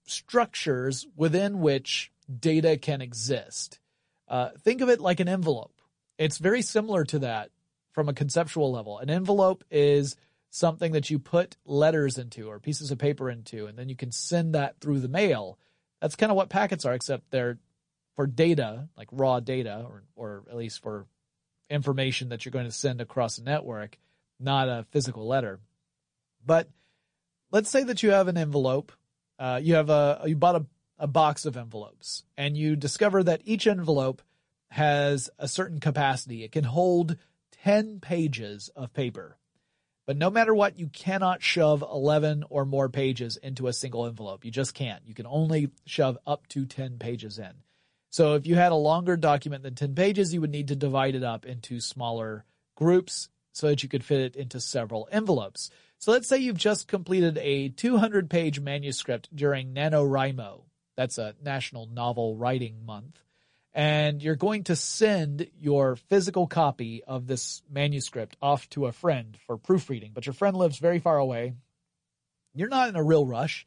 structures 0.07 1.07
within 1.17 1.61
which 1.61 2.13
data 2.41 2.77
can 2.77 3.01
exist. 3.01 3.79
Uh, 4.29 4.51
think 4.61 4.81
of 4.81 4.89
it 4.89 5.01
like 5.01 5.21
an 5.21 5.29
envelope. 5.29 5.81
It's 6.19 6.39
very 6.39 6.63
similar 6.63 7.05
to 7.05 7.21
that 7.21 7.51
from 7.93 8.09
a 8.09 8.15
conceptual 8.15 8.73
level. 8.73 8.99
An 8.99 9.11
envelope 9.11 9.65
is 9.71 10.17
something 10.51 10.93
that 10.93 11.11
you 11.11 11.19
put 11.19 11.57
letters 11.65 12.19
into 12.19 12.49
or 12.49 12.59
pieces 12.59 12.91
of 12.91 12.99
paper 12.99 13.31
into, 13.31 13.67
and 13.67 13.79
then 13.79 13.89
you 13.89 13.97
can 13.97 14.13
send 14.13 14.55
that 14.55 14.81
through 14.81 15.01
the 15.01 15.09
mail. 15.09 15.59
That's 16.01 16.17
kind 16.17 16.31
of 16.31 16.37
what 16.37 16.49
packets 16.49 16.85
are, 16.85 16.95
except 16.95 17.31
they're 17.31 17.59
for 18.15 18.27
data, 18.27 18.89
like 18.97 19.09
raw 19.11 19.41
data, 19.41 19.85
or, 19.89 20.05
or 20.15 20.45
at 20.49 20.57
least 20.57 20.83
for 20.83 21.07
information 21.69 22.29
that 22.29 22.45
you're 22.45 22.53
going 22.53 22.67
to 22.67 22.71
send 22.71 23.01
across 23.01 23.39
a 23.39 23.43
network 23.43 23.99
not 24.39 24.69
a 24.69 24.87
physical 24.91 25.27
letter. 25.27 25.61
But 26.45 26.69
let's 27.51 27.71
say 27.71 27.85
that 27.85 28.03
you 28.03 28.11
have 28.11 28.29
an 28.29 28.37
envelope. 28.37 28.93
Uh, 29.39 29.61
you 29.63 29.75
have 29.75 29.91
a 29.91 30.23
you 30.27 30.37
bought 30.37 30.57
a, 30.57 30.67
a 30.99 31.07
box 31.07 31.45
of 31.45 31.57
envelopes, 31.57 32.25
and 32.37 32.57
you 32.57 32.77
discover 32.77 33.23
that 33.23 33.43
each 33.45 33.67
envelope 33.67 34.23
has 34.69 35.31
a 35.39 35.49
certain 35.49 35.81
capacity. 35.81 36.45
It 36.45 36.53
can 36.53 36.65
hold 36.65 37.17
ten 37.51 38.01
pages 38.01 38.71
of 38.77 38.93
paper. 38.93 39.39
But 40.07 40.19
no 40.19 40.31
matter 40.31 40.55
what, 40.55 40.79
you 40.79 40.89
cannot 40.89 41.43
shove 41.43 41.81
11 41.83 42.45
or 42.51 42.67
more 42.67 42.91
pages 42.91 43.39
into 43.39 43.69
a 43.69 43.73
single 43.73 44.05
envelope. 44.05 44.45
You 44.45 44.51
just 44.51 44.75
can't. 44.75 45.03
You 45.07 45.15
can 45.15 45.27
only 45.27 45.71
shove 45.87 46.19
up 46.27 46.47
to 46.49 46.67
10 46.67 46.99
pages 46.99 47.39
in. 47.39 47.53
So 48.11 48.35
if 48.35 48.47
you 48.47 48.55
had 48.55 48.71
a 48.71 48.77
longer 48.77 49.17
document 49.17 49.63
than 49.63 49.75
10 49.75 49.95
pages, 49.95 50.35
you 50.35 50.43
would 50.43 50.51
need 50.51 50.69
to 50.69 50.77
divide 50.77 51.15
it 51.15 51.25
up 51.25 51.47
into 51.47 51.81
smaller 51.81 52.45
groups 52.77 53.31
so 53.55 53.69
that 53.69 53.83
you 53.83 53.89
could 53.89 54.05
fit 54.05 54.21
it 54.21 54.37
into 54.37 54.61
several 54.61 55.09
envelopes. 55.11 55.71
So 55.99 56.13
let's 56.13 56.29
say 56.29 56.39
you've 56.39 56.59
just 56.59 56.89
completed 56.89 57.39
a 57.39 57.71
200 57.71 58.29
page 58.29 58.61
manuscript 58.61 59.35
during 59.35 59.73
NaNoWriMo. 59.73 60.63
That's 60.97 61.19
a 61.19 61.35
National 61.43 61.87
Novel 61.87 62.37
Writing 62.37 62.85
Month. 62.85 63.23
And 63.73 64.23
you're 64.23 64.37
going 64.37 64.65
to 64.65 64.77
send 64.77 65.49
your 65.59 65.97
physical 65.97 66.47
copy 66.47 67.03
of 67.05 67.27
this 67.27 67.63
manuscript 67.71 68.37
off 68.43 68.69
to 68.71 68.87
a 68.87 68.93
friend 68.93 69.37
for 69.47 69.57
proofreading, 69.57 70.13
but 70.13 70.27
your 70.27 70.33
friend 70.33 70.57
lives 70.57 70.79
very 70.79 70.99
far 70.99 71.19
away. 71.19 71.55
You're 72.55 72.69
not 72.69 72.89
in 72.89 72.97
a 72.97 73.03
real 73.03 73.27
rush. 73.27 73.67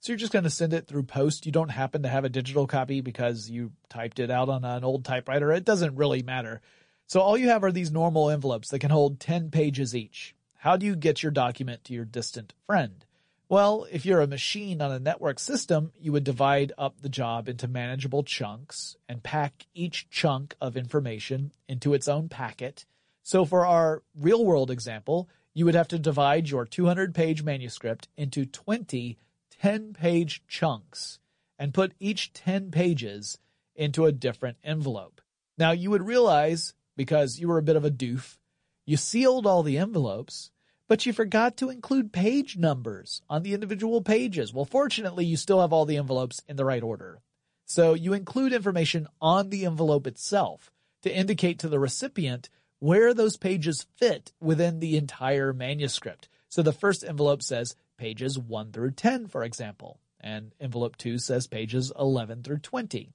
So 0.00 0.12
you're 0.12 0.18
just 0.18 0.32
going 0.32 0.44
to 0.44 0.50
send 0.50 0.72
it 0.72 0.86
through 0.86 1.04
post. 1.04 1.46
You 1.46 1.52
don't 1.52 1.70
happen 1.70 2.02
to 2.02 2.08
have 2.08 2.24
a 2.24 2.30
digital 2.30 2.66
copy 2.66 3.00
because 3.00 3.48
you 3.50 3.72
typed 3.88 4.18
it 4.18 4.30
out 4.30 4.48
on 4.48 4.64
an 4.64 4.84
old 4.84 5.04
typewriter. 5.04 5.52
It 5.52 5.64
doesn't 5.64 5.96
really 5.96 6.22
matter. 6.22 6.60
So 7.06 7.20
all 7.20 7.38
you 7.38 7.48
have 7.48 7.62
are 7.62 7.72
these 7.72 7.92
normal 7.92 8.30
envelopes 8.30 8.70
that 8.70 8.80
can 8.80 8.90
hold 8.90 9.20
10 9.20 9.50
pages 9.50 9.94
each. 9.94 10.34
How 10.54 10.76
do 10.76 10.86
you 10.86 10.96
get 10.96 11.22
your 11.22 11.32
document 11.32 11.84
to 11.84 11.94
your 11.94 12.04
distant 12.04 12.52
friend? 12.66 13.04
Well, 13.48 13.86
if 13.92 14.04
you're 14.04 14.20
a 14.20 14.26
machine 14.26 14.82
on 14.82 14.90
a 14.90 14.98
network 14.98 15.38
system, 15.38 15.92
you 16.00 16.10
would 16.10 16.24
divide 16.24 16.72
up 16.76 17.00
the 17.00 17.08
job 17.08 17.48
into 17.48 17.68
manageable 17.68 18.24
chunks 18.24 18.96
and 19.08 19.22
pack 19.22 19.66
each 19.72 20.10
chunk 20.10 20.56
of 20.60 20.76
information 20.76 21.52
into 21.68 21.94
its 21.94 22.08
own 22.08 22.28
packet. 22.28 22.86
So 23.22 23.44
for 23.44 23.64
our 23.64 24.02
real 24.18 24.44
world 24.44 24.72
example, 24.72 25.28
you 25.54 25.64
would 25.64 25.76
have 25.76 25.88
to 25.88 25.98
divide 25.98 26.48
your 26.48 26.64
200 26.64 27.14
page 27.14 27.44
manuscript 27.44 28.08
into 28.16 28.46
20 28.46 29.16
10 29.60 29.94
page 29.94 30.42
chunks 30.48 31.18
and 31.58 31.72
put 31.72 31.94
each 31.98 32.32
10 32.32 32.70
pages 32.70 33.38
into 33.74 34.04
a 34.04 34.12
different 34.12 34.58
envelope. 34.62 35.20
Now 35.58 35.70
you 35.70 35.90
would 35.90 36.06
realize, 36.06 36.74
because 36.96 37.38
you 37.38 37.48
were 37.48 37.58
a 37.58 37.62
bit 37.62 37.76
of 37.76 37.84
a 37.84 37.90
doof, 37.90 38.38
you 38.84 38.96
sealed 38.96 39.46
all 39.46 39.62
the 39.62 39.78
envelopes, 39.78 40.50
but 40.88 41.04
you 41.04 41.12
forgot 41.12 41.56
to 41.56 41.70
include 41.70 42.12
page 42.12 42.56
numbers 42.56 43.22
on 43.28 43.42
the 43.42 43.54
individual 43.54 44.00
pages. 44.00 44.52
Well, 44.54 44.64
fortunately, 44.64 45.24
you 45.24 45.36
still 45.36 45.60
have 45.60 45.72
all 45.72 45.84
the 45.84 45.96
envelopes 45.96 46.42
in 46.48 46.56
the 46.56 46.64
right 46.64 46.82
order. 46.82 47.20
So 47.64 47.94
you 47.94 48.12
include 48.12 48.52
information 48.52 49.08
on 49.20 49.50
the 49.50 49.66
envelope 49.66 50.06
itself 50.06 50.70
to 51.02 51.14
indicate 51.14 51.58
to 51.60 51.68
the 51.68 51.80
recipient 51.80 52.48
where 52.78 53.12
those 53.12 53.36
pages 53.36 53.86
fit 53.96 54.32
within 54.40 54.78
the 54.78 54.96
entire 54.96 55.52
manuscript. 55.52 56.28
So 56.48 56.62
the 56.62 56.72
first 56.72 57.02
envelope 57.02 57.42
says 57.42 57.74
pages 57.96 58.38
1 58.38 58.72
through 58.72 58.92
10, 58.92 59.26
for 59.26 59.42
example, 59.42 59.98
and 60.20 60.54
envelope 60.60 60.96
2 60.96 61.18
says 61.18 61.46
pages 61.46 61.92
11 61.98 62.42
through 62.42 62.58
20. 62.58 63.12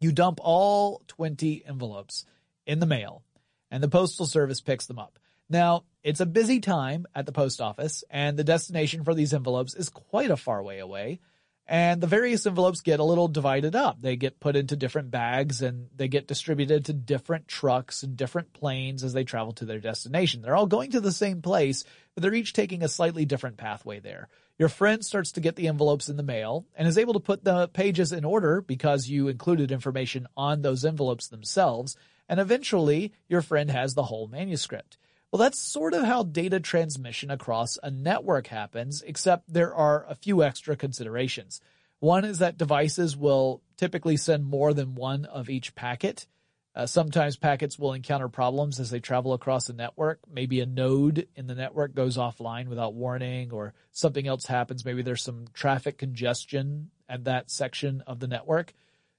You 0.00 0.12
dump 0.12 0.40
all 0.42 1.02
20 1.08 1.64
envelopes 1.66 2.24
in 2.66 2.80
the 2.80 2.86
mail 2.86 3.22
and 3.70 3.82
the 3.82 3.88
postal 3.88 4.26
service 4.26 4.60
picks 4.60 4.86
them 4.86 4.98
up. 4.98 5.18
Now, 5.48 5.84
it's 6.02 6.20
a 6.20 6.26
busy 6.26 6.60
time 6.60 7.06
at 7.14 7.26
the 7.26 7.32
post 7.32 7.60
office 7.60 8.04
and 8.10 8.36
the 8.36 8.44
destination 8.44 9.04
for 9.04 9.14
these 9.14 9.32
envelopes 9.32 9.74
is 9.74 9.88
quite 9.88 10.30
a 10.30 10.36
far 10.36 10.62
way 10.62 10.80
away. 10.80 11.20
And 11.68 12.00
the 12.00 12.06
various 12.06 12.46
envelopes 12.46 12.80
get 12.80 13.00
a 13.00 13.04
little 13.04 13.26
divided 13.26 13.74
up. 13.74 14.00
They 14.00 14.14
get 14.14 14.38
put 14.38 14.54
into 14.54 14.76
different 14.76 15.10
bags 15.10 15.62
and 15.62 15.88
they 15.96 16.06
get 16.06 16.28
distributed 16.28 16.84
to 16.84 16.92
different 16.92 17.48
trucks 17.48 18.04
and 18.04 18.16
different 18.16 18.52
planes 18.52 19.02
as 19.02 19.12
they 19.12 19.24
travel 19.24 19.52
to 19.54 19.64
their 19.64 19.80
destination. 19.80 20.42
They're 20.42 20.54
all 20.54 20.66
going 20.66 20.92
to 20.92 21.00
the 21.00 21.10
same 21.10 21.42
place, 21.42 21.84
but 22.14 22.22
they're 22.22 22.34
each 22.34 22.52
taking 22.52 22.84
a 22.84 22.88
slightly 22.88 23.24
different 23.24 23.56
pathway 23.56 23.98
there. 23.98 24.28
Your 24.58 24.68
friend 24.68 25.04
starts 25.04 25.32
to 25.32 25.40
get 25.40 25.56
the 25.56 25.66
envelopes 25.66 26.08
in 26.08 26.16
the 26.16 26.22
mail 26.22 26.66
and 26.76 26.86
is 26.86 26.98
able 26.98 27.14
to 27.14 27.20
put 27.20 27.42
the 27.42 27.68
pages 27.68 28.12
in 28.12 28.24
order 28.24 28.60
because 28.60 29.08
you 29.08 29.26
included 29.26 29.72
information 29.72 30.28
on 30.36 30.62
those 30.62 30.84
envelopes 30.84 31.28
themselves. 31.28 31.96
And 32.28 32.40
eventually 32.40 33.12
your 33.28 33.42
friend 33.42 33.70
has 33.70 33.94
the 33.94 34.04
whole 34.04 34.28
manuscript. 34.28 34.98
Well, 35.30 35.38
that's 35.38 35.60
sort 35.60 35.92
of 35.92 36.04
how 36.04 36.22
data 36.22 36.60
transmission 36.60 37.30
across 37.30 37.76
a 37.82 37.90
network 37.90 38.46
happens, 38.46 39.02
except 39.06 39.52
there 39.52 39.74
are 39.74 40.06
a 40.08 40.14
few 40.14 40.42
extra 40.42 40.76
considerations. 40.76 41.60
One 41.98 42.24
is 42.24 42.38
that 42.38 42.58
devices 42.58 43.16
will 43.16 43.62
typically 43.76 44.16
send 44.16 44.44
more 44.44 44.72
than 44.72 44.94
one 44.94 45.24
of 45.24 45.50
each 45.50 45.74
packet. 45.74 46.26
Uh, 46.74 46.84
sometimes 46.84 47.38
packets 47.38 47.78
will 47.78 47.94
encounter 47.94 48.28
problems 48.28 48.78
as 48.78 48.90
they 48.90 49.00
travel 49.00 49.32
across 49.32 49.68
a 49.68 49.72
network. 49.72 50.20
Maybe 50.30 50.60
a 50.60 50.66
node 50.66 51.26
in 51.34 51.46
the 51.46 51.54
network 51.54 51.94
goes 51.94 52.18
offline 52.18 52.68
without 52.68 52.94
warning 52.94 53.50
or 53.50 53.72
something 53.92 54.26
else 54.26 54.46
happens. 54.46 54.84
Maybe 54.84 55.00
there's 55.00 55.22
some 55.22 55.46
traffic 55.54 55.96
congestion 55.96 56.90
at 57.08 57.24
that 57.24 57.50
section 57.50 58.02
of 58.06 58.20
the 58.20 58.28
network. 58.28 58.74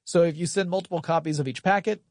So 0.06 0.22
if 0.22 0.38
you 0.38 0.46
send 0.46 0.70
multiple 0.70 1.02
copies 1.02 1.40
of 1.40 1.48
each 1.48 1.64
packet, 1.64 2.04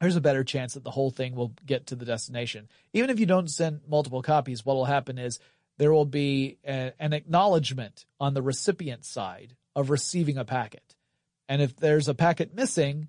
there's 0.00 0.16
a 0.16 0.20
better 0.20 0.44
chance 0.44 0.74
that 0.74 0.84
the 0.84 0.90
whole 0.90 1.10
thing 1.10 1.34
will 1.34 1.54
get 1.64 1.86
to 1.86 1.96
the 1.96 2.04
destination. 2.04 2.68
Even 2.92 3.10
if 3.10 3.18
you 3.18 3.26
don't 3.26 3.50
send 3.50 3.80
multiple 3.88 4.22
copies, 4.22 4.64
what 4.64 4.76
will 4.76 4.84
happen 4.84 5.18
is 5.18 5.38
there 5.78 5.92
will 5.92 6.06
be 6.06 6.58
a, 6.66 6.92
an 6.98 7.12
acknowledgement 7.12 8.04
on 8.20 8.34
the 8.34 8.42
recipient 8.42 9.04
side 9.04 9.56
of 9.74 9.90
receiving 9.90 10.38
a 10.38 10.44
packet. 10.44 10.94
And 11.48 11.62
if 11.62 11.76
there's 11.76 12.08
a 12.08 12.14
packet 12.14 12.54
missing, 12.54 13.08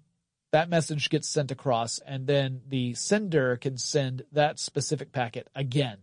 that 0.51 0.69
message 0.69 1.09
gets 1.09 1.27
sent 1.27 1.51
across 1.51 1.99
and 1.99 2.25
then 2.25 2.61
the 2.67 2.93
sender 2.93 3.57
can 3.57 3.77
send 3.77 4.23
that 4.31 4.59
specific 4.59 5.11
packet 5.11 5.49
again 5.55 5.97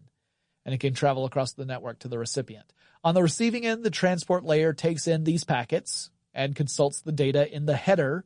and 0.65 0.75
it 0.75 0.81
can 0.81 0.95
travel 0.95 1.25
across 1.25 1.53
the 1.53 1.65
network 1.65 1.99
to 2.01 2.09
the 2.09 2.19
recipient. 2.19 2.73
On 3.03 3.15
the 3.15 3.23
receiving 3.23 3.67
end, 3.67 3.85
the 3.85 3.91
transport 3.91 4.45
layer 4.45 4.73
takes 4.73 5.07
in 5.07 5.25
these 5.25 5.45
packets 5.45 6.11
and 6.33 6.57
consults 6.57 7.01
the 7.01 7.13
data 7.13 7.51
in 7.53 7.67
the 7.67 7.77
header 7.77 8.25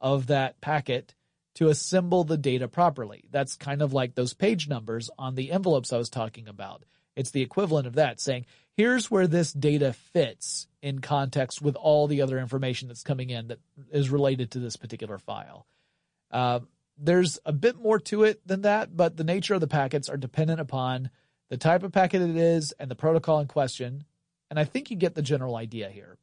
of 0.00 0.28
that 0.28 0.60
packet 0.60 1.14
to 1.54 1.68
assemble 1.68 2.24
the 2.24 2.38
data 2.38 2.68
properly. 2.68 3.24
That's 3.30 3.56
kind 3.56 3.82
of 3.82 3.92
like 3.92 4.14
those 4.14 4.34
page 4.34 4.68
numbers 4.68 5.10
on 5.18 5.34
the 5.34 5.50
envelopes 5.52 5.92
I 5.92 5.98
was 5.98 6.10
talking 6.10 6.48
about. 6.48 6.84
It's 7.16 7.32
the 7.32 7.42
equivalent 7.42 7.86
of 7.86 7.94
that 7.94 8.20
saying, 8.20 8.46
here's 8.76 9.10
where 9.10 9.26
this 9.26 9.52
data 9.52 9.92
fits 9.92 10.68
in 10.80 11.00
context 11.00 11.60
with 11.60 11.76
all 11.76 12.06
the 12.06 12.22
other 12.22 12.38
information 12.38 12.88
that's 12.88 13.02
coming 13.02 13.30
in 13.30 13.48
that 13.48 13.58
is 13.90 14.10
related 14.10 14.52
to 14.52 14.58
this 14.58 14.76
particular 14.76 15.18
file. 15.18 15.66
Uh, 16.30 16.60
there's 16.96 17.38
a 17.44 17.52
bit 17.52 17.76
more 17.76 17.98
to 17.98 18.24
it 18.24 18.46
than 18.46 18.62
that, 18.62 18.96
but 18.96 19.16
the 19.16 19.24
nature 19.24 19.54
of 19.54 19.60
the 19.60 19.66
packets 19.66 20.08
are 20.08 20.16
dependent 20.16 20.60
upon 20.60 21.10
the 21.48 21.56
type 21.56 21.82
of 21.82 21.92
packet 21.92 22.22
it 22.22 22.36
is 22.36 22.72
and 22.78 22.90
the 22.90 22.94
protocol 22.94 23.40
in 23.40 23.48
question. 23.48 24.04
And 24.50 24.58
I 24.58 24.64
think 24.64 24.90
you 24.90 24.96
get 24.96 25.14
the 25.14 25.22
general 25.22 25.56
idea 25.56 25.88
here. 25.88 26.16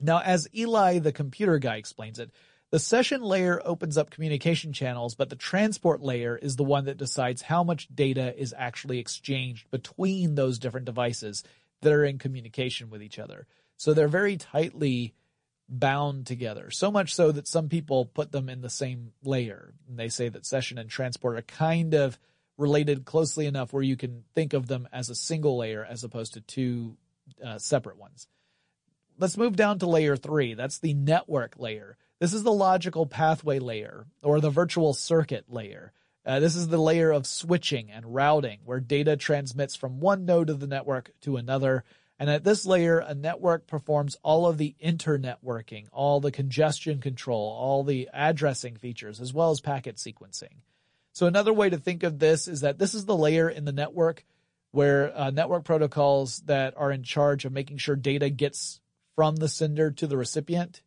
Now, 0.00 0.20
as 0.20 0.48
Eli, 0.54 0.98
the 0.98 1.12
computer 1.12 1.58
guy, 1.58 1.76
explains 1.76 2.18
it, 2.18 2.30
the 2.74 2.80
session 2.80 3.22
layer 3.22 3.62
opens 3.64 3.96
up 3.96 4.10
communication 4.10 4.72
channels, 4.72 5.14
but 5.14 5.30
the 5.30 5.36
transport 5.36 6.02
layer 6.02 6.36
is 6.36 6.56
the 6.56 6.64
one 6.64 6.86
that 6.86 6.96
decides 6.96 7.40
how 7.40 7.62
much 7.62 7.86
data 7.94 8.36
is 8.36 8.52
actually 8.58 8.98
exchanged 8.98 9.70
between 9.70 10.34
those 10.34 10.58
different 10.58 10.84
devices 10.84 11.44
that 11.82 11.92
are 11.92 12.04
in 12.04 12.18
communication 12.18 12.90
with 12.90 13.00
each 13.00 13.20
other. 13.20 13.46
So 13.76 13.94
they're 13.94 14.08
very 14.08 14.36
tightly 14.36 15.14
bound 15.68 16.26
together. 16.26 16.72
So 16.72 16.90
much 16.90 17.14
so 17.14 17.30
that 17.30 17.46
some 17.46 17.68
people 17.68 18.06
put 18.06 18.32
them 18.32 18.48
in 18.48 18.60
the 18.60 18.68
same 18.68 19.12
layer. 19.22 19.72
And 19.88 19.96
they 19.96 20.08
say 20.08 20.28
that 20.28 20.44
session 20.44 20.76
and 20.76 20.90
transport 20.90 21.38
are 21.38 21.42
kind 21.42 21.94
of 21.94 22.18
related 22.58 23.04
closely 23.04 23.46
enough 23.46 23.72
where 23.72 23.84
you 23.84 23.96
can 23.96 24.24
think 24.34 24.52
of 24.52 24.66
them 24.66 24.88
as 24.92 25.10
a 25.10 25.14
single 25.14 25.56
layer 25.56 25.86
as 25.88 26.02
opposed 26.02 26.34
to 26.34 26.40
two 26.40 26.96
uh, 27.40 27.56
separate 27.56 27.98
ones. 27.98 28.26
Let's 29.16 29.36
move 29.36 29.54
down 29.54 29.78
to 29.78 29.86
layer 29.86 30.16
three. 30.16 30.54
That's 30.54 30.80
the 30.80 30.94
network 30.94 31.54
layer. 31.56 31.96
This 32.20 32.32
is 32.32 32.42
the 32.42 32.52
logical 32.52 33.06
pathway 33.06 33.58
layer 33.58 34.06
or 34.22 34.40
the 34.40 34.50
virtual 34.50 34.94
circuit 34.94 35.46
layer. 35.48 35.92
Uh, 36.24 36.40
this 36.40 36.56
is 36.56 36.68
the 36.68 36.78
layer 36.78 37.10
of 37.10 37.26
switching 37.26 37.90
and 37.90 38.14
routing 38.14 38.60
where 38.64 38.80
data 38.80 39.16
transmits 39.16 39.74
from 39.74 40.00
one 40.00 40.24
node 40.24 40.48
of 40.48 40.60
the 40.60 40.66
network 40.66 41.10
to 41.22 41.36
another. 41.36 41.84
And 42.18 42.30
at 42.30 42.44
this 42.44 42.64
layer, 42.64 43.00
a 43.00 43.14
network 43.14 43.66
performs 43.66 44.16
all 44.22 44.46
of 44.46 44.56
the 44.56 44.74
internetworking, 44.82 45.88
all 45.92 46.20
the 46.20 46.30
congestion 46.30 47.00
control, 47.00 47.54
all 47.58 47.82
the 47.82 48.08
addressing 48.12 48.76
features, 48.76 49.20
as 49.20 49.34
well 49.34 49.50
as 49.50 49.60
packet 49.60 49.96
sequencing. 49.96 50.62
So 51.12 51.26
another 51.26 51.52
way 51.52 51.68
to 51.68 51.76
think 51.76 52.04
of 52.04 52.18
this 52.18 52.48
is 52.48 52.62
that 52.62 52.78
this 52.78 52.94
is 52.94 53.04
the 53.04 53.16
layer 53.16 53.48
in 53.48 53.64
the 53.64 53.72
network 53.72 54.24
where 54.70 55.16
uh, 55.16 55.30
network 55.30 55.64
protocols 55.64 56.38
that 56.46 56.74
are 56.76 56.90
in 56.90 57.02
charge 57.02 57.44
of 57.44 57.52
making 57.52 57.78
sure 57.78 57.96
data 57.96 58.30
gets 58.30 58.80
from 59.14 59.36
the 59.36 59.48
sender 59.48 59.90
to 59.92 60.06
the 60.06 60.16
recipient 60.16 60.80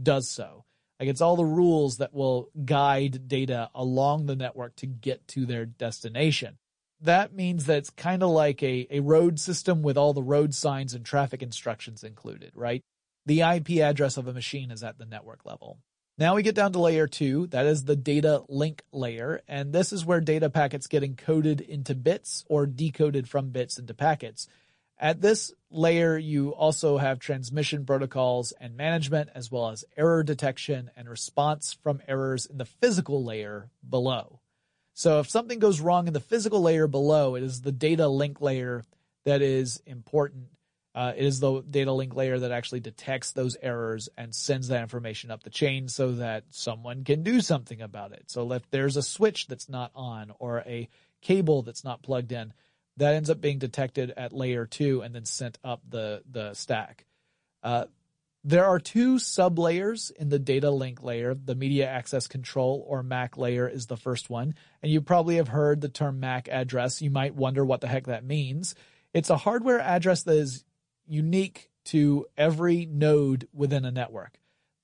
does 0.00 0.28
so. 0.28 0.64
Like 1.04 1.10
it's 1.10 1.20
all 1.20 1.36
the 1.36 1.44
rules 1.44 1.98
that 1.98 2.14
will 2.14 2.48
guide 2.64 3.28
data 3.28 3.68
along 3.74 4.24
the 4.24 4.34
network 4.34 4.74
to 4.76 4.86
get 4.86 5.28
to 5.28 5.44
their 5.44 5.66
destination. 5.66 6.56
That 6.98 7.34
means 7.34 7.66
that 7.66 7.76
it's 7.76 7.90
kind 7.90 8.22
of 8.22 8.30
like 8.30 8.62
a, 8.62 8.86
a 8.90 9.00
road 9.00 9.38
system 9.38 9.82
with 9.82 9.98
all 9.98 10.14
the 10.14 10.22
road 10.22 10.54
signs 10.54 10.94
and 10.94 11.04
traffic 11.04 11.42
instructions 11.42 12.04
included, 12.04 12.52
right? 12.54 12.80
The 13.26 13.42
IP 13.42 13.82
address 13.82 14.16
of 14.16 14.26
a 14.26 14.32
machine 14.32 14.70
is 14.70 14.82
at 14.82 14.96
the 14.96 15.04
network 15.04 15.44
level. 15.44 15.76
Now 16.16 16.36
we 16.36 16.42
get 16.42 16.54
down 16.54 16.72
to 16.72 16.78
layer 16.78 17.06
two. 17.06 17.48
That 17.48 17.66
is 17.66 17.84
the 17.84 17.96
data 17.96 18.42
link 18.48 18.82
layer. 18.90 19.42
And 19.46 19.74
this 19.74 19.92
is 19.92 20.06
where 20.06 20.22
data 20.22 20.48
packets 20.48 20.86
get 20.86 21.02
encoded 21.02 21.60
into 21.60 21.94
bits 21.94 22.46
or 22.48 22.64
decoded 22.64 23.28
from 23.28 23.50
bits 23.50 23.78
into 23.78 23.92
packets. 23.92 24.48
At 24.98 25.20
this 25.20 25.52
layer, 25.70 26.16
you 26.16 26.50
also 26.54 26.98
have 26.98 27.18
transmission 27.18 27.84
protocols 27.84 28.52
and 28.52 28.76
management, 28.76 29.30
as 29.34 29.50
well 29.50 29.70
as 29.70 29.84
error 29.96 30.22
detection 30.22 30.90
and 30.96 31.08
response 31.08 31.76
from 31.82 32.00
errors 32.06 32.46
in 32.46 32.58
the 32.58 32.64
physical 32.64 33.24
layer 33.24 33.70
below. 33.88 34.40
So 34.94 35.18
if 35.18 35.28
something 35.28 35.58
goes 35.58 35.80
wrong 35.80 36.06
in 36.06 36.12
the 36.12 36.20
physical 36.20 36.62
layer 36.62 36.86
below, 36.86 37.34
it 37.34 37.42
is 37.42 37.60
the 37.60 37.72
data 37.72 38.06
link 38.06 38.40
layer 38.40 38.84
that 39.24 39.42
is 39.42 39.82
important. 39.84 40.46
Uh, 40.94 41.12
it 41.16 41.24
is 41.24 41.40
the 41.40 41.62
data 41.62 41.92
link 41.92 42.14
layer 42.14 42.38
that 42.38 42.52
actually 42.52 42.78
detects 42.78 43.32
those 43.32 43.56
errors 43.60 44.08
and 44.16 44.32
sends 44.32 44.68
that 44.68 44.82
information 44.82 45.32
up 45.32 45.42
the 45.42 45.50
chain 45.50 45.88
so 45.88 46.12
that 46.12 46.44
someone 46.50 47.02
can 47.02 47.24
do 47.24 47.40
something 47.40 47.80
about 47.80 48.12
it. 48.12 48.22
So 48.28 48.52
if 48.52 48.70
there's 48.70 48.96
a 48.96 49.02
switch 49.02 49.48
that's 49.48 49.68
not 49.68 49.90
on 49.96 50.32
or 50.38 50.60
a 50.60 50.88
cable 51.20 51.62
that's 51.62 51.82
not 51.82 52.04
plugged 52.04 52.30
in, 52.30 52.52
that 52.96 53.14
ends 53.14 53.30
up 53.30 53.40
being 53.40 53.58
detected 53.58 54.12
at 54.16 54.32
layer 54.32 54.66
two 54.66 55.02
and 55.02 55.14
then 55.14 55.24
sent 55.24 55.58
up 55.64 55.82
the 55.88 56.22
the 56.30 56.54
stack. 56.54 57.04
Uh, 57.62 57.86
there 58.46 58.66
are 58.66 58.78
two 58.78 59.14
sublayers 59.16 60.12
in 60.12 60.28
the 60.28 60.38
data 60.38 60.70
link 60.70 61.02
layer. 61.02 61.34
The 61.34 61.54
media 61.54 61.88
access 61.88 62.26
control 62.26 62.84
or 62.86 63.02
MAC 63.02 63.38
layer 63.38 63.66
is 63.66 63.86
the 63.86 63.96
first 63.96 64.28
one. 64.28 64.54
And 64.82 64.92
you 64.92 65.00
probably 65.00 65.36
have 65.36 65.48
heard 65.48 65.80
the 65.80 65.88
term 65.88 66.20
MAC 66.20 66.48
address. 66.50 67.00
You 67.00 67.10
might 67.10 67.34
wonder 67.34 67.64
what 67.64 67.80
the 67.80 67.88
heck 67.88 68.04
that 68.04 68.22
means. 68.22 68.74
It's 69.14 69.30
a 69.30 69.38
hardware 69.38 69.80
address 69.80 70.24
that 70.24 70.36
is 70.36 70.64
unique 71.06 71.70
to 71.86 72.26
every 72.36 72.84
node 72.84 73.48
within 73.54 73.86
a 73.86 73.90
network. 73.90 74.38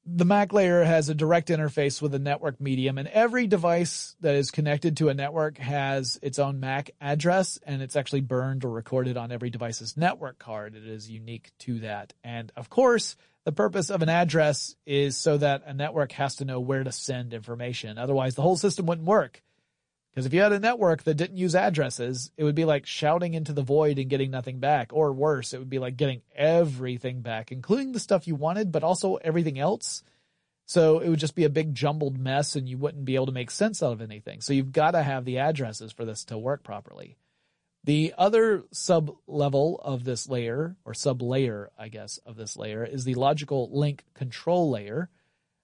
The 0.06 0.24
MAC 0.24 0.52
layer 0.52 0.82
has 0.82 1.08
a 1.08 1.14
direct 1.14 1.48
interface 1.48 2.00
with 2.00 2.14
a 2.14 2.18
network 2.18 2.60
medium 2.60 2.96
and 2.96 3.06
every 3.08 3.46
device 3.46 4.16
that 4.20 4.34
is 4.34 4.50
connected 4.50 4.96
to 4.96 5.10
a 5.10 5.14
network 5.14 5.58
has 5.58 6.18
its 6.22 6.38
own 6.38 6.58
MAC 6.58 6.90
address 7.00 7.58
and 7.64 7.82
it's 7.82 7.96
actually 7.96 8.22
burned 8.22 8.64
or 8.64 8.70
recorded 8.70 9.18
on 9.18 9.30
every 9.30 9.50
device's 9.50 9.96
network 9.96 10.38
card. 10.38 10.74
It 10.74 10.86
is 10.86 11.10
unique 11.10 11.52
to 11.60 11.80
that. 11.80 12.14
And 12.24 12.50
of 12.56 12.70
course, 12.70 13.16
the 13.44 13.52
purpose 13.52 13.90
of 13.90 14.00
an 14.00 14.08
address 14.08 14.74
is 14.86 15.16
so 15.16 15.36
that 15.36 15.64
a 15.66 15.74
network 15.74 16.12
has 16.12 16.36
to 16.36 16.44
know 16.44 16.60
where 16.60 16.82
to 16.82 16.92
send 16.92 17.34
information. 17.34 17.98
Otherwise, 17.98 18.34
the 18.34 18.42
whole 18.42 18.56
system 18.56 18.86
wouldn't 18.86 19.06
work. 19.06 19.42
Because 20.10 20.26
if 20.26 20.34
you 20.34 20.40
had 20.40 20.52
a 20.52 20.58
network 20.58 21.04
that 21.04 21.14
didn't 21.14 21.36
use 21.36 21.54
addresses, 21.54 22.32
it 22.36 22.42
would 22.42 22.56
be 22.56 22.64
like 22.64 22.84
shouting 22.84 23.34
into 23.34 23.52
the 23.52 23.62
void 23.62 23.98
and 23.98 24.10
getting 24.10 24.30
nothing 24.30 24.58
back. 24.58 24.90
Or 24.92 25.12
worse, 25.12 25.52
it 25.52 25.58
would 25.58 25.70
be 25.70 25.78
like 25.78 25.96
getting 25.96 26.22
everything 26.34 27.20
back, 27.20 27.52
including 27.52 27.92
the 27.92 28.00
stuff 28.00 28.26
you 28.26 28.34
wanted, 28.34 28.72
but 28.72 28.82
also 28.82 29.16
everything 29.16 29.58
else. 29.58 30.02
So 30.66 30.98
it 30.98 31.08
would 31.08 31.20
just 31.20 31.34
be 31.34 31.44
a 31.44 31.50
big 31.50 31.74
jumbled 31.74 32.18
mess 32.18 32.56
and 32.56 32.68
you 32.68 32.78
wouldn't 32.78 33.04
be 33.04 33.14
able 33.14 33.26
to 33.26 33.32
make 33.32 33.50
sense 33.50 33.82
out 33.82 33.92
of 33.92 34.00
anything. 34.00 34.40
So 34.40 34.52
you've 34.52 34.72
got 34.72 34.92
to 34.92 35.02
have 35.02 35.24
the 35.24 35.38
addresses 35.38 35.92
for 35.92 36.04
this 36.04 36.24
to 36.26 36.38
work 36.38 36.62
properly. 36.62 37.16
The 37.84 38.14
other 38.18 38.64
sub 38.72 39.10
level 39.26 39.80
of 39.82 40.04
this 40.04 40.28
layer, 40.28 40.76
or 40.84 40.92
sub 40.92 41.22
layer, 41.22 41.70
I 41.78 41.88
guess, 41.88 42.18
of 42.18 42.36
this 42.36 42.56
layer 42.56 42.84
is 42.84 43.04
the 43.04 43.14
logical 43.14 43.70
link 43.72 44.04
control 44.14 44.70
layer. 44.70 45.08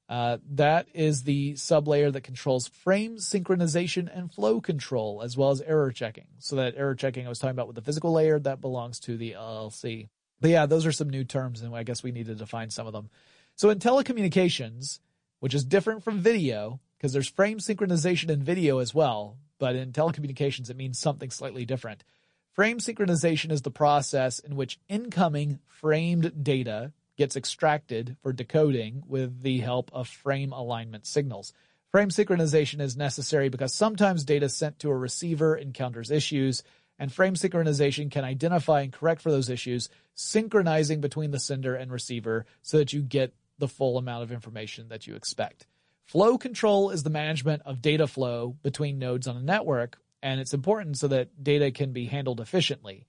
Uh, 0.09 0.39
that 0.49 0.87
is 0.95 1.25
the 1.25 1.57
sub 1.57 1.89
layer 1.89 2.11
that 2.11 2.21
controls 2.21 2.69
frame 2.69 3.17
synchronization 3.17 4.09
and 4.17 4.33
flow 4.33 4.61
control, 4.61 5.21
as 5.23 5.37
well 5.37 5.51
as 5.51 5.61
error 5.63 5.91
checking. 5.91 6.29
So 6.39 6.57
that 6.57 6.75
error 6.77 6.95
checking 6.95 7.27
I 7.27 7.29
was 7.29 7.41
talking 7.41 7.57
about 7.57 7.67
with 7.67 7.77
the 7.77 7.83
physical 7.83 8.13
layer, 8.13 8.39
that 8.39 8.61
belongs 8.61 9.01
to 9.01 9.17
the 9.17 9.33
LLC. 9.33 10.09
But 10.41 10.51
yeah, 10.51 10.67
those 10.67 10.87
are 10.87 10.93
some 10.93 11.11
new 11.11 11.25
terms, 11.25 11.63
and 11.63 11.75
I 11.75 11.83
guess 11.83 12.03
we 12.03 12.13
need 12.13 12.27
to 12.27 12.35
define 12.35 12.71
some 12.71 12.87
of 12.87 12.93
them. 12.93 13.11
So 13.57 13.71
in 13.71 13.79
telecommunications, 13.79 15.01
which 15.41 15.55
is 15.55 15.65
different 15.65 16.05
from 16.05 16.21
video, 16.21 16.81
because 16.97 17.13
there's 17.13 17.29
frame 17.29 17.59
synchronization 17.59 18.31
in 18.31 18.43
video 18.43 18.79
as 18.79 18.95
well, 18.95 19.39
but 19.59 19.75
in 19.75 19.93
telecommunications, 19.93 20.71
it 20.71 20.77
means 20.77 20.99
something 20.99 21.31
slightly 21.31 21.65
different. 21.65 22.05
Frame 22.53 22.79
synchronization 22.79 23.51
is 23.51 23.63
the 23.63 23.71
process 23.71 24.39
in 24.39 24.57
which 24.57 24.79
incoming 24.89 25.59
framed 25.67 26.45
data 26.45 26.93
gets 27.17 27.37
extracted 27.37 28.17
for 28.23 28.33
decoding 28.33 29.03
with 29.07 29.43
the 29.43 29.59
help 29.59 29.91
of 29.93 30.09
frame 30.09 30.53
alignment 30.53 31.07
signals. 31.07 31.53
Frame 31.91 32.09
synchronization 32.09 32.81
is 32.81 32.97
necessary 32.97 33.49
because 33.49 33.73
sometimes 33.73 34.25
data 34.25 34.49
sent 34.49 34.79
to 34.81 34.91
a 34.91 34.97
receiver 34.97 35.57
encounters 35.57 36.11
issues, 36.11 36.63
and 36.99 37.13
frame 37.13 37.35
synchronization 37.35 38.11
can 38.11 38.25
identify 38.25 38.83
and 38.83 38.93
correct 38.93 39.23
for 39.23 39.31
those 39.31 39.49
issues, 39.49 39.89
synchronizing 40.15 41.01
between 41.01 41.31
the 41.31 41.39
sender 41.39 41.75
and 41.75 41.91
receiver 41.91 42.45
so 42.63 42.79
that 42.79 42.93
you 42.93 43.03
get 43.03 43.35
the 43.59 43.69
full 43.69 43.99
amount 43.99 44.23
of 44.23 44.33
information 44.33 44.89
that 44.89 45.07
you 45.07 45.15
expect. 45.15 45.67
Flow 46.05 46.39
control 46.39 46.91
is 46.91 47.03
the 47.03 47.11
management 47.11 47.63
of 47.65 47.83
data 47.83 48.07
flow 48.07 48.57
between 48.63 48.99
nodes 48.99 49.27
on 49.27 49.37
a 49.37 49.43
network, 49.43 49.99
and 50.23 50.41
it's 50.41 50.55
important 50.55 50.99
so 50.99 51.09
that 51.09 51.43
data 51.43 51.71
can 51.71 51.93
be 51.93 52.07
handled 52.07 52.41
efficiently. 52.41 53.07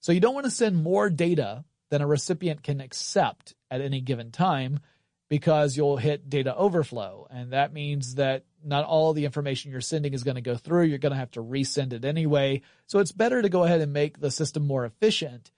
So 0.00 0.12
you 0.12 0.20
don't 0.20 0.34
want 0.34 0.44
to 0.44 0.50
send 0.50 0.82
more 0.82 1.10
data 1.10 1.64
than 1.90 2.02
a 2.02 2.06
recipient 2.06 2.62
can 2.62 2.80
accept 2.80 3.54
at 3.70 3.80
any 3.80 4.00
given 4.00 4.30
time 4.30 4.80
because 5.28 5.76
you'll 5.76 5.96
hit 5.96 6.28
data 6.30 6.54
overflow. 6.54 7.26
And 7.30 7.52
that 7.52 7.72
means 7.72 8.14
that 8.16 8.44
not 8.64 8.84
all 8.84 9.12
the 9.12 9.24
information 9.24 9.70
you're 9.70 9.80
sending 9.80 10.14
is 10.14 10.24
going 10.24 10.36
to 10.36 10.40
go 10.40 10.56
through. 10.56 10.84
You're 10.84 10.98
going 10.98 11.12
to 11.12 11.18
have 11.18 11.32
to 11.32 11.42
resend 11.42 11.92
it 11.92 12.04
anyway. 12.04 12.62
So 12.86 12.98
it's 12.98 13.12
better 13.12 13.42
to 13.42 13.48
go 13.48 13.64
ahead 13.64 13.80
and 13.80 13.92
make 13.92 14.20
the 14.20 14.30
system 14.30 14.66
more 14.66 14.84
efficient 14.84 15.50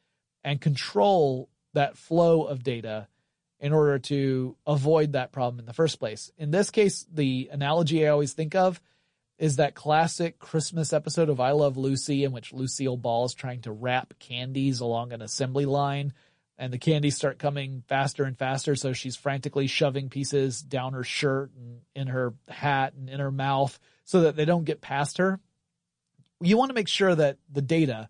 and 0.45 0.61
control 0.61 1.51
that 1.75 1.97
flow 1.97 2.45
of 2.45 2.63
data 2.63 3.09
in 3.61 3.73
order 3.73 3.99
to 3.99 4.57
avoid 4.67 5.13
that 5.13 5.33
problem 5.33 5.59
in 5.59 5.67
the 5.67 5.73
first 5.73 5.99
place. 5.99 6.31
In 6.39 6.51
this 6.51 6.71
case, 6.71 7.07
the 7.13 7.51
analogy 7.53 8.07
I 8.07 8.11
always 8.11 8.33
think 8.33 8.55
of 8.55 8.81
is 9.39 9.57
that 9.57 9.75
classic 9.75 10.39
Christmas 10.39 10.93
episode 10.93 11.29
of 11.29 11.41
I 11.41 11.53
Love 11.53 11.77
Lucy 11.77 12.25
in 12.25 12.33
which 12.33 12.53
Lucille 12.53 12.97
Ball 12.97 13.25
is 13.25 13.35
trying 13.35 13.61
to 13.63 13.73
wrap 13.73 14.15
candies 14.19 14.81
along 14.81 15.13
an 15.13 15.23
assembly 15.23 15.65
line 15.65 16.13
and 16.59 16.73
the 16.73 16.79
candies 16.79 17.17
start 17.17 17.39
coming 17.39 17.85
faster 17.87 18.25
and 18.25 18.37
faster. 18.37 18.75
So 18.75 18.93
she's 18.93 19.15
frantically 19.15 19.69
shoving 19.69 20.09
pieces 20.09 20.61
down 20.61 20.93
her 20.95 21.05
shirt 21.05 21.53
and 21.57 21.81
in 21.95 22.09
her 22.09 22.35
hat 22.49 22.95
and 22.95 23.09
in 23.09 23.21
her 23.21 23.31
mouth 23.31 23.79
so 24.05 24.23
that 24.23 24.35
they 24.35 24.45
don't 24.45 24.65
get 24.65 24.81
past 24.81 25.19
her. 25.19 25.39
You 26.41 26.57
want 26.57 26.71
to 26.71 26.75
make 26.75 26.89
sure 26.89 27.15
that 27.15 27.39
the 27.51 27.63
data, 27.63 28.09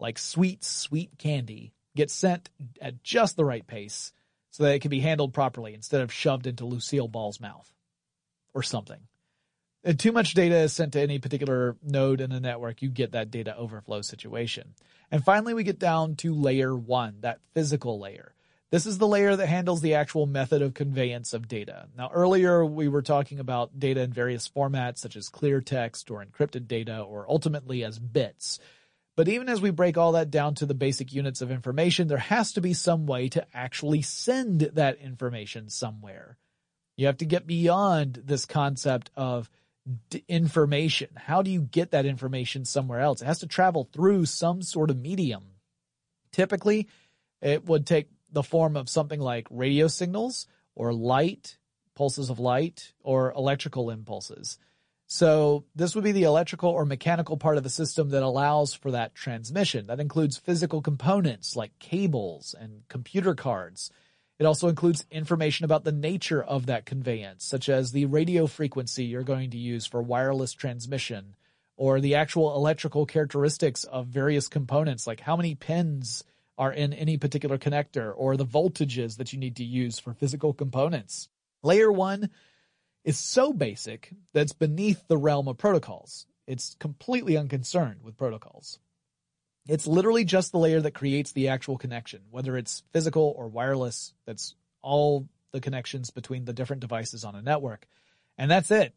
like 0.00 0.18
sweet, 0.18 0.64
sweet 0.64 1.16
candy, 1.16 1.72
gets 1.94 2.12
sent 2.12 2.50
at 2.80 3.04
just 3.04 3.36
the 3.36 3.44
right 3.44 3.66
pace 3.66 4.12
so 4.50 4.64
that 4.64 4.74
it 4.74 4.80
can 4.80 4.90
be 4.90 5.00
handled 5.00 5.32
properly 5.32 5.74
instead 5.74 6.00
of 6.00 6.12
shoved 6.12 6.46
into 6.48 6.66
Lucille 6.66 7.08
Ball's 7.08 7.40
mouth 7.40 7.72
or 8.52 8.64
something. 8.64 9.00
If 9.86 9.98
too 9.98 10.10
much 10.10 10.34
data 10.34 10.56
is 10.56 10.72
sent 10.72 10.94
to 10.94 11.00
any 11.00 11.20
particular 11.20 11.76
node 11.80 12.20
in 12.20 12.30
the 12.30 12.40
network, 12.40 12.82
you 12.82 12.88
get 12.88 13.12
that 13.12 13.30
data 13.30 13.56
overflow 13.56 14.02
situation. 14.02 14.74
And 15.12 15.24
finally, 15.24 15.54
we 15.54 15.62
get 15.62 15.78
down 15.78 16.16
to 16.16 16.34
layer 16.34 16.74
one, 16.74 17.18
that 17.20 17.38
physical 17.54 18.00
layer. 18.00 18.34
This 18.72 18.84
is 18.84 18.98
the 18.98 19.06
layer 19.06 19.36
that 19.36 19.46
handles 19.46 19.82
the 19.82 19.94
actual 19.94 20.26
method 20.26 20.60
of 20.60 20.74
conveyance 20.74 21.32
of 21.32 21.46
data. 21.46 21.86
Now, 21.96 22.10
earlier 22.12 22.66
we 22.66 22.88
were 22.88 23.00
talking 23.00 23.38
about 23.38 23.78
data 23.78 24.00
in 24.00 24.12
various 24.12 24.48
formats, 24.48 24.98
such 24.98 25.14
as 25.14 25.28
clear 25.28 25.60
text 25.60 26.10
or 26.10 26.24
encrypted 26.24 26.66
data, 26.66 27.02
or 27.02 27.24
ultimately 27.30 27.84
as 27.84 28.00
bits. 28.00 28.58
But 29.14 29.28
even 29.28 29.48
as 29.48 29.60
we 29.60 29.70
break 29.70 29.96
all 29.96 30.12
that 30.12 30.32
down 30.32 30.56
to 30.56 30.66
the 30.66 30.74
basic 30.74 31.12
units 31.12 31.42
of 31.42 31.52
information, 31.52 32.08
there 32.08 32.18
has 32.18 32.54
to 32.54 32.60
be 32.60 32.74
some 32.74 33.06
way 33.06 33.28
to 33.28 33.46
actually 33.54 34.02
send 34.02 34.62
that 34.74 34.98
information 34.98 35.70
somewhere. 35.70 36.38
You 36.96 37.06
have 37.06 37.18
to 37.18 37.24
get 37.24 37.46
beyond 37.46 38.22
this 38.24 38.46
concept 38.46 39.12
of 39.14 39.48
d- 40.10 40.24
information. 40.28 41.08
How 41.16 41.42
do 41.42 41.50
you 41.50 41.60
get 41.60 41.90
that 41.92 42.06
information 42.06 42.64
somewhere 42.64 43.00
else? 43.00 43.22
It 43.22 43.26
has 43.26 43.40
to 43.40 43.46
travel 43.46 43.88
through 43.92 44.26
some 44.26 44.62
sort 44.62 44.90
of 44.90 44.98
medium. 44.98 45.44
Typically, 46.32 46.88
it 47.40 47.66
would 47.66 47.86
take 47.86 48.08
the 48.30 48.42
form 48.42 48.76
of 48.76 48.88
something 48.88 49.20
like 49.20 49.46
radio 49.50 49.88
signals 49.88 50.46
or 50.74 50.92
light, 50.92 51.56
pulses 51.94 52.30
of 52.30 52.38
light, 52.38 52.92
or 53.02 53.32
electrical 53.32 53.90
impulses. 53.90 54.58
So 55.06 55.64
this 55.74 55.94
would 55.94 56.02
be 56.02 56.12
the 56.12 56.24
electrical 56.24 56.70
or 56.70 56.84
mechanical 56.84 57.36
part 57.36 57.56
of 57.56 57.62
the 57.62 57.70
system 57.70 58.10
that 58.10 58.24
allows 58.24 58.74
for 58.74 58.90
that 58.90 59.14
transmission. 59.14 59.86
That 59.86 60.00
includes 60.00 60.36
physical 60.36 60.82
components 60.82 61.54
like 61.54 61.78
cables 61.78 62.54
and 62.58 62.82
computer 62.88 63.34
cards. 63.34 63.90
It 64.38 64.44
also 64.44 64.68
includes 64.68 65.06
information 65.10 65.64
about 65.64 65.84
the 65.84 65.92
nature 65.92 66.42
of 66.42 66.66
that 66.66 66.84
conveyance, 66.84 67.44
such 67.44 67.68
as 67.68 67.92
the 67.92 68.04
radio 68.04 68.46
frequency 68.46 69.04
you're 69.04 69.22
going 69.22 69.50
to 69.50 69.58
use 69.58 69.86
for 69.86 70.02
wireless 70.02 70.52
transmission, 70.52 71.36
or 71.76 72.00
the 72.00 72.16
actual 72.16 72.54
electrical 72.54 73.06
characteristics 73.06 73.84
of 73.84 74.08
various 74.08 74.48
components, 74.48 75.06
like 75.06 75.20
how 75.20 75.36
many 75.36 75.54
pins 75.54 76.22
are 76.58 76.72
in 76.72 76.92
any 76.92 77.16
particular 77.16 77.58
connector, 77.58 78.12
or 78.16 78.36
the 78.36 78.46
voltages 78.46 79.16
that 79.16 79.32
you 79.32 79.38
need 79.38 79.56
to 79.56 79.64
use 79.64 79.98
for 79.98 80.12
physical 80.12 80.52
components. 80.52 81.28
Layer 81.62 81.90
one 81.90 82.30
is 83.04 83.18
so 83.18 83.52
basic 83.52 84.10
that 84.32 84.42
it's 84.42 84.52
beneath 84.52 85.06
the 85.08 85.16
realm 85.16 85.48
of 85.48 85.56
protocols. 85.56 86.26
It's 86.46 86.74
completely 86.78 87.36
unconcerned 87.36 88.02
with 88.02 88.16
protocols. 88.16 88.78
It's 89.68 89.86
literally 89.86 90.24
just 90.24 90.52
the 90.52 90.58
layer 90.58 90.80
that 90.80 90.94
creates 90.94 91.32
the 91.32 91.48
actual 91.48 91.76
connection, 91.76 92.22
whether 92.30 92.56
it's 92.56 92.82
physical 92.92 93.34
or 93.36 93.48
wireless. 93.48 94.14
That's 94.24 94.54
all 94.82 95.28
the 95.52 95.60
connections 95.60 96.10
between 96.10 96.44
the 96.44 96.52
different 96.52 96.80
devices 96.80 97.24
on 97.24 97.34
a 97.34 97.42
network. 97.42 97.86
And 98.38 98.50
that's 98.50 98.70
it. 98.70 98.94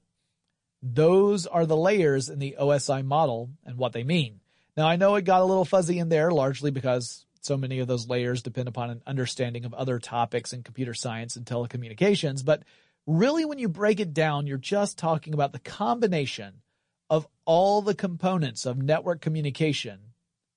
Those 0.82 1.48
are 1.48 1.66
the 1.66 1.78
layers 1.78 2.30
in 2.30 2.40
the 2.40 2.58
OSI 2.60 3.04
model 3.04 3.50
and 3.66 3.78
what 3.78 3.94
they 3.94 4.04
mean. 4.04 4.40
Now 4.78 4.88
I 4.88 4.96
know 4.96 5.16
it 5.16 5.26
got 5.26 5.42
a 5.42 5.46
little 5.46 5.66
fuzzy 5.66 6.00
in 6.00 6.10
there 6.10 6.32
largely 6.32 6.72
because 6.72 7.26
so 7.42 7.58
many 7.58 7.80
of 7.80 7.88
those 7.88 8.08
layers 8.08 8.44
depend 8.44 8.68
upon 8.68 8.90
an 8.90 9.02
understanding 9.08 9.66
of 9.66 9.74
other 9.74 9.98
topics 10.00 10.54
in 10.54 10.64
computer 10.64 10.94
science 10.94 11.36
and 11.36 11.46
telecommunications, 11.46 12.46
but 12.46 12.64
Really, 13.10 13.44
when 13.44 13.58
you 13.58 13.70
break 13.70 14.00
it 14.00 14.14
down, 14.14 14.46
you're 14.46 14.60
just 14.60 15.00
talking 15.00 15.34
about 15.34 15.52
the 15.52 15.58
combination 15.58 16.62
of 17.10 17.28
all 17.44 17.82
the 17.82 17.96
components 17.96 18.68
of 18.68 18.78
network 18.78 19.20
communication 19.20 20.09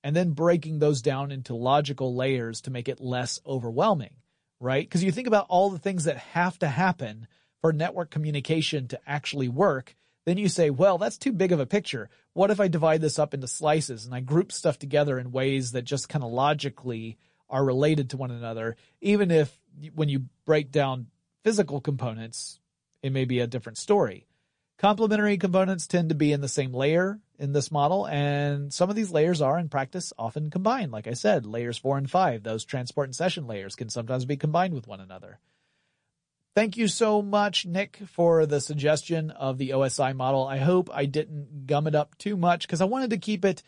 and 0.03 0.15
then 0.15 0.31
breaking 0.31 0.79
those 0.79 1.01
down 1.01 1.31
into 1.31 1.55
logical 1.55 2.15
layers 2.15 2.61
to 2.61 2.71
make 2.71 2.89
it 2.89 2.99
less 2.99 3.39
overwhelming, 3.45 4.15
right? 4.59 4.83
Because 4.83 5.03
you 5.03 5.11
think 5.11 5.27
about 5.27 5.45
all 5.49 5.69
the 5.69 5.79
things 5.79 6.03
that 6.03 6.17
have 6.17 6.59
to 6.59 6.67
happen 6.67 7.27
for 7.61 7.71
network 7.71 8.11
communication 8.11 8.87
to 8.89 8.99
actually 9.07 9.47
work. 9.47 9.95
Then 10.25 10.37
you 10.37 10.49
say, 10.49 10.69
well, 10.69 10.97
that's 10.97 11.17
too 11.17 11.31
big 11.31 11.51
of 11.51 11.59
a 11.59 11.65
picture. 11.65 12.09
What 12.33 12.51
if 12.51 12.59
I 12.59 12.67
divide 12.67 13.01
this 13.01 13.19
up 13.19 13.33
into 13.33 13.47
slices 13.47 14.05
and 14.05 14.13
I 14.13 14.19
group 14.19 14.51
stuff 14.51 14.77
together 14.77 15.17
in 15.17 15.31
ways 15.31 15.71
that 15.71 15.83
just 15.83 16.09
kind 16.09 16.23
of 16.23 16.31
logically 16.31 17.17
are 17.49 17.63
related 17.63 18.09
to 18.09 18.17
one 18.17 18.31
another, 18.31 18.75
even 18.99 19.31
if 19.31 19.57
when 19.95 20.09
you 20.09 20.25
break 20.45 20.71
down 20.71 21.07
physical 21.43 21.79
components, 21.81 22.59
it 23.01 23.11
may 23.11 23.25
be 23.25 23.39
a 23.39 23.47
different 23.47 23.77
story. 23.77 24.27
Complementary 24.77 25.37
components 25.37 25.87
tend 25.87 26.09
to 26.09 26.15
be 26.15 26.31
in 26.31 26.41
the 26.41 26.47
same 26.47 26.73
layer 26.73 27.19
in 27.39 27.53
this 27.53 27.71
model, 27.71 28.07
and 28.07 28.73
some 28.73 28.89
of 28.89 28.95
these 28.95 29.11
layers 29.11 29.41
are 29.41 29.57
in 29.57 29.69
practice 29.69 30.13
often 30.17 30.49
combined. 30.49 30.91
Like 30.91 31.07
I 31.07 31.13
said, 31.13 31.45
layers 31.45 31.77
four 31.77 31.97
and 31.97 32.09
five, 32.09 32.43
those 32.43 32.65
transport 32.65 33.07
and 33.07 33.15
session 33.15 33.47
layers 33.47 33.75
can 33.75 33.89
sometimes 33.89 34.25
be 34.25 34.37
combined 34.37 34.73
with 34.73 34.87
one 34.87 34.99
another. 34.99 35.39
Thank 36.55 36.77
you 36.77 36.87
so 36.87 37.23
much, 37.23 37.65
Nick, 37.65 37.99
for 38.05 38.45
the 38.45 38.61
suggestion 38.61 39.31
of 39.31 39.57
the 39.57 39.71
OSI 39.71 40.15
model. 40.15 40.45
I 40.45 40.57
hope 40.57 40.89
I 40.93 41.05
didn't 41.05 41.65
gum 41.65 41.87
it 41.87 41.95
up 41.95 42.15
too 42.19 42.37
much 42.37 42.67
because 42.67 42.79
I 42.79 42.85
wanted 42.85 43.09
to 43.09 43.17
keep 43.17 43.43
it 43.43 43.63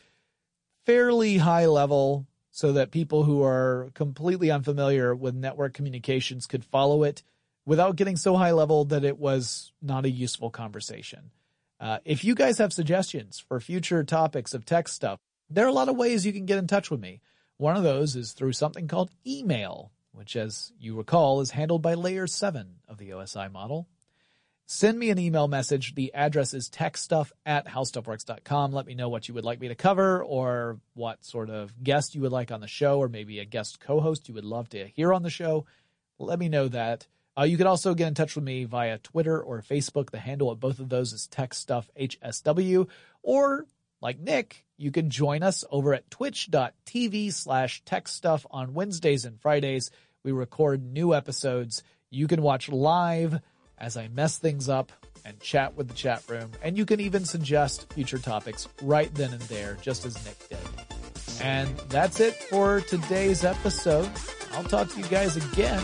fairly 0.85 1.37
high 1.37 1.65
level 1.65 2.27
so 2.51 2.73
that 2.73 2.91
people 2.91 3.23
who 3.23 3.43
are 3.43 3.89
completely 3.95 4.51
unfamiliar 4.51 5.15
with 5.15 5.33
network 5.33 5.73
communications 5.73 6.45
could 6.45 6.63
follow 6.63 7.03
it 7.03 7.23
without 7.65 7.95
getting 7.95 8.15
so 8.15 8.37
high 8.37 8.51
level 8.51 8.85
that 8.85 9.03
it 9.03 9.17
was 9.17 9.73
not 9.81 10.05
a 10.05 10.09
useful 10.09 10.51
conversation. 10.51 11.31
Uh, 11.79 11.99
if 12.05 12.23
you 12.23 12.35
guys 12.35 12.57
have 12.57 12.73
suggestions 12.73 13.39
for 13.39 13.59
future 13.59 14.03
topics 14.03 14.53
of 14.53 14.65
tech 14.65 14.87
stuff, 14.87 15.19
there 15.49 15.65
are 15.65 15.69
a 15.69 15.73
lot 15.73 15.89
of 15.89 15.97
ways 15.97 16.25
you 16.25 16.33
can 16.33 16.45
get 16.45 16.57
in 16.57 16.67
touch 16.67 16.89
with 16.89 16.99
me. 16.99 17.21
One 17.57 17.77
of 17.77 17.83
those 17.83 18.15
is 18.15 18.31
through 18.31 18.53
something 18.53 18.87
called 18.87 19.11
email, 19.25 19.91
which 20.11 20.35
as 20.35 20.71
you 20.79 20.95
recall 20.95 21.41
is 21.41 21.51
handled 21.51 21.81
by 21.81 21.93
layer 21.93 22.27
7 22.27 22.75
of 22.87 22.97
the 22.97 23.09
OSI 23.09 23.51
model. 23.51 23.87
Send 24.67 24.97
me 24.97 25.11
an 25.11 25.19
email 25.19 25.47
message. 25.47 25.93
The 25.93 26.11
address 26.15 26.55
is 26.55 26.69
techstuff 26.69 27.31
at 27.45 27.67
howstuffworks.com. 27.67 28.71
Let 28.71 28.87
me 28.87 28.95
know 28.95 29.09
what 29.09 29.27
you 29.27 29.35
would 29.35 29.45
like 29.45 29.61
me 29.61 29.67
to 29.67 29.75
cover 29.75 30.23
or 30.23 30.79
what 30.95 31.23
sort 31.23 31.51
of 31.51 31.71
guest 31.83 32.15
you 32.15 32.21
would 32.21 32.31
like 32.31 32.51
on 32.51 32.61
the 32.61 32.67
show 32.67 32.97
or 32.97 33.07
maybe 33.07 33.39
a 33.39 33.45
guest 33.45 33.79
co-host 33.79 34.27
you 34.27 34.33
would 34.33 34.43
love 34.43 34.67
to 34.69 34.87
hear 34.87 35.13
on 35.13 35.21
the 35.21 35.29
show. 35.29 35.65
Let 36.17 36.39
me 36.39 36.49
know 36.49 36.67
that. 36.69 37.05
Uh, 37.37 37.43
you 37.43 37.57
can 37.57 37.67
also 37.67 37.93
get 37.93 38.07
in 38.07 38.13
touch 38.13 38.35
with 38.35 38.45
me 38.45 38.63
via 38.63 38.97
Twitter 38.99 39.41
or 39.41 39.61
Facebook. 39.61 40.09
The 40.11 40.19
handle 40.19 40.49
of 40.49 40.59
both 40.59 40.79
of 40.79 40.89
those 40.89 41.11
is 41.11 41.27
TechStuffHSW. 41.31 42.87
Or, 43.23 43.65
like 44.01 44.19
Nick, 44.19 44.65
you 44.77 44.91
can 44.91 45.09
join 45.09 45.43
us 45.43 45.65
over 45.69 45.93
at 45.93 46.09
twitch.tv 46.09 47.33
slash 47.33 47.83
techstuff 47.83 48.45
on 48.51 48.73
Wednesdays 48.73 49.25
and 49.25 49.39
Fridays. 49.39 49.91
We 50.23 50.31
record 50.31 50.83
new 50.83 51.13
episodes. 51.13 51.83
You 52.09 52.27
can 52.27 52.41
watch 52.41 52.69
live 52.69 53.41
as 53.77 53.97
I 53.97 54.07
mess 54.07 54.37
things 54.37 54.69
up 54.69 54.93
and 55.25 55.39
chat 55.41 55.75
with 55.75 55.89
the 55.89 55.93
chat 55.93 56.23
room. 56.29 56.51
And 56.61 56.77
you 56.77 56.85
can 56.85 57.01
even 57.01 57.25
suggest 57.25 57.91
future 57.93 58.19
topics 58.19 58.67
right 58.81 59.13
then 59.13 59.33
and 59.33 59.41
there, 59.43 59.77
just 59.81 60.05
as 60.05 60.23
Nick 60.25 60.49
did. 60.49 61.41
And 61.41 61.75
that's 61.89 62.21
it 62.21 62.35
for 62.35 62.79
today's 62.81 63.43
episode. 63.43 64.09
I'll 64.53 64.63
talk 64.63 64.89
to 64.89 64.99
you 64.99 65.05
guys 65.07 65.35
again 65.35 65.83